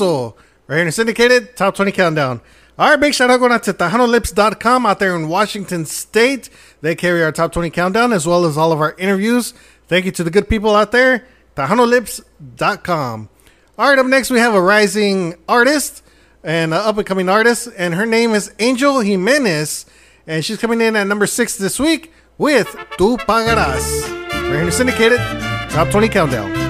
Un 0.02 0.34
Right 0.68 0.78
here 0.78 0.86
in 0.86 0.92
syndicated 0.92 1.56
Top 1.56 1.76
20 1.76 1.92
Countdown. 1.94 2.42
All 2.78 2.90
right, 2.90 3.00
big 3.00 3.14
shout 3.14 3.32
out 3.32 3.40
going 3.40 3.54
out 3.54 3.64
to 3.64 3.74
TejanoLips.com 3.74 4.86
out 4.86 5.00
there 5.00 5.16
in 5.16 5.30
Washington 5.30 5.86
State. 5.86 6.50
They 6.82 6.94
carry 6.94 7.24
our 7.24 7.32
Top 7.32 7.54
20 7.54 7.70
Countdown 7.70 8.12
as 8.12 8.28
well 8.28 8.46
as 8.46 8.58
all 8.58 8.72
of 8.72 8.82
our 8.82 8.94
interviews. 8.98 9.54
Thank 9.88 10.06
you 10.06 10.12
to 10.12 10.24
the 10.24 10.30
good 10.30 10.50
people 10.50 10.76
out 10.76 10.92
there. 10.92 11.26
TejanoLips.com. 11.56 13.30
All 13.78 13.90
right, 13.90 13.98
up 13.98 14.06
next 14.06 14.30
we 14.30 14.40
have 14.40 14.54
a 14.54 14.62
rising 14.62 15.36
artist 15.48 16.04
and 16.44 16.74
an 16.74 16.80
up 16.80 16.98
and 16.98 17.08
coming 17.08 17.30
artist, 17.30 17.70
and 17.78 17.96
her 17.96 18.06
name 18.06 18.32
is 18.32 18.54
Angel 18.60 19.00
Jimenez, 19.00 19.86
and 20.28 20.44
she's 20.44 20.58
coming 20.58 20.82
in 20.82 20.96
at 20.96 21.08
number 21.08 21.28
six 21.28 21.58
this 21.58 21.80
week 21.80 22.12
with 22.38 22.68
Tu 22.98 23.18
Pagarás. 23.18 24.02
Right 24.32 24.44
here 24.44 24.62
in 24.62 24.72
syndicated 24.72 25.20
Top 25.70 25.90
20 25.90 26.10
Countdown. 26.10 26.67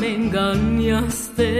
Me 0.00 0.14
engañaste. 0.14 1.50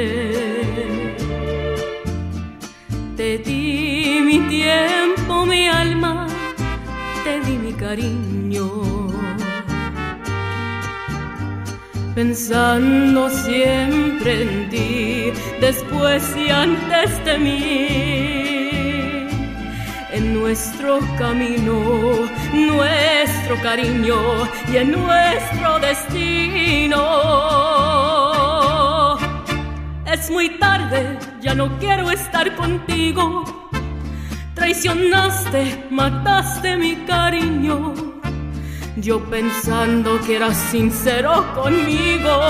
Te 3.16 3.38
di 3.38 4.20
mi 4.24 4.38
tiempo, 4.48 5.44
mi 5.44 5.68
alma, 5.68 6.26
te 7.24 7.40
di 7.40 7.56
mi 7.64 7.72
cariño. 7.72 8.66
Pensando 12.14 13.30
siempre 13.30 14.42
en 14.42 14.68
ti, 14.70 15.32
después 15.60 16.22
y 16.36 16.48
antes 16.50 17.24
de 17.24 17.38
mí 17.38 18.68
en 20.18 20.34
nuestro 20.34 20.98
camino, 21.16 22.28
nuestro 22.52 23.56
cariño 23.62 24.16
y 24.72 24.76
en 24.76 24.90
nuestro 24.92 25.78
destino. 25.78 26.98
Muy 30.30 30.58
tarde, 30.58 31.18
ya 31.40 31.54
no 31.54 31.78
quiero 31.78 32.10
estar 32.10 32.54
contigo. 32.54 33.44
Traicionaste, 34.54 35.86
mataste 35.90 36.76
mi 36.76 36.96
cariño. 37.06 37.94
Yo 38.96 39.20
pensando 39.30 40.20
que 40.26 40.36
eras 40.36 40.56
sincero 40.70 41.46
conmigo. 41.54 42.42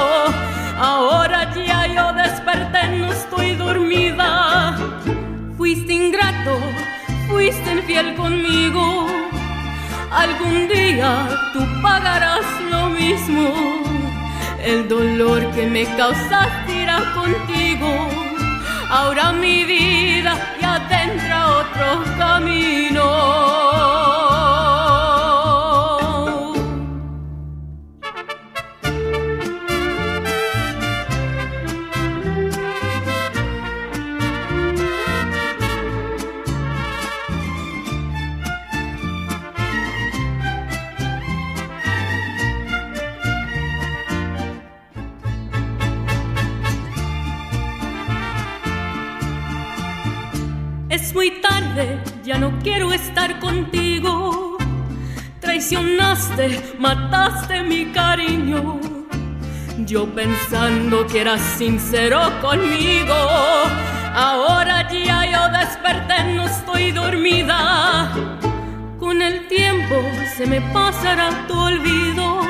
Ahora 0.76 1.54
ya 1.54 1.86
yo 1.86 2.12
desperté, 2.14 2.98
no 2.98 3.12
estoy 3.12 3.54
dormida. 3.54 4.76
Fuiste 5.56 5.92
ingrato, 5.92 6.58
fuiste 7.28 7.70
infiel 7.70 8.16
conmigo. 8.16 9.06
Algún 10.10 10.68
día 10.68 11.28
tú 11.52 11.60
pagarás 11.80 12.44
lo 12.70 12.88
mismo. 12.90 13.52
El 14.64 14.88
dolor 14.88 15.48
que 15.52 15.66
me 15.66 15.84
causaste 15.96 16.77
contigo. 17.14 18.08
Ahora 18.90 19.32
mi 19.32 19.64
vida 19.64 20.32
ya 20.60 20.86
tendrá 20.88 21.38
otro 21.60 22.04
camino. 22.18 24.17
Es 51.08 51.14
muy 51.14 51.40
tarde, 51.40 51.98
ya 52.22 52.36
no 52.36 52.58
quiero 52.62 52.92
estar 52.92 53.38
contigo. 53.38 54.58
traicionaste, 55.40 56.74
mataste 56.78 57.62
mi 57.62 57.86
cariño. 57.92 58.78
Yo 59.86 60.04
pensando 60.14 61.06
que 61.06 61.22
eras 61.22 61.40
sincero 61.40 62.20
conmigo, 62.42 63.14
ahora 64.14 64.86
ya 64.92 65.24
yo 65.32 65.58
desperté, 65.58 66.34
no 66.34 66.44
estoy 66.44 66.92
dormida. 66.92 68.12
Con 68.98 69.22
el 69.22 69.48
tiempo 69.48 69.94
se 70.36 70.44
me 70.44 70.60
pasará 70.60 71.46
tu 71.46 71.58
olvido, 71.58 72.42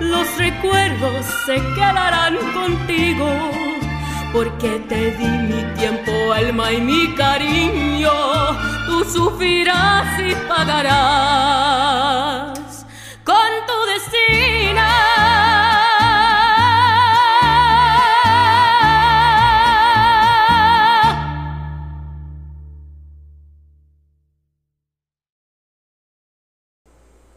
los 0.00 0.38
recuerdos 0.38 1.26
se 1.44 1.56
quedarán 1.74 2.34
contigo, 2.54 3.28
porque 4.32 4.80
te 4.88 5.12
di 5.12 5.28
mi 5.28 5.62
tiempo, 5.78 6.32
alma 6.32 6.72
y 6.72 6.80
mi 6.80 7.14
cariño, 7.14 8.10
tú 8.86 9.04
sufrirás 9.04 10.20
y 10.20 10.34
pagarás 10.48 11.78
con 13.24 13.50
tu 13.66 13.86
destino. 13.92 14.82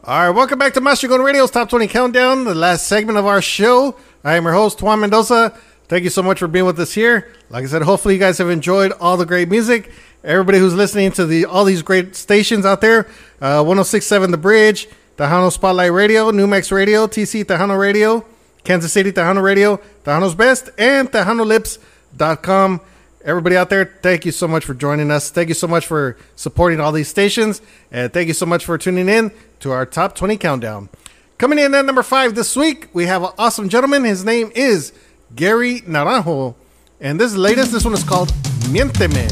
All 0.04 0.26
right, 0.26 0.34
welcome 0.34 0.58
back 0.58 0.74
to 0.74 0.80
Mas 0.80 1.00
Chingon 1.00 1.24
Radio's 1.24 1.52
Top 1.52 1.68
20 1.68 1.86
Countdown, 1.86 2.44
the 2.44 2.56
last 2.56 2.88
segment 2.88 3.18
of 3.18 3.24
our 3.24 3.40
show. 3.40 3.94
I 4.24 4.34
am 4.34 4.42
your 4.44 4.52
host, 4.52 4.82
Juan 4.82 4.98
Mendoza. 5.00 5.52
Thank 5.92 6.04
you 6.04 6.10
so 6.10 6.22
much 6.22 6.38
for 6.38 6.48
being 6.48 6.64
with 6.64 6.80
us 6.80 6.94
here. 6.94 7.30
Like 7.50 7.64
I 7.64 7.66
said, 7.66 7.82
hopefully 7.82 8.14
you 8.14 8.18
guys 8.18 8.38
have 8.38 8.48
enjoyed 8.48 8.92
all 8.92 9.18
the 9.18 9.26
great 9.26 9.50
music. 9.50 9.92
Everybody 10.24 10.56
who's 10.56 10.72
listening 10.72 11.12
to 11.12 11.26
the 11.26 11.44
all 11.44 11.66
these 11.66 11.82
great 11.82 12.16
stations 12.16 12.64
out 12.64 12.80
there, 12.80 13.00
uh, 13.42 13.62
1067 13.62 14.30
The 14.30 14.38
Bridge, 14.38 14.88
Tejano 15.18 15.52
Spotlight 15.52 15.92
Radio, 15.92 16.30
New 16.30 16.46
Radio, 16.46 17.06
TC 17.06 17.44
Tejano 17.44 17.78
Radio, 17.78 18.24
Kansas 18.64 18.90
City 18.90 19.12
Tejano 19.12 19.42
Radio, 19.42 19.82
Tejano's 20.02 20.34
Best, 20.34 20.70
and 20.78 21.12
TejanoLips.com. 21.12 22.80
Everybody 23.22 23.58
out 23.58 23.68
there, 23.68 23.84
thank 24.02 24.24
you 24.24 24.32
so 24.32 24.48
much 24.48 24.64
for 24.64 24.72
joining 24.72 25.10
us. 25.10 25.28
Thank 25.28 25.50
you 25.50 25.54
so 25.54 25.68
much 25.68 25.86
for 25.86 26.16
supporting 26.36 26.80
all 26.80 26.92
these 26.92 27.08
stations. 27.08 27.60
And 27.90 28.10
thank 28.10 28.28
you 28.28 28.34
so 28.34 28.46
much 28.46 28.64
for 28.64 28.78
tuning 28.78 29.10
in 29.10 29.30
to 29.60 29.72
our 29.72 29.84
top 29.84 30.14
20 30.14 30.38
countdown. 30.38 30.88
Coming 31.36 31.58
in 31.58 31.74
at 31.74 31.84
number 31.84 32.02
five 32.02 32.34
this 32.34 32.56
week, 32.56 32.88
we 32.94 33.04
have 33.06 33.22
an 33.22 33.32
awesome 33.36 33.68
gentleman. 33.68 34.04
His 34.04 34.24
name 34.24 34.52
is 34.54 34.94
Gary 35.34 35.80
Naranjo. 35.82 36.54
And 37.00 37.20
this 37.20 37.34
latest, 37.34 37.72
this 37.72 37.84
one 37.84 37.94
is 37.94 38.04
called 38.04 38.28
Miénteme. 38.70 39.28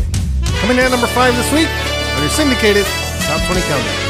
Coming 0.60 0.78
in 0.78 0.84
at 0.84 0.90
number 0.90 1.06
five 1.08 1.34
this 1.36 1.52
week 1.52 1.68
on 2.16 2.20
your 2.20 2.30
syndicated 2.30 2.84
top 3.26 3.40
20 3.46 3.60
countdown. 3.62 4.09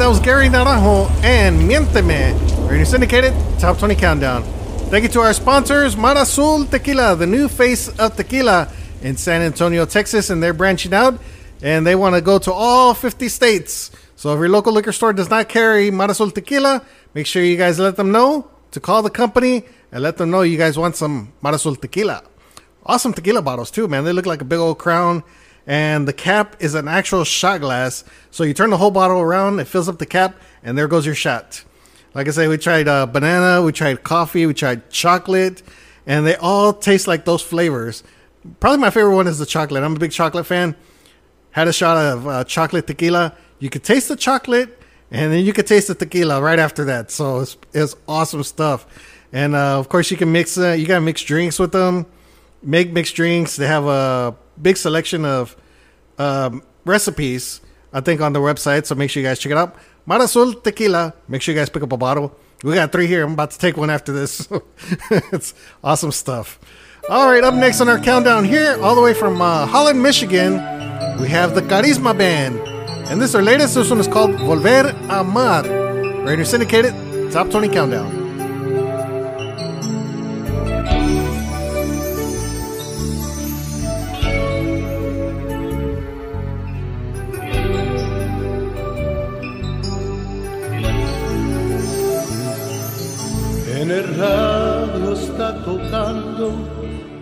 That 0.00 0.08
was 0.08 0.20
Gary 0.20 0.48
Naranjo 0.48 1.10
and 1.22 1.60
Miénteme. 1.60 2.32
Radio 2.70 2.84
Syndicated, 2.84 3.34
Top 3.58 3.76
20 3.76 3.94
Countdown. 3.96 4.42
Thank 4.88 5.02
you 5.02 5.10
to 5.10 5.20
our 5.20 5.34
sponsors, 5.34 5.94
Mar 5.94 6.16
Azul 6.16 6.64
Tequila, 6.64 7.16
the 7.16 7.26
new 7.26 7.48
face 7.48 7.88
of 7.98 8.16
tequila 8.16 8.72
in 9.02 9.18
San 9.18 9.42
Antonio, 9.42 9.84
Texas, 9.84 10.30
and 10.30 10.42
they're 10.42 10.54
branching 10.54 10.94
out 10.94 11.20
and 11.60 11.86
they 11.86 11.94
want 11.94 12.14
to 12.14 12.22
go 12.22 12.38
to 12.38 12.50
all 12.50 12.94
50 12.94 13.28
states. 13.28 13.90
So 14.16 14.32
if 14.32 14.38
your 14.38 14.48
local 14.48 14.72
liquor 14.72 14.92
store 14.92 15.12
does 15.12 15.28
not 15.28 15.50
carry 15.50 15.90
Mar 15.90 16.10
Azul 16.10 16.30
Tequila, 16.30 16.82
make 17.12 17.26
sure 17.26 17.42
you 17.42 17.58
guys 17.58 17.78
let 17.78 17.96
them 17.96 18.10
know 18.10 18.50
to 18.70 18.80
call 18.80 19.02
the 19.02 19.10
company 19.10 19.64
and 19.92 20.02
let 20.02 20.16
them 20.16 20.30
know 20.30 20.40
you 20.40 20.56
guys 20.56 20.78
want 20.78 20.96
some 20.96 21.30
Mar 21.42 21.52
Azul 21.52 21.76
Tequila. 21.76 22.22
Awesome 22.86 23.12
tequila 23.12 23.42
bottles 23.42 23.70
too, 23.70 23.86
man. 23.86 24.04
They 24.04 24.14
look 24.14 24.24
like 24.24 24.40
a 24.40 24.46
big 24.46 24.60
old 24.60 24.78
crown 24.78 25.24
and 25.66 26.06
the 26.08 26.12
cap 26.12 26.56
is 26.60 26.74
an 26.74 26.88
actual 26.88 27.24
shot 27.24 27.60
glass. 27.60 28.04
So 28.30 28.44
you 28.44 28.54
turn 28.54 28.70
the 28.70 28.76
whole 28.76 28.90
bottle 28.90 29.20
around, 29.20 29.60
it 29.60 29.66
fills 29.66 29.88
up 29.88 29.98
the 29.98 30.06
cap, 30.06 30.40
and 30.62 30.76
there 30.76 30.88
goes 30.88 31.06
your 31.06 31.14
shot. 31.14 31.64
Like 32.14 32.26
I 32.26 32.32
say, 32.32 32.48
we 32.48 32.58
tried 32.58 32.88
uh, 32.88 33.06
banana, 33.06 33.62
we 33.62 33.72
tried 33.72 34.02
coffee, 34.02 34.46
we 34.46 34.54
tried 34.54 34.90
chocolate, 34.90 35.62
and 36.06 36.26
they 36.26 36.36
all 36.36 36.72
taste 36.72 37.06
like 37.06 37.24
those 37.24 37.42
flavors. 37.42 38.02
Probably 38.58 38.78
my 38.78 38.90
favorite 38.90 39.14
one 39.14 39.26
is 39.26 39.38
the 39.38 39.46
chocolate. 39.46 39.84
I'm 39.84 39.96
a 39.96 39.98
big 39.98 40.12
chocolate 40.12 40.46
fan. 40.46 40.74
Had 41.52 41.68
a 41.68 41.72
shot 41.72 41.96
of 41.96 42.26
uh, 42.26 42.44
chocolate 42.44 42.86
tequila. 42.86 43.34
You 43.58 43.70
could 43.70 43.84
taste 43.84 44.08
the 44.08 44.16
chocolate, 44.16 44.76
and 45.10 45.32
then 45.32 45.44
you 45.44 45.52
could 45.52 45.66
taste 45.66 45.88
the 45.88 45.94
tequila 45.94 46.40
right 46.40 46.58
after 46.58 46.84
that. 46.86 47.10
So 47.10 47.40
it's, 47.40 47.56
it's 47.72 47.94
awesome 48.08 48.42
stuff. 48.42 48.86
And 49.32 49.54
uh, 49.54 49.78
of 49.78 49.88
course, 49.88 50.10
you 50.10 50.16
can 50.16 50.32
mix. 50.32 50.58
Uh, 50.58 50.72
you 50.72 50.86
gotta 50.86 51.00
mix 51.00 51.22
drinks 51.22 51.58
with 51.58 51.72
them. 51.72 52.06
Make 52.62 52.92
mixed 52.92 53.14
drinks. 53.14 53.56
They 53.56 53.66
have 53.66 53.86
a 53.86 54.34
big 54.60 54.76
selection 54.76 55.24
of 55.24 55.56
um, 56.18 56.62
recipes. 56.84 57.60
I 57.92 58.00
think 58.00 58.20
on 58.20 58.32
the 58.32 58.40
website. 58.40 58.86
So 58.86 58.94
make 58.94 59.10
sure 59.10 59.22
you 59.22 59.28
guys 59.28 59.38
check 59.38 59.52
it 59.52 59.58
out. 59.58 59.74
Mar 60.06 60.20
Azul 60.20 60.54
Tequila. 60.54 61.14
Make 61.28 61.42
sure 61.42 61.54
you 61.54 61.60
guys 61.60 61.68
pick 61.68 61.82
up 61.82 61.92
a 61.92 61.96
bottle. 61.96 62.34
We 62.62 62.74
got 62.74 62.92
three 62.92 63.06
here. 63.06 63.24
I'm 63.24 63.32
about 63.32 63.52
to 63.52 63.58
take 63.58 63.76
one 63.76 63.90
after 63.90 64.12
this. 64.12 64.46
it's 65.10 65.54
awesome 65.82 66.12
stuff. 66.12 66.58
All 67.08 67.30
right, 67.30 67.42
up 67.42 67.54
next 67.54 67.80
on 67.80 67.88
our 67.88 67.98
countdown 67.98 68.44
here, 68.44 68.76
all 68.82 68.94
the 68.94 69.00
way 69.00 69.14
from 69.14 69.40
uh, 69.40 69.66
Holland, 69.66 70.02
Michigan, 70.02 70.52
we 71.18 71.28
have 71.28 71.54
the 71.54 71.62
Carisma 71.62 72.16
Band. 72.16 72.58
And 73.08 73.20
this 73.20 73.30
is 73.30 73.32
their 73.32 73.42
latest. 73.42 73.74
This 73.74 73.90
one 73.90 73.98
is 73.98 74.06
called 74.06 74.32
Volver 74.32 74.92
a 75.08 75.20
Amar. 75.20 75.62
Radio 76.24 76.44
Syndicated, 76.44 76.92
Top 77.32 77.50
20 77.50 77.68
Countdown. 77.70 78.29
En 93.90 93.96
el 93.96 94.16
radio 94.18 95.14
está 95.14 95.64
tocando 95.64 96.52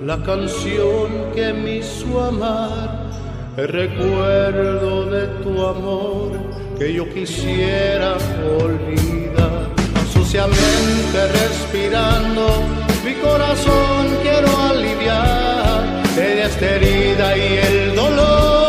la 0.05 0.23
canción 0.23 1.33
que 1.35 1.51
me 1.51 1.77
hizo 1.79 2.23
amar, 2.23 3.07
el 3.57 3.69
recuerdo 3.69 5.07
de 5.07 5.29
tu 5.43 5.65
amor 5.65 6.33
que 6.79 6.93
yo 6.93 7.09
quisiera 7.15 8.19
olvidar. 8.61 9.71
Suciamente 10.13 11.19
respirando, 11.41 12.47
mi 13.03 13.15
corazón 13.15 14.19
quiero 14.23 14.55
aliviar 14.71 16.03
de 16.17 16.43
esta 16.43 16.67
herida 16.67 17.35
y 17.35 17.57
el 17.67 17.97
dolor 17.97 18.68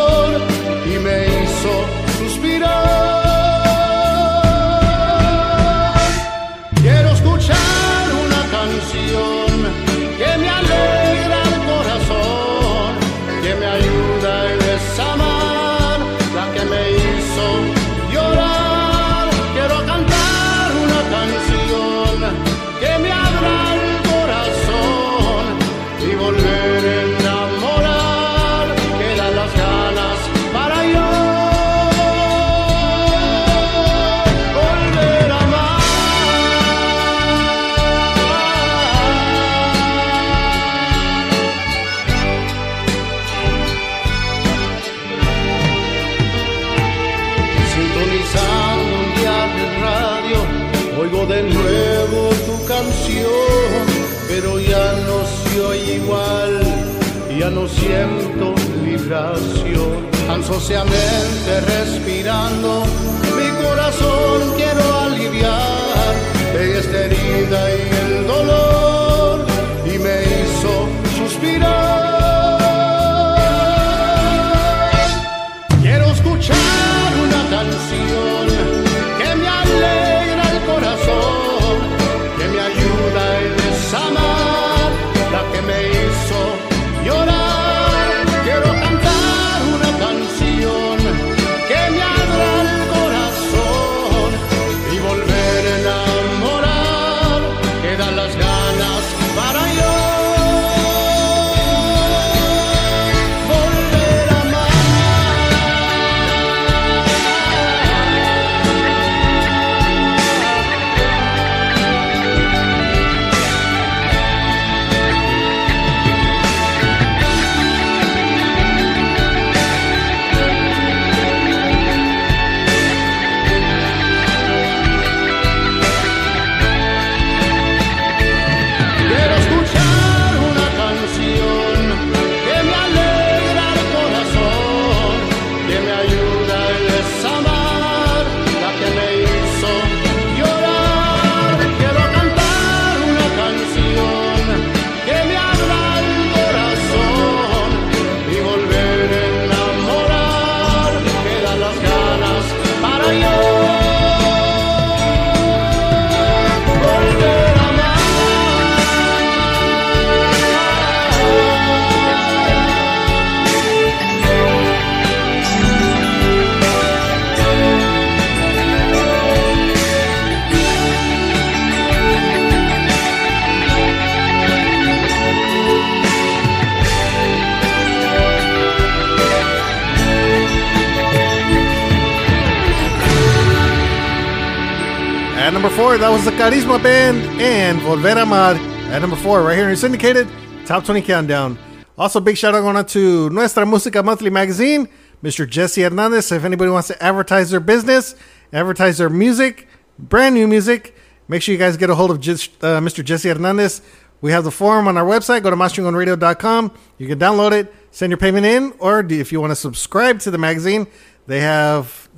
Carisma 186.50 186.82
Band 186.82 187.20
and 187.40 187.80
Volver 187.82 188.24
Amar. 188.24 188.56
At 188.92 189.02
number 189.02 189.16
four, 189.16 189.44
right 189.44 189.56
here 189.56 189.70
in 189.70 189.76
syndicated 189.78 190.28
top 190.66 190.84
20 190.84 191.04
countdown. 191.04 191.60
Also, 191.96 192.20
big 192.20 192.38
shout 192.38 192.56
out 192.56 192.62
going 192.62 192.76
out 192.76 192.88
to 192.88 193.30
Nuestra 193.30 193.66
Música 193.66 194.04
Monthly 194.04 194.32
Magazine, 194.32 194.90
Mr. 195.24 195.48
Jesse 195.48 195.84
Hernandez. 195.84 196.32
If 196.32 196.44
anybody 196.44 196.72
wants 196.72 196.88
to 196.88 197.04
advertise 197.04 197.52
their 197.52 197.60
business, 197.60 198.16
advertise 198.52 198.98
their 198.98 199.12
music, 199.12 199.68
brand 200.00 200.34
new 200.34 200.48
music, 200.48 200.96
make 201.28 201.44
sure 201.44 201.54
you 201.54 201.60
guys 201.60 201.78
get 201.78 201.92
a 201.92 201.94
hold 201.94 202.10
of 202.10 202.20
Jis- 202.20 202.50
uh, 202.62 202.80
Mr. 202.80 203.06
Jesse 203.06 203.30
Hernandez. 203.30 203.84
We 204.22 204.32
have 204.32 204.44
the 204.44 204.50
form 204.50 204.88
on 204.88 204.98
our 204.98 205.06
website. 205.06 205.44
Go 205.44 205.52
to 205.52 205.56
maschingonradio.com. 205.56 206.72
You 206.98 207.08
can 207.08 207.20
download 207.20 207.52
it, 207.52 207.72
send 207.92 208.10
your 208.10 208.18
payment 208.18 208.48
in, 208.48 208.74
or 208.80 209.06
if 209.08 209.32
you 209.32 209.40
want 209.40 209.52
to 209.52 209.56
subscribe 209.56 210.20
to 210.22 210.32
the 210.32 210.40
magazine, 210.40 210.88
they 211.28 211.42
have 211.42 212.10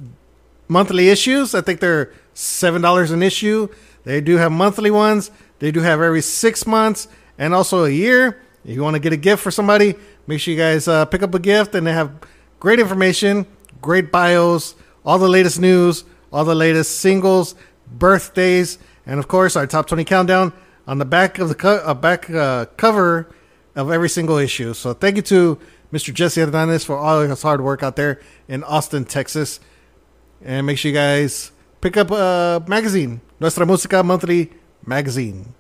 monthly 0.70 1.10
issues. 1.10 1.54
I 1.54 1.60
think 1.60 1.82
they're 1.82 2.14
seven 2.34 2.82
dollars 2.82 3.12
an 3.12 3.24
issue. 3.24 3.68
They 4.04 4.22
do 4.22 4.38
have 4.38 4.52
monthly 4.52 4.92
ones. 4.92 5.32
They 5.60 5.72
do 5.72 5.82
have 5.82 6.02
every 6.02 6.22
six 6.22 6.66
months 6.66 7.08
and 7.38 7.54
also 7.54 7.86
a 7.86 7.90
year. 7.90 8.42
If 8.66 8.76
you 8.76 8.84
want 8.84 8.96
to 8.96 9.00
get 9.00 9.14
a 9.14 9.18
gift 9.18 9.42
for 9.44 9.52
somebody, 9.52 9.96
make 10.28 10.40
sure 10.40 10.54
you 10.54 10.60
guys 10.60 10.88
uh, 10.88 11.06
pick 11.06 11.24
up 11.24 11.34
a 11.34 11.40
gift. 11.40 11.76
And 11.76 11.86
they 11.86 11.94
have 11.94 12.12
great 12.60 12.80
information, 12.80 13.46
great 13.82 14.12
bios, 14.12 14.76
all 15.06 15.20
the 15.20 15.30
latest 15.30 15.60
news, 15.60 16.04
all 16.32 16.46
the 16.46 16.56
latest 16.56 17.00
singles, 17.00 17.56
birthdays, 17.92 18.78
and 19.06 19.20
of 19.20 19.28
course 19.28 19.56
our 19.56 19.68
top 19.68 19.88
twenty 19.88 20.04
countdown 20.04 20.54
on 20.88 20.98
the 20.98 21.06
back 21.06 21.40
of 21.40 21.50
the 21.50 21.56
co- 21.56 21.82
uh, 21.84 21.94
back 21.94 22.30
uh, 22.30 22.66
cover 22.78 23.34
of 23.76 23.92
every 23.92 24.10
single 24.10 24.38
issue. 24.38 24.74
So 24.74 24.94
thank 24.94 25.16
you 25.16 25.22
to 25.24 25.60
Mr. 25.92 26.14
Jesse 26.14 26.42
Hernandez 26.42 26.84
for 26.86 26.98
all 26.98 27.22
his 27.22 27.42
hard 27.42 27.62
work 27.62 27.84
out 27.84 27.96
there 27.96 28.22
in 28.48 28.64
Austin, 28.64 29.06
Texas. 29.06 29.60
And 30.44 30.66
make 30.66 30.78
sure 30.78 30.90
you 30.90 30.96
guys 30.96 31.52
pick 31.82 31.98
up 31.98 32.12
a 32.12 32.64
magazine, 32.68 33.22
Nuestra 33.42 33.66
Música 33.66 34.04
Monthly 34.06 34.52
Magazine. 34.86 35.54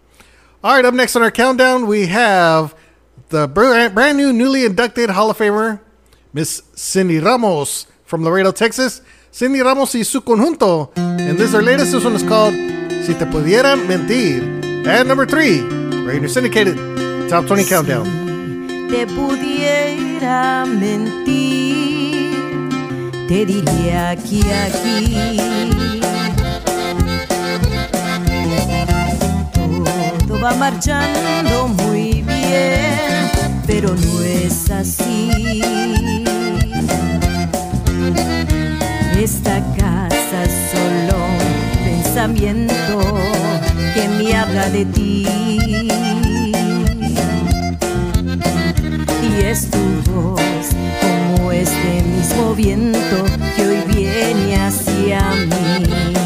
All 0.63 0.75
right, 0.75 0.85
up 0.85 0.93
next 0.93 1.15
on 1.15 1.23
our 1.23 1.31
countdown, 1.31 1.87
we 1.87 2.05
have 2.05 2.75
the 3.29 3.47
brand 3.47 4.17
new, 4.17 4.31
newly 4.31 4.65
inducted 4.65 5.09
Hall 5.09 5.31
of 5.31 5.37
Famer, 5.39 5.79
Miss 6.31 6.61
Cindy 6.75 7.19
Ramos 7.19 7.87
from 8.05 8.23
Laredo, 8.23 8.51
Texas. 8.51 9.01
Cindy 9.31 9.61
Ramos 9.61 9.95
y 9.95 10.03
su 10.03 10.21
conjunto. 10.21 10.91
And 10.95 11.37
this 11.37 11.47
is 11.47 11.51
their 11.53 11.63
latest. 11.63 11.93
This 11.93 12.03
one 12.03 12.13
is 12.13 12.23
called 12.23 12.53
Si 12.53 13.13
Te 13.13 13.25
Pudiera 13.25 13.75
Mentir. 13.77 14.85
And 14.85 15.07
number 15.07 15.25
three, 15.25 15.57
your 15.57 16.27
syndicated 16.27 16.77
top 17.29 17.47
20 17.47 17.65
countdown. 17.65 18.21
te 18.91 19.07
pudiera 19.07 20.65
mentir, 20.65 22.27
te 23.27 23.45
diría 23.45 24.09
aquí, 24.09 24.41
aquí. 24.51 25.90
Va 30.43 30.53
marchando 30.55 31.67
muy 31.67 32.23
bien, 32.23 33.29
pero 33.67 33.93
no 33.93 34.21
es 34.21 34.71
así. 34.71 35.61
Esta 39.19 39.61
casa 39.77 40.45
solo 40.71 41.17
pensamiento 41.83 42.99
que 43.93 44.07
me 44.07 44.35
habla 44.35 44.69
de 44.69 44.85
ti. 44.85 45.27
y 49.21 49.45
es 49.45 49.69
tu 49.69 50.11
voz 50.11 50.41
como 51.01 51.51
este 51.51 52.03
mismo 52.03 52.55
viento 52.55 53.25
que 53.55 53.67
hoy 53.67 53.83
viene 53.87 54.55
hacia 54.55 55.21
mí. 55.45 56.20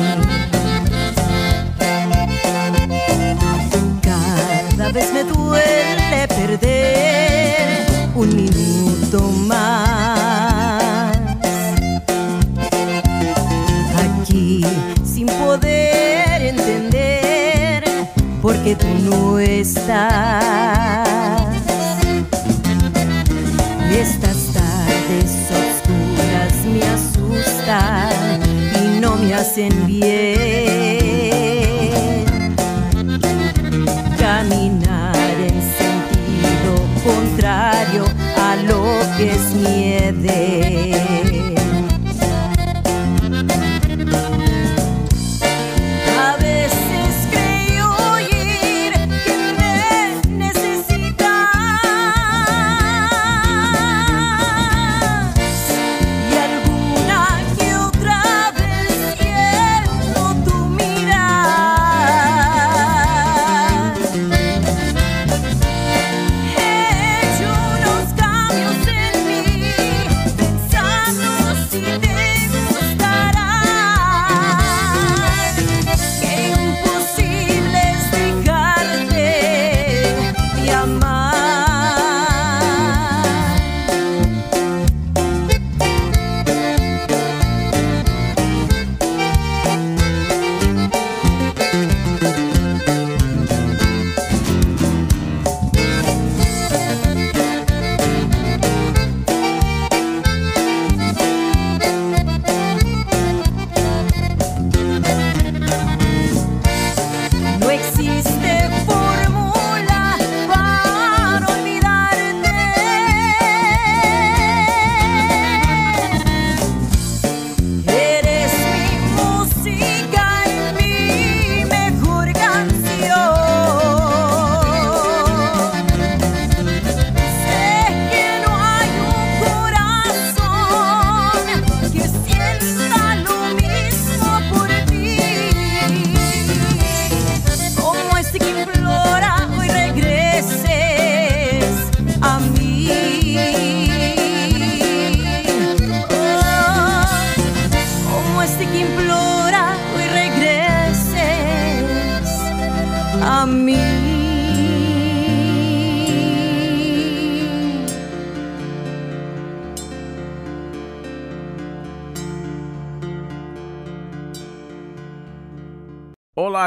Me 4.95 5.25
duele 5.25 6.25
perder 6.29 7.85
un 8.15 8.33
minuto 8.33 9.19
más. 9.45 11.17
Aquí 13.97 14.65
sin 15.03 15.25
poder 15.25 16.41
entender 16.43 17.83
porque 18.41 18.77
tú 18.77 18.87
no 19.03 19.37
estás. 19.37 19.85
Estas 23.91 24.53
tardes 24.53 25.49
oscuras 25.59 26.53
me 26.71 26.81
asustan 26.87 28.39
y 28.81 29.01
no 29.01 29.17
me 29.17 29.33
hacen 29.33 29.87
bien. 29.87 30.54
Que 39.17 39.31
es 39.31 39.55
mi 39.55 41.14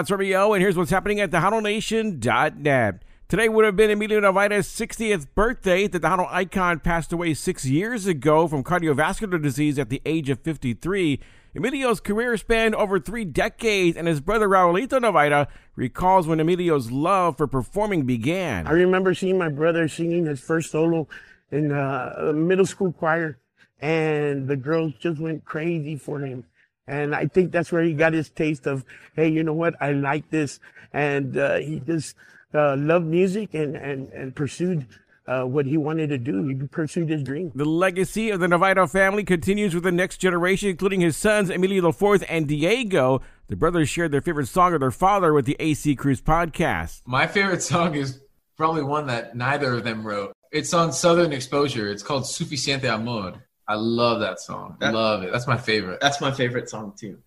Romeo, 0.06 0.52
and 0.52 0.62
here's 0.62 0.76
what's 0.76 0.92
happening 0.92 1.18
at 1.18 1.30
TejanoNation.net. 1.32 3.02
Today 3.28 3.48
would 3.48 3.64
have 3.64 3.74
been 3.74 3.90
Emilio 3.90 4.20
Navaira's 4.20 4.68
60th 4.68 5.26
birthday. 5.34 5.88
The 5.88 5.98
Tejano 5.98 6.28
icon 6.30 6.78
passed 6.78 7.12
away 7.12 7.34
six 7.34 7.64
years 7.64 8.06
ago 8.06 8.46
from 8.46 8.62
cardiovascular 8.62 9.42
disease 9.42 9.76
at 9.76 9.88
the 9.88 10.00
age 10.06 10.30
of 10.30 10.40
53. 10.40 11.20
Emilio's 11.54 11.98
career 11.98 12.36
spanned 12.36 12.76
over 12.76 13.00
three 13.00 13.24
decades, 13.24 13.96
and 13.96 14.06
his 14.06 14.20
brother 14.20 14.48
Raulito 14.48 15.00
Navaira 15.00 15.48
recalls 15.74 16.28
when 16.28 16.38
Emilio's 16.38 16.92
love 16.92 17.36
for 17.36 17.48
performing 17.48 18.04
began. 18.04 18.68
I 18.68 18.70
remember 18.70 19.12
seeing 19.14 19.36
my 19.36 19.48
brother 19.48 19.88
singing 19.88 20.26
his 20.26 20.40
first 20.40 20.70
solo 20.70 21.08
in 21.50 21.72
uh, 21.72 22.14
a 22.18 22.32
middle 22.32 22.66
school 22.66 22.92
choir, 22.92 23.38
and 23.80 24.46
the 24.46 24.56
girls 24.56 24.92
just 25.00 25.20
went 25.20 25.44
crazy 25.44 25.96
for 25.96 26.20
him. 26.20 26.44
And 26.88 27.14
I 27.14 27.26
think 27.26 27.52
that's 27.52 27.70
where 27.70 27.82
he 27.82 27.92
got 27.92 28.14
his 28.14 28.30
taste 28.30 28.66
of, 28.66 28.84
hey, 29.14 29.28
you 29.28 29.42
know 29.42 29.52
what? 29.52 29.74
I 29.80 29.92
like 29.92 30.30
this. 30.30 30.58
And 30.92 31.36
uh, 31.36 31.58
he 31.58 31.80
just 31.80 32.16
uh, 32.54 32.76
loved 32.76 33.06
music 33.06 33.52
and, 33.52 33.76
and, 33.76 34.08
and 34.12 34.34
pursued 34.34 34.86
uh, 35.26 35.42
what 35.42 35.66
he 35.66 35.76
wanted 35.76 36.08
to 36.08 36.18
do. 36.18 36.48
He 36.48 36.54
pursued 36.54 37.10
his 37.10 37.22
dream. 37.22 37.52
The 37.54 37.66
legacy 37.66 38.30
of 38.30 38.40
the 38.40 38.46
Navaira 38.46 38.90
family 38.90 39.22
continues 39.22 39.74
with 39.74 39.84
the 39.84 39.92
next 39.92 40.16
generation, 40.16 40.70
including 40.70 41.02
his 41.02 41.16
sons 41.16 41.50
Emilio 41.50 41.86
IV 41.88 42.24
and 42.28 42.48
Diego. 42.48 43.20
The 43.48 43.56
brothers 43.56 43.90
shared 43.90 44.10
their 44.10 44.22
favorite 44.22 44.48
song 44.48 44.72
of 44.72 44.80
their 44.80 44.90
father 44.90 45.34
with 45.34 45.44
the 45.44 45.56
AC 45.60 45.94
Cruz 45.96 46.22
podcast. 46.22 47.02
My 47.04 47.26
favorite 47.26 47.62
song 47.62 47.94
is 47.94 48.20
probably 48.56 48.82
one 48.82 49.06
that 49.08 49.36
neither 49.36 49.74
of 49.74 49.84
them 49.84 50.06
wrote. 50.06 50.32
It's 50.50 50.72
on 50.72 50.94
Southern 50.94 51.32
Exposure. 51.32 51.90
It's 51.90 52.02
called 52.02 52.22
Suficiente 52.24 52.84
Amor. 52.84 53.44
I 53.68 53.74
love 53.74 54.20
that 54.20 54.40
song. 54.40 54.76
That- 54.80 54.94
love 54.94 55.22
it. 55.22 55.32
That's 55.32 55.46
my 55.46 55.58
favorite. 55.58 56.00
That's 56.00 56.20
my 56.20 56.32
favorite 56.32 56.68
song 56.68 56.94
too. 56.98 57.18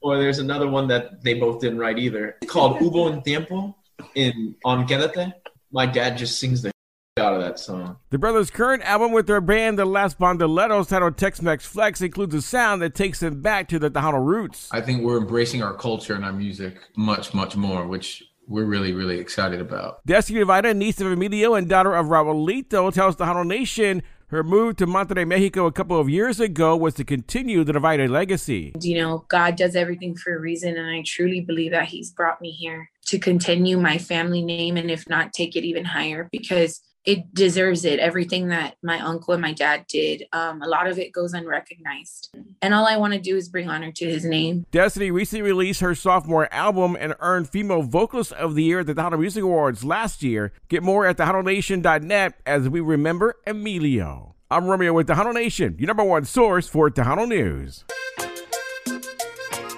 Or 0.00 0.18
there's 0.18 0.38
another 0.38 0.66
one 0.66 0.88
that 0.88 1.22
they 1.22 1.34
both 1.34 1.60
didn't 1.60 1.78
write 1.78 1.98
either. 1.98 2.36
It's 2.40 2.50
called 2.50 2.78
Hubo 2.78 3.12
en 3.12 3.22
Tiempo 3.22 3.76
in 4.14 4.56
on 4.64 4.88
Quédate. 4.88 5.34
My 5.70 5.84
dad 5.84 6.16
just 6.16 6.40
sings 6.40 6.62
the 6.62 6.72
out 7.18 7.34
of 7.34 7.42
that 7.42 7.58
song. 7.58 7.98
The 8.08 8.18
brothers' 8.18 8.50
current 8.50 8.82
album 8.82 9.12
with 9.12 9.26
their 9.26 9.42
band, 9.42 9.78
the 9.78 9.84
Last 9.84 10.18
Bandoleros, 10.18 10.88
titled 10.88 11.18
Tex-Mex 11.18 11.66
Flex, 11.66 12.00
includes 12.00 12.34
a 12.34 12.40
sound 12.40 12.80
that 12.80 12.94
takes 12.94 13.20
them 13.20 13.42
back 13.42 13.68
to 13.68 13.78
the 13.78 13.90
Tejano 13.90 14.24
roots. 14.24 14.68
I 14.72 14.80
think 14.80 15.02
we're 15.02 15.18
embracing 15.18 15.62
our 15.62 15.74
culture 15.74 16.14
and 16.14 16.24
our 16.24 16.32
music 16.32 16.78
much, 16.96 17.34
much 17.34 17.56
more, 17.56 17.86
which 17.86 18.22
we're 18.48 18.64
really, 18.64 18.92
really 18.92 19.18
excited 19.18 19.60
about. 19.60 20.04
Destiny 20.06 20.40
Navaira, 20.40 20.74
niece 20.74 21.00
of 21.00 21.08
Emilio 21.08 21.54
and 21.54 21.68
daughter 21.68 21.94
of 21.94 22.06
Raulito, 22.06 22.92
tells 22.92 23.16
the 23.16 23.24
Tejano 23.24 23.46
Nation 23.46 24.02
her 24.30 24.44
move 24.44 24.76
to 24.76 24.86
Monterrey, 24.86 25.26
Mexico 25.26 25.66
a 25.66 25.72
couple 25.72 25.98
of 25.98 26.08
years 26.08 26.38
ago 26.38 26.76
was 26.76 26.94
to 26.94 27.04
continue 27.04 27.64
the 27.64 27.72
Navaira 27.72 28.08
legacy. 28.08 28.72
You 28.80 28.98
know, 28.98 29.24
God 29.28 29.56
does 29.56 29.74
everything 29.74 30.16
for 30.16 30.36
a 30.36 30.38
reason, 30.38 30.76
and 30.76 30.88
I 30.88 31.02
truly 31.04 31.40
believe 31.40 31.72
that 31.72 31.88
He's 31.88 32.12
brought 32.12 32.40
me 32.40 32.52
here 32.52 32.88
to 33.06 33.18
continue 33.18 33.76
my 33.76 33.98
family 33.98 34.42
name 34.42 34.76
and 34.76 34.88
if 34.88 35.08
not, 35.08 35.32
take 35.32 35.56
it 35.56 35.64
even 35.64 35.84
higher 35.84 36.28
because 36.30 36.80
it 37.04 37.32
deserves 37.34 37.84
it. 37.84 37.98
Everything 37.98 38.48
that 38.48 38.76
my 38.82 39.00
uncle 39.00 39.32
and 39.32 39.40
my 39.40 39.52
dad 39.52 39.86
did, 39.88 40.24
um, 40.32 40.62
a 40.62 40.66
lot 40.66 40.86
of 40.86 40.98
it 40.98 41.12
goes 41.12 41.32
unrecognized. 41.32 42.34
And 42.60 42.74
all 42.74 42.86
I 42.86 42.96
want 42.96 43.14
to 43.14 43.20
do 43.20 43.36
is 43.36 43.48
bring 43.48 43.68
honor 43.68 43.92
to 43.92 44.06
His 44.06 44.24
name. 44.24 44.66
Destiny 44.70 45.10
recently 45.10 45.42
released 45.42 45.80
her 45.80 45.94
sophomore 45.94 46.52
album 46.52 46.96
and 46.98 47.14
earned 47.20 47.48
Female 47.48 47.82
Vocalist 47.82 48.32
of 48.32 48.54
the 48.54 48.62
Year 48.62 48.80
at 48.80 48.86
the 48.86 48.94
Tejano 48.94 49.18
Music 49.18 49.42
Awards 49.42 49.84
last 49.84 50.22
year. 50.22 50.52
Get 50.68 50.82
more 50.82 51.06
at 51.06 51.16
TejanoNation.net 51.16 52.34
as 52.44 52.68
we 52.68 52.80
remember 52.80 53.36
Emilio. 53.46 54.34
I'm 54.50 54.66
Romeo 54.66 54.92
with 54.92 55.08
Tejano 55.08 55.32
Nation, 55.32 55.76
your 55.78 55.86
number 55.86 56.04
one 56.04 56.24
source 56.24 56.66
for 56.66 56.90
Tejano 56.90 57.26
News. 57.26 57.84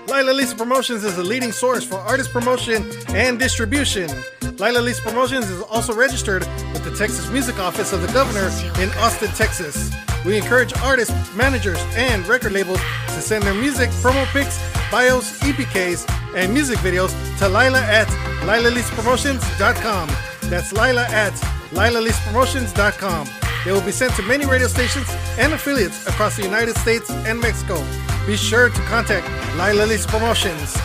Lila 0.08 0.32
Lisa 0.32 0.56
Promotions 0.56 1.04
is 1.04 1.16
the 1.16 1.22
leading 1.22 1.52
source 1.52 1.84
for 1.84 1.96
artist 1.96 2.32
promotion 2.32 2.90
and 3.08 3.38
distribution. 3.38 4.10
Lila 4.62 4.78
Lisa 4.78 5.02
Promotions 5.02 5.50
is 5.50 5.60
also 5.62 5.92
registered 5.92 6.46
with 6.72 6.84
the 6.84 6.94
Texas 6.94 7.28
Music 7.30 7.58
Office 7.58 7.92
of 7.92 8.00
the 8.00 8.06
Governor 8.12 8.46
in 8.80 8.90
Austin, 8.98 9.26
Texas. 9.30 9.90
We 10.24 10.36
encourage 10.36 10.72
artists, 10.78 11.34
managers, 11.34 11.80
and 11.96 12.24
record 12.28 12.52
labels 12.52 12.78
to 13.08 13.20
send 13.20 13.42
their 13.42 13.54
music, 13.54 13.90
promo 13.90 14.24
pics, 14.26 14.62
bios, 14.88 15.36
EPKs, 15.40 16.08
and 16.36 16.54
music 16.54 16.78
videos 16.78 17.10
to 17.40 17.48
Lila 17.48 17.80
at 17.80 18.06
LilaLisaPromotions.com. 18.46 20.08
That's 20.48 20.72
Lila 20.72 21.08
at 21.08 21.32
LilaLisaPromotions.com. 21.72 23.28
They 23.64 23.72
will 23.72 23.82
be 23.82 23.90
sent 23.90 24.14
to 24.14 24.22
many 24.22 24.46
radio 24.46 24.68
stations 24.68 25.08
and 25.40 25.52
affiliates 25.52 26.06
across 26.06 26.36
the 26.36 26.44
United 26.44 26.76
States 26.76 27.10
and 27.10 27.40
Mexico. 27.40 27.84
Be 28.28 28.36
sure 28.36 28.68
to 28.68 28.80
contact 28.82 29.26
Lila 29.56 29.86
Lisa 29.86 30.06
Promotions. 30.06 30.76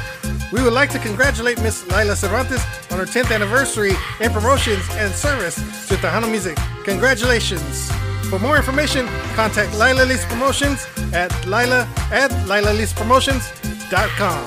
We 0.54 0.64
would 0.64 0.72
like 0.74 0.90
to 0.92 1.00
congratulate 1.00 1.62
Miss 1.62 1.86
Lila 1.88 2.16
Cervantes 2.16 2.64
on 2.90 3.00
her 3.00 3.06
10th 3.06 3.36
anniversary 3.36 3.92
in 4.22 4.32
promotions 4.32 4.82
and 4.92 5.14
service 5.14 5.56
to 5.90 5.96
Tejano 5.96 6.32
Music. 6.32 6.58
Congratulations! 6.86 7.92
For 8.30 8.40
more 8.40 8.56
information, 8.56 9.06
contact 9.36 9.74
Lila 9.74 10.04
Lisa 10.04 10.26
Promotions 10.28 10.88
at 11.14 11.34
Lila 11.46 11.86
at 12.12 12.32
LilaLisaPromotions.com. 12.48 14.46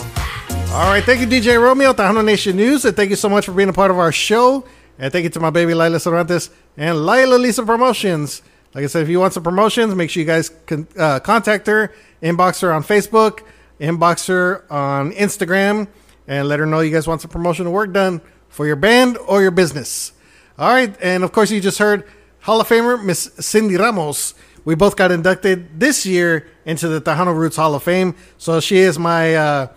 All 0.72 0.90
right, 0.90 1.04
thank 1.04 1.20
you, 1.20 1.26
DJ 1.26 1.60
Romeo, 1.60 1.92
Tejano 1.92 2.24
Nation 2.24 2.56
News, 2.56 2.86
and 2.86 2.96
thank 2.96 3.10
you 3.10 3.16
so 3.16 3.28
much 3.28 3.44
for 3.44 3.52
being 3.52 3.68
a 3.68 3.72
part 3.74 3.90
of 3.90 3.98
our 3.98 4.12
show. 4.12 4.64
And 4.98 5.12
thank 5.12 5.24
you 5.24 5.30
to 5.30 5.40
my 5.40 5.50
baby 5.50 5.74
Lila 5.74 6.00
Cervantes 6.00 6.48
and 6.78 7.04
Lila 7.04 7.36
Lisa 7.36 7.62
Promotions. 7.64 8.40
Like 8.74 8.84
I 8.84 8.86
said, 8.86 9.02
if 9.02 9.10
you 9.10 9.20
want 9.20 9.34
some 9.34 9.42
promotions, 9.42 9.94
make 9.94 10.08
sure 10.08 10.22
you 10.22 10.26
guys 10.26 10.48
can 10.64 10.88
uh, 10.96 11.20
contact 11.20 11.66
her, 11.66 11.92
inbox 12.22 12.62
her 12.62 12.72
on 12.72 12.84
Facebook, 12.84 13.42
inbox 13.80 14.28
her 14.28 14.64
on 14.70 15.12
Instagram, 15.12 15.88
and 16.28 16.48
let 16.48 16.60
her 16.60 16.66
know 16.66 16.80
you 16.80 16.92
guys 16.92 17.06
want 17.08 17.20
some 17.20 17.30
promotional 17.30 17.72
work 17.72 17.92
done 17.92 18.20
for 18.48 18.66
your 18.66 18.76
band 18.76 19.18
or 19.18 19.42
your 19.42 19.50
business. 19.50 20.12
All 20.58 20.72
right, 20.72 20.94
and 21.00 21.24
of 21.24 21.32
course, 21.32 21.50
you 21.50 21.60
just 21.60 21.78
heard 21.78 22.04
Hall 22.40 22.60
of 22.60 22.68
Famer 22.68 23.02
Miss 23.02 23.30
Cindy 23.38 23.76
Ramos. 23.76 24.34
We 24.64 24.74
both 24.74 24.96
got 24.96 25.10
inducted 25.10 25.80
this 25.80 26.04
year 26.04 26.46
into 26.64 26.88
the 26.88 27.00
Tejano 27.00 27.34
Roots 27.34 27.56
Hall 27.56 27.74
of 27.74 27.82
Fame. 27.82 28.14
So 28.38 28.60
she 28.60 28.78
is 28.78 28.98
my, 28.98 29.34
uh, 29.34 29.68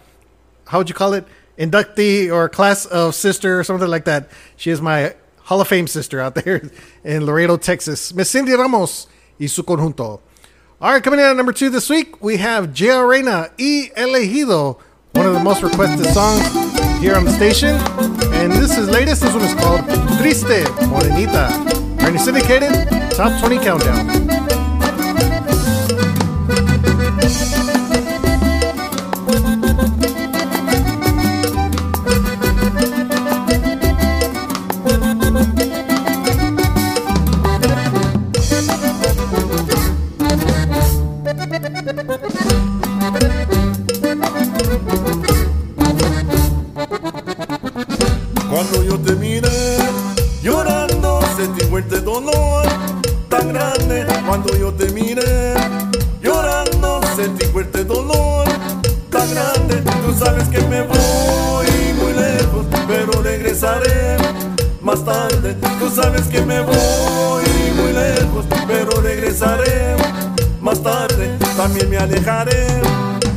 how 0.67 0.79
would 0.79 0.89
you 0.89 0.95
call 0.95 1.13
it? 1.13 1.25
Inductee 1.57 2.31
or 2.31 2.49
class 2.49 2.85
of 2.85 3.15
sister 3.15 3.59
or 3.59 3.63
something 3.63 3.87
like 3.87 4.05
that. 4.05 4.29
She 4.57 4.71
is 4.71 4.81
my 4.81 5.15
Hall 5.43 5.61
of 5.61 5.67
Fame 5.67 5.87
sister 5.87 6.19
out 6.19 6.35
there 6.43 6.69
in 7.03 7.25
Laredo, 7.25 7.57
Texas. 7.57 8.13
Miss 8.13 8.29
Cindy 8.29 8.53
Ramos 8.53 9.07
y 9.39 9.47
su 9.47 9.63
conjunto. 9.63 10.19
All 10.83 10.91
right, 10.91 11.01
coming 11.01 11.21
in 11.21 11.25
at 11.25 11.37
number 11.37 11.53
two 11.53 11.69
this 11.69 11.89
week, 11.89 12.21
we 12.21 12.35
have 12.35 12.73
Gia 12.73 13.05
Reina 13.05 13.49
y 13.57 13.89
Elegido, 13.95 14.81
one 15.13 15.25
of 15.25 15.33
the 15.33 15.39
most 15.39 15.63
requested 15.63 16.05
songs 16.07 16.43
here 16.99 17.15
on 17.15 17.23
the 17.23 17.31
station. 17.31 17.77
And 18.33 18.51
this 18.51 18.77
is 18.77 18.89
latest. 18.89 19.21
This 19.21 19.33
one 19.33 19.43
is 19.43 19.53
called 19.53 19.79
Triste 20.19 20.65
Morenita. 20.89 21.47
Currently 22.01 22.19
syndicated, 22.19 22.89
top 23.11 23.39
20 23.39 23.59
countdown. 23.63 24.32
Sabes 60.23 60.47
que 60.47 60.61
me 60.67 60.81
voy 60.83 61.67
muy 61.99 62.13
lejos, 62.13 62.65
pero 62.87 63.21
regresaré 63.21 64.17
más 64.81 65.03
tarde. 65.03 65.55
Tú 65.79 65.89
sabes 65.89 66.23
que 66.27 66.41
me 66.41 66.61
voy 66.61 67.43
muy 67.75 67.93
lejos, 67.93 68.45
pero 68.67 69.01
regresaré 69.01 69.95
más 70.61 70.81
tarde. 70.81 71.37
También 71.57 71.89
me 71.89 71.97
alejaré 71.97 72.67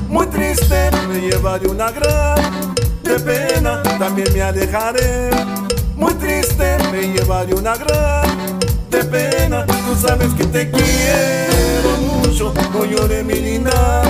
muy 0.09 0.27
triste, 0.27 0.91
me 1.09 1.21
llevaré 1.21 1.69
una 1.69 1.91
gran 1.91 2.75
de 3.03 3.19
pena, 3.21 3.83
también 3.99 4.33
me 4.33 4.43
alejaré. 4.43 5.31
Muy 5.97 6.15
triste, 6.15 6.77
me 6.93 7.13
llevaré 7.13 7.55
una 7.55 7.77
gran 7.77 8.59
de 8.91 9.05
pena. 9.05 9.67
Tú 9.67 10.07
sabes 10.07 10.33
que 10.35 10.45
te 10.45 10.71
quiero 10.71 11.91
mucho, 12.01 12.55
no 12.73 12.85
llores 12.85 13.25
mi 13.25 13.35
linda 13.35 14.03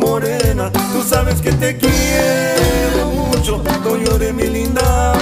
morena. 0.00 0.70
Tú 0.92 1.02
sabes 1.02 1.40
que 1.40 1.52
te 1.52 1.76
quiero 1.76 3.06
mucho, 3.14 3.62
no 3.84 3.96
llores 3.96 4.34
mi 4.34 4.46
linda 4.46 5.12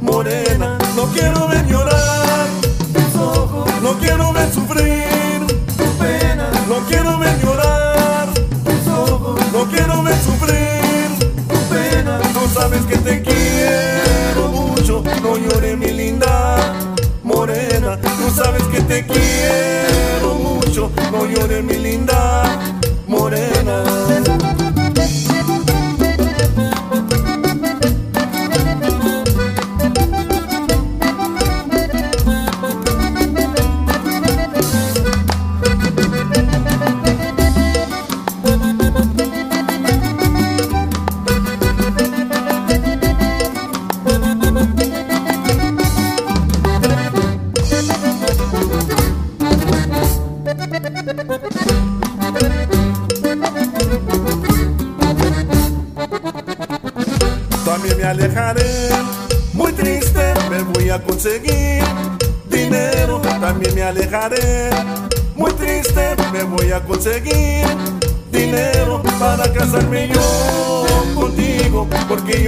morena. 0.00 0.78
No 0.96 1.04
quiero 1.14 1.48
ver 1.48 1.66
llorar 1.66 2.46
tus 2.94 3.20
ojos, 3.20 3.70
no 3.82 3.92
quiero 3.98 4.32
ver 4.32 4.50
sufrir 4.52 5.38
tu 5.76 5.84
pena. 5.98 6.50
No 6.68 6.76
quiero 6.88 7.18
ver 7.18 7.36
llorar 7.42 8.28
tus 8.64 8.92
ojos, 8.92 9.40
no 9.52 9.64
quiero 9.66 10.02
ver 10.02 10.18
sufrir 10.28 11.08
tu 11.48 11.58
pena. 11.74 12.20
Tú 12.32 12.42
sabes 12.54 12.82
que 12.82 12.98
te 12.98 13.22
quiero 13.22 14.48
mucho, 14.48 15.02
no 15.22 15.36
llores 15.36 15.76
mi 15.76 15.90
linda 15.90 16.56
morena. 17.24 17.98
Tú 18.00 18.30
sabes 18.34 18.62
que 18.72 18.80
te 18.82 19.04
quiero 19.04 20.34
mucho, 20.34 20.90
no 21.10 21.26
llores 21.26 21.62
mi 21.64 21.76
linda 21.76 22.21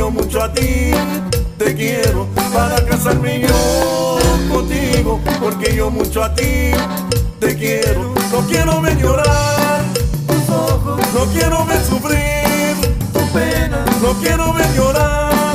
yo 0.04 0.10
mucho 0.10 0.42
a 0.42 0.52
ti 0.52 0.90
te 1.56 1.74
quiero. 1.74 2.26
Para 2.52 2.84
casarme 2.84 3.40
yo 3.40 4.18
contigo, 4.52 5.18
porque 5.40 5.74
yo 5.74 5.90
mucho 5.90 6.22
a 6.22 6.34
ti 6.34 6.72
te 7.40 7.56
quiero. 7.56 8.12
No 8.30 8.40
quiero 8.46 8.82
ver 8.82 8.98
llorar 8.98 9.82
no 11.14 11.24
quiero 11.32 11.64
ver 11.64 11.82
sufrir 11.84 12.76
tu 13.12 13.20
pena, 13.32 13.84
no 14.02 14.12
quiero 14.20 14.52
ver 14.52 14.74
llorar 14.74 15.54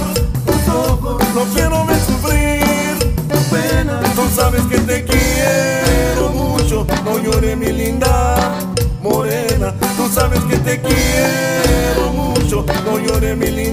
no 1.36 1.44
quiero 1.54 1.86
ver 1.86 2.00
sufrir 2.00 2.98
tu 3.32 3.56
pena. 3.56 4.02
Tú 4.16 4.24
sabes 4.36 4.62
que 4.64 4.80
te 4.80 5.06
quiero 5.06 6.30
mucho, 6.30 6.88
no 7.06 7.20
llores 7.20 7.56
mi 7.56 7.72
linda 7.72 8.58
morena. 9.04 9.74
Tú 9.96 10.10
sabes 10.12 10.40
que 10.50 10.58
te 10.58 10.82
quiero 10.82 12.14
mucho, 12.14 12.66
no 12.86 12.98
llores 12.98 13.38
mi 13.38 13.48
linda 13.52 13.69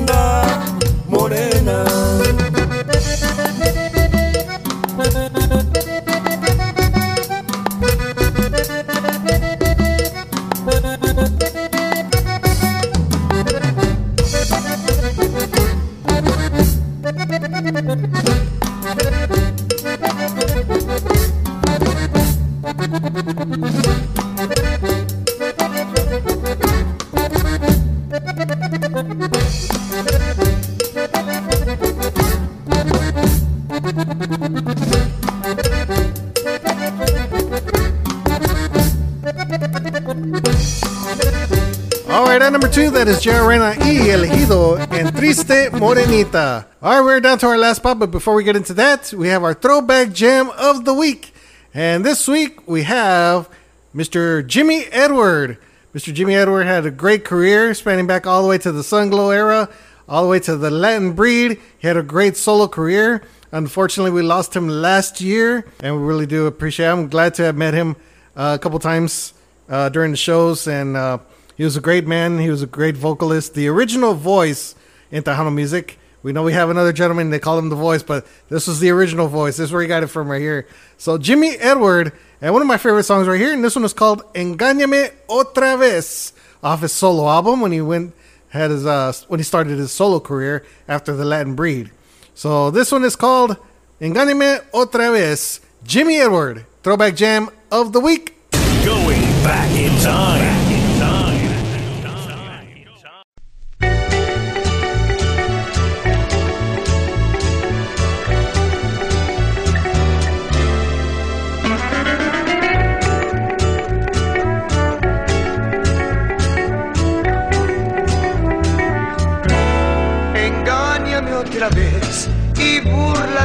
Morenita. 45.87 46.67
All 46.83 46.97
right, 46.97 47.01
we're 47.01 47.21
down 47.21 47.39
to 47.39 47.47
our 47.47 47.57
last 47.57 47.77
spot, 47.77 48.01
but 48.01 48.11
before 48.11 48.35
we 48.35 48.43
get 48.43 48.57
into 48.57 48.75
that, 48.75 49.13
we 49.13 49.29
have 49.29 49.45
our 49.45 49.55
throwback 49.55 50.13
jam 50.13 50.51
of 50.59 50.85
the 50.85 50.93
week. 50.93 51.33
And 51.73 52.05
this 52.05 52.27
week, 52.27 52.67
we 52.67 52.83
have 52.83 53.49
Mr. 53.95 54.45
Jimmy 54.45 54.87
Edward. 54.87 55.59
Mr. 55.95 56.13
Jimmy 56.13 56.35
Edward 56.35 56.65
had 56.65 56.87
a 56.87 56.91
great 56.91 57.25
career, 57.25 57.73
spanning 57.73 58.09
back 58.09 58.27
all 58.27 58.43
the 58.43 58.49
way 58.49 58.59
to 58.59 58.73
the 58.73 58.83
Sunglow 58.83 59.33
era, 59.33 59.69
all 60.09 60.25
the 60.25 60.29
way 60.29 60.41
to 60.41 60.57
the 60.57 60.73
Latin 60.73 61.13
Breed. 61.13 61.61
He 61.79 61.87
had 61.87 61.97
a 61.97 62.03
great 62.03 62.37
solo 62.37 62.67
career. 62.67 63.23
Unfortunately, 63.53 64.11
we 64.11 64.23
lost 64.23 64.57
him 64.57 64.67
last 64.69 65.21
year, 65.21 65.69
and 65.79 65.95
we 65.95 66.03
really 66.03 66.27
do 66.27 66.47
appreciate 66.47 66.87
him. 66.87 66.99
I'm 66.99 67.09
glad 67.09 67.35
to 67.35 67.45
have 67.45 67.57
met 67.57 67.75
him 67.75 67.95
uh, 68.35 68.57
a 68.57 68.61
couple 68.61 68.81
times 68.81 69.35
uh, 69.69 69.89
during 69.91 70.11
the 70.11 70.17
shows, 70.17 70.67
and 70.67 70.97
uh, 70.97 71.19
he 71.57 71.63
was 71.63 71.77
a 71.77 71.81
great 71.81 72.09
man. 72.09 72.41
He 72.41 72.51
was 72.51 72.63
a 72.63 72.67
great 72.67 72.97
vocalist, 72.97 73.55
the 73.55 73.69
original 73.69 74.15
voice 74.15 74.75
in 75.11 75.23
Tejano 75.23 75.55
music. 75.55 75.99
We 76.23 76.33
know 76.33 76.43
we 76.43 76.55
have 76.55 76.71
another 76.71 76.93
gentleman, 76.93 77.31
they 77.31 77.39
call 77.39 77.59
him 77.59 77.69
the 77.69 77.77
voice, 77.77 78.03
but 78.03 78.27
this 78.49 78.67
was 78.67 78.81
the 78.81 78.91
original 78.91 79.29
voice. 79.29 79.59
This 79.59 79.67
is 79.67 79.73
where 79.73 79.83
he 79.83 79.87
got 79.87 80.03
it 80.03 80.09
from 80.09 80.29
right 80.29 80.41
here. 80.41 80.67
So, 80.99 81.19
Jimmy 81.19 81.51
Edward, 81.51 82.13
and 82.41 82.53
one 82.53 82.63
of 82.63 82.69
my 82.69 82.79
favorite 82.79 83.05
songs 83.05 83.29
right 83.29 83.41
here, 83.41 83.53
and 83.53 83.63
this 83.63 83.77
one 83.77 83.85
is 83.85 83.93
called 83.93 84.23
Engáñame 84.35 85.13
Otra 85.29 85.79
Vez 85.79 86.33
off 86.63 86.81
his 86.81 86.93
solo 86.93 87.29
album 87.29 87.61
when 87.61 87.71
he 87.71 87.81
went 87.81 88.13
had 88.49 88.71
his 88.71 88.87
uh 88.87 89.13
when 89.29 89.39
he 89.39 89.45
started 89.45 89.79
his 89.79 89.93
solo 89.93 90.19
career 90.19 90.65
after 90.89 91.15
the 91.15 91.25
Latin 91.25 91.55
Breed. 91.55 91.91
So 92.35 92.71
this 92.71 92.91
one 92.91 93.05
is 93.05 93.17
called 93.17 93.57
Engáñame 94.01 94.65
Otra 94.73 95.13
Vez. 95.13 95.61
Jimmy 95.85 96.19
Edward, 96.19 96.67
throwback 96.83 97.15
jam 97.15 97.49
of 97.71 97.93
the 97.93 98.01
week. 98.01 98.35
Going 98.85 99.21
back 99.45 99.71
in 99.71 99.97
time. 100.03 100.66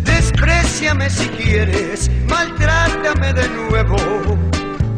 Despreciame 0.04 1.10
si 1.10 1.28
quieres, 1.30 2.10
maltrátame 2.28 3.34
de 3.34 3.48
nuevo, 3.50 3.98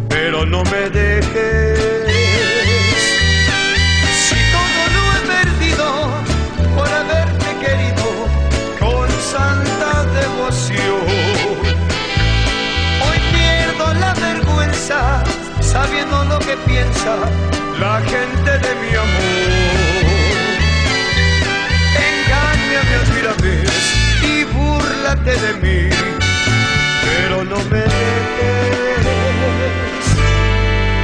pero 0.09 0.45
no 0.45 0.63
me 0.63 0.89
dejes. 0.89 1.77
Si 4.27 4.35
todo 4.55 4.81
lo 4.95 5.03
he 5.13 5.21
perdido 5.43 5.85
por 6.75 6.87
haberte 6.87 7.49
querido 7.63 8.05
con 8.79 9.09
santa 9.11 10.05
devoción. 10.19 11.01
Hoy 13.05 13.19
pierdo 13.33 13.93
la 13.93 14.13
vergüenza 14.13 15.23
sabiendo 15.59 16.23
lo 16.25 16.39
que 16.39 16.55
piensa 16.65 17.17
la 17.79 18.01
gente 18.01 18.51
de 18.65 18.75
mi 18.81 18.95
amor. 18.95 19.37
Engáñame 22.09 22.95
otra 23.03 23.33
vez 23.43 23.71
y 24.23 24.43
búrlate 24.45 25.31
de 25.37 25.53
mí, 25.61 25.89
pero 27.01 27.43
no 27.43 27.57
me 27.69 27.79
dejes. 27.79 29.05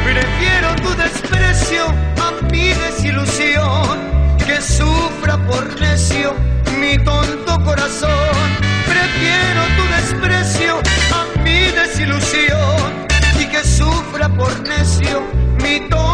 Prefiero 0.04 0.76
tu 0.78 0.96
desprecio 0.96 1.86
a 2.22 2.32
mi 2.52 2.70
desilusión, 2.70 4.00
que 4.46 4.62
sufra 4.62 5.38
por 5.46 5.80
necio 5.80 6.34
mi 6.80 6.98
tonto 6.98 7.64
corazón. 7.64 8.48
Prefiero 8.86 9.62
tu 9.78 9.84
desprecio 9.96 10.80
a 11.14 11.40
mi 11.42 11.66
desilusión 11.72 13.08
y 13.40 13.46
que 13.46 13.64
sufra 13.64 14.28
por 14.30 14.52
necio 14.68 15.22
mi 15.62 15.80
tonto 15.90 16.13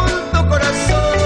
corazón. 0.50 1.19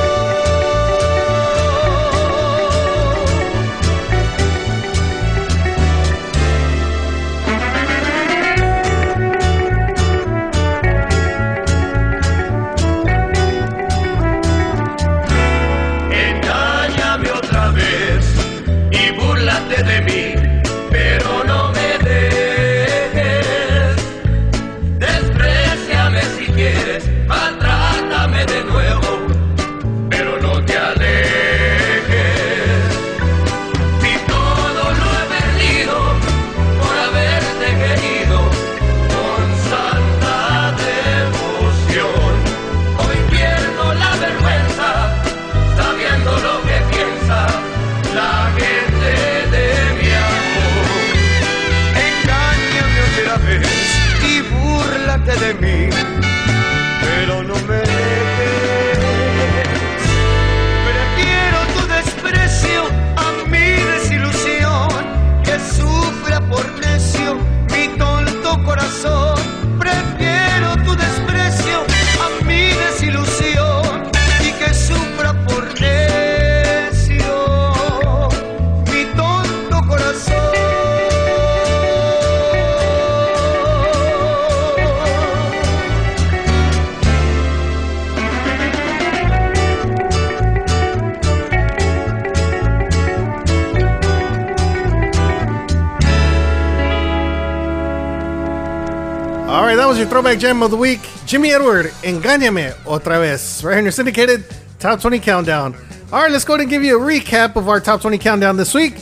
Throwback 100.24 100.40
jam 100.40 100.62
of 100.62 100.70
the 100.70 100.76
week. 100.76 101.06
Jimmy 101.26 101.52
Edward, 101.52 101.88
Engáñame 102.02 102.72
Otra 102.86 103.20
Vez. 103.20 103.62
Right 103.62 103.72
here 103.72 103.78
in 103.80 103.84
your 103.84 103.92
syndicated 103.92 104.42
top 104.78 104.98
20 104.98 105.18
countdown. 105.18 105.74
All 106.10 106.22
right, 106.22 106.30
let's 106.30 106.46
go 106.46 106.54
ahead 106.54 106.62
and 106.62 106.70
give 106.70 106.82
you 106.82 106.98
a 106.98 106.98
recap 106.98 107.56
of 107.56 107.68
our 107.68 107.78
top 107.78 108.00
20 108.00 108.16
countdown 108.16 108.56
this 108.56 108.72
week. 108.72 108.94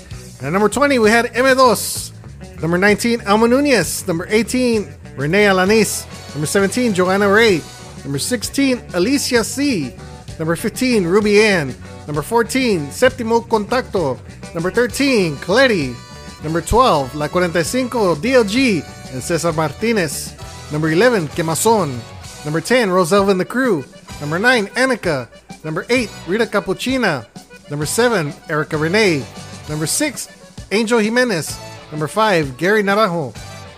At 0.43 0.53
number 0.53 0.69
20, 0.69 0.99
we 0.99 1.11
had 1.11 1.27
M2. 1.27 2.61
Number 2.61 2.77
19, 2.77 3.21
Alma 3.21 3.47
Nunez. 3.47 4.05
Number 4.09 4.27
18, 4.29 4.93
Renee 5.15 5.45
Alanis. 5.45 6.09
Number 6.35 6.47
17, 6.47 6.93
Joanna 6.93 7.33
Ray. 7.33 7.61
Number 8.03 8.19
16, 8.19 8.83
Alicia 8.95 9.45
C. 9.45 9.95
Number 10.41 10.57
15, 10.57 11.07
Ruby 11.07 11.41
Ann. 11.41 11.73
Number 12.09 12.23
14, 12.23 12.89
Séptimo 12.89 13.47
Contacto. 13.47 14.19
Number 14.55 14.73
13, 14.73 15.37
Clery. 15.37 15.95
Number 16.43 16.61
12, 16.61 17.15
La 17.15 17.29
45, 17.29 18.19
DLG 18.19 19.13
and 19.13 19.23
Cesar 19.23 19.53
Martinez. 19.53 20.42
Number 20.73 20.91
11, 20.91 21.29
Quemazon. 21.29 22.01
Number 22.47 22.63
10, 22.63 22.89
Roselva 22.89 23.31
and 23.31 23.39
the 23.39 23.45
Crew. 23.45 23.85
Number 24.23 24.39
9, 24.39 24.69
Annika. 24.69 25.29
Number 25.65 25.85
8, 25.91 26.11
Rita 26.27 26.47
Capuchina. 26.47 27.27
Number 27.71 27.85
7, 27.85 28.33
Erica 28.49 28.79
Renee. 28.79 29.23
Number 29.69 29.87
6, 29.87 30.29
Angel 30.73 30.99
Jimenez. 30.99 31.59
Number 31.91 32.09
5, 32.09 32.57
Gary 32.57 32.83
Narajo. 32.83 33.37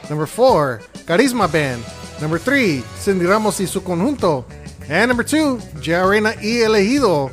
Number 0.08 0.24
4, 0.24 0.82
Carisma 1.04 1.50
Band. 1.50 1.84
Number 2.20 2.38
3, 2.38 2.80
Cindy 2.94 3.26
Ramos 3.26 3.58
y 3.58 3.66
su 3.66 3.80
conjunto. 3.80 4.44
And 4.88 5.08
number 5.08 5.24
2, 5.24 5.60
Gia 5.80 6.04
Arena 6.04 6.32
y 6.36 6.62
Elegido. 6.62 7.32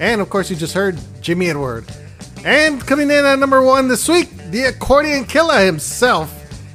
And 0.00 0.22
of 0.22 0.30
course, 0.30 0.48
you 0.48 0.56
just 0.56 0.72
heard 0.72 0.98
Jimmy 1.20 1.50
Edward. 1.50 1.84
And 2.46 2.84
coming 2.86 3.10
in 3.10 3.26
at 3.26 3.38
number 3.38 3.62
1 3.62 3.88
this 3.88 4.08
week, 4.08 4.30
the 4.50 4.64
accordion 4.64 5.26
killer 5.26 5.64
himself, 5.66 6.32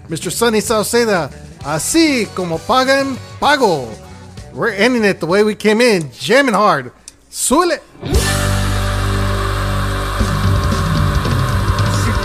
Mr. 0.07 0.31
Sonny 0.31 0.59
Sauceda. 0.59 1.33
Así 1.67 2.25
como 2.33 2.59
pagan, 2.59 3.17
pago. 3.41 3.89
We're 4.53 4.71
ending 4.71 5.03
it 5.03 5.19
the 5.19 5.25
way 5.25 5.43
we 5.43 5.53
came 5.53 5.81
in, 5.81 6.09
jamming 6.13 6.55
hard. 6.55 6.93
Suele. 7.29 7.81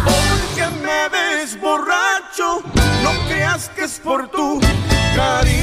Porque 0.05 0.71
me 0.81 1.09
ves 1.09 1.61
borracho, 1.61 2.63
no 3.03 3.11
creas 3.29 3.69
que 3.75 3.83
es 3.83 3.99
por 3.99 4.29
tu 4.29 4.61
cariño. 5.17 5.62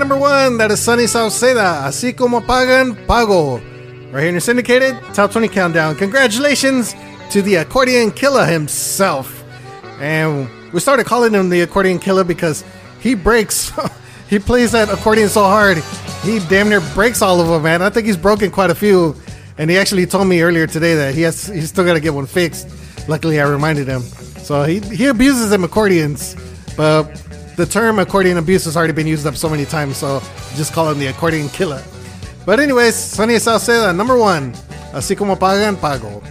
Number 0.00 0.16
one, 0.16 0.56
that 0.56 0.70
is 0.70 0.80
Sonny 0.80 1.04
Sauceda. 1.04 1.84
Así 1.84 2.16
como 2.16 2.40
pagan, 2.40 2.96
pago. 3.06 3.56
Right 4.10 4.20
here 4.20 4.28
in 4.28 4.32
your 4.32 4.40
syndicated 4.40 4.98
top 5.12 5.30
20 5.30 5.46
countdown. 5.48 5.94
Congratulations 5.94 6.94
to 7.28 7.42
the 7.42 7.56
accordion 7.56 8.10
killer 8.10 8.46
himself. 8.46 9.44
And 10.00 10.48
we 10.72 10.80
started 10.80 11.04
calling 11.04 11.34
him 11.34 11.50
the 11.50 11.60
accordion 11.60 11.98
killer 11.98 12.24
because 12.24 12.64
he 13.00 13.14
breaks. 13.14 13.72
he 14.30 14.38
plays 14.38 14.72
that 14.72 14.88
accordion 14.88 15.28
so 15.28 15.42
hard, 15.42 15.76
he 16.22 16.38
damn 16.48 16.70
near 16.70 16.80
breaks 16.94 17.20
all 17.20 17.38
of 17.38 17.48
them, 17.48 17.62
man. 17.62 17.82
I 17.82 17.90
think 17.90 18.06
he's 18.06 18.16
broken 18.16 18.50
quite 18.50 18.70
a 18.70 18.74
few. 18.74 19.14
And 19.58 19.68
he 19.68 19.76
actually 19.76 20.06
told 20.06 20.28
me 20.28 20.40
earlier 20.40 20.66
today 20.66 20.94
that 20.94 21.14
he 21.14 21.20
has 21.22 21.46
he's 21.46 21.68
still 21.68 21.84
got 21.84 21.92
to 21.92 22.00
get 22.00 22.14
one 22.14 22.24
fixed. 22.24 22.66
luckily 23.06 23.38
I 23.38 23.46
reminded 23.46 23.86
him. 23.86 24.00
So 24.00 24.62
he 24.62 24.80
he 24.80 25.08
abuses 25.08 25.50
them 25.50 25.62
accordions, 25.62 26.36
but 26.74 27.04
the 27.60 27.66
term 27.66 27.98
accordion 27.98 28.38
abuse 28.38 28.64
has 28.64 28.74
already 28.74 28.94
been 28.94 29.06
used 29.06 29.26
up 29.26 29.36
so 29.36 29.46
many 29.46 29.66
times, 29.66 29.98
so 29.98 30.20
just 30.56 30.72
call 30.72 30.90
him 30.90 30.98
the 30.98 31.08
accordion 31.08 31.46
killer. 31.50 31.82
But 32.46 32.58
anyways, 32.58 32.94
Sonny 32.94 33.34
Sauceda, 33.34 33.94
number 33.94 34.16
one. 34.16 34.54
Así 34.94 35.14
como 35.14 35.36
pagan, 35.36 35.76
pago. 35.76 36.22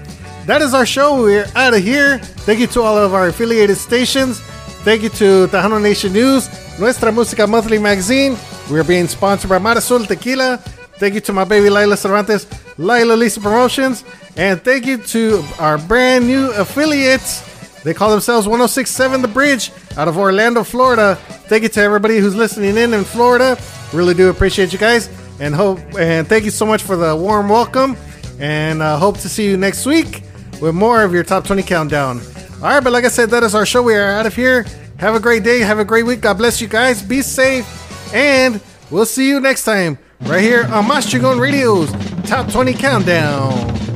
That 0.47 0.63
is 0.63 0.73
our 0.73 0.87
show. 0.87 1.21
We're 1.21 1.45
out 1.55 1.75
of 1.75 1.83
here. 1.83 2.17
Thank 2.47 2.59
you 2.59 2.65
to 2.67 2.81
all 2.81 2.97
of 2.97 3.13
our 3.13 3.27
affiliated 3.27 3.77
stations. 3.77 4.39
Thank 4.83 5.03
you 5.03 5.09
to 5.21 5.45
Tejano 5.49 5.79
Nation 5.79 6.13
News, 6.13 6.49
Nuestra 6.79 7.11
Música 7.11 7.47
Monthly 7.47 7.77
Magazine. 7.77 8.35
We're 8.71 8.83
being 8.83 9.07
sponsored 9.07 9.51
by 9.51 9.59
Mar 9.59 9.77
Azul 9.77 10.05
Tequila. 10.05 10.57
Thank 10.97 11.13
you 11.13 11.21
to 11.21 11.33
my 11.33 11.43
baby 11.43 11.69
Lila 11.69 11.95
Cervantes, 11.95 12.47
Lila 12.79 13.13
Lisa 13.13 13.39
Promotions. 13.39 14.03
And 14.35 14.59
thank 14.63 14.87
you 14.87 14.97
to 14.97 15.43
our 15.59 15.77
brand 15.77 16.25
new 16.25 16.51
affiliates. 16.53 17.43
They 17.89 17.95
call 17.95 18.11
themselves 18.11 18.47
1067 18.47 19.23
The 19.23 19.27
Bridge 19.27 19.71
out 19.97 20.07
of 20.07 20.15
Orlando, 20.15 20.63
Florida. 20.63 21.15
Thank 21.47 21.63
you 21.63 21.69
to 21.69 21.81
everybody 21.81 22.19
who's 22.19 22.35
listening 22.35 22.77
in 22.77 22.93
in 22.93 23.03
Florida. 23.03 23.57
Really 23.93 24.13
do 24.13 24.29
appreciate 24.29 24.71
you 24.71 24.77
guys. 24.77 25.09
And 25.39 25.55
hope 25.55 25.79
and 25.97 26.27
thank 26.27 26.45
you 26.45 26.51
so 26.51 26.67
much 26.67 26.83
for 26.83 26.95
the 26.95 27.15
warm 27.15 27.49
welcome. 27.49 27.97
And 28.39 28.83
uh, 28.83 28.99
hope 28.99 29.17
to 29.21 29.27
see 29.27 29.47
you 29.47 29.57
next 29.57 29.87
week 29.87 30.21
with 30.61 30.75
more 30.75 31.01
of 31.01 31.13
your 31.13 31.23
top 31.23 31.45
20 31.45 31.63
countdown. 31.63 32.21
All 32.57 32.69
right, 32.69 32.83
but 32.83 32.93
like 32.93 33.05
I 33.05 33.07
said, 33.07 33.31
that 33.31 33.41
is 33.41 33.55
our 33.55 33.65
show. 33.65 33.81
We 33.81 33.95
are 33.95 34.11
out 34.11 34.27
of 34.27 34.35
here. 34.35 34.67
Have 34.99 35.15
a 35.15 35.19
great 35.19 35.41
day. 35.41 35.61
Have 35.61 35.79
a 35.79 35.83
great 35.83 36.05
week. 36.05 36.21
God 36.21 36.37
bless 36.37 36.61
you 36.61 36.67
guys. 36.67 37.01
Be 37.01 37.23
safe. 37.23 38.13
And 38.13 38.61
we'll 38.91 39.07
see 39.07 39.27
you 39.27 39.39
next 39.39 39.63
time 39.63 39.97
right 40.21 40.41
here 40.41 40.65
on 40.65 40.87
Mas 40.87 41.11
Chingon 41.11 41.39
Radio's 41.39 41.91
Top 42.29 42.51
20 42.51 42.71
Countdown. 42.73 43.88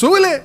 Súbele. 0.00 0.44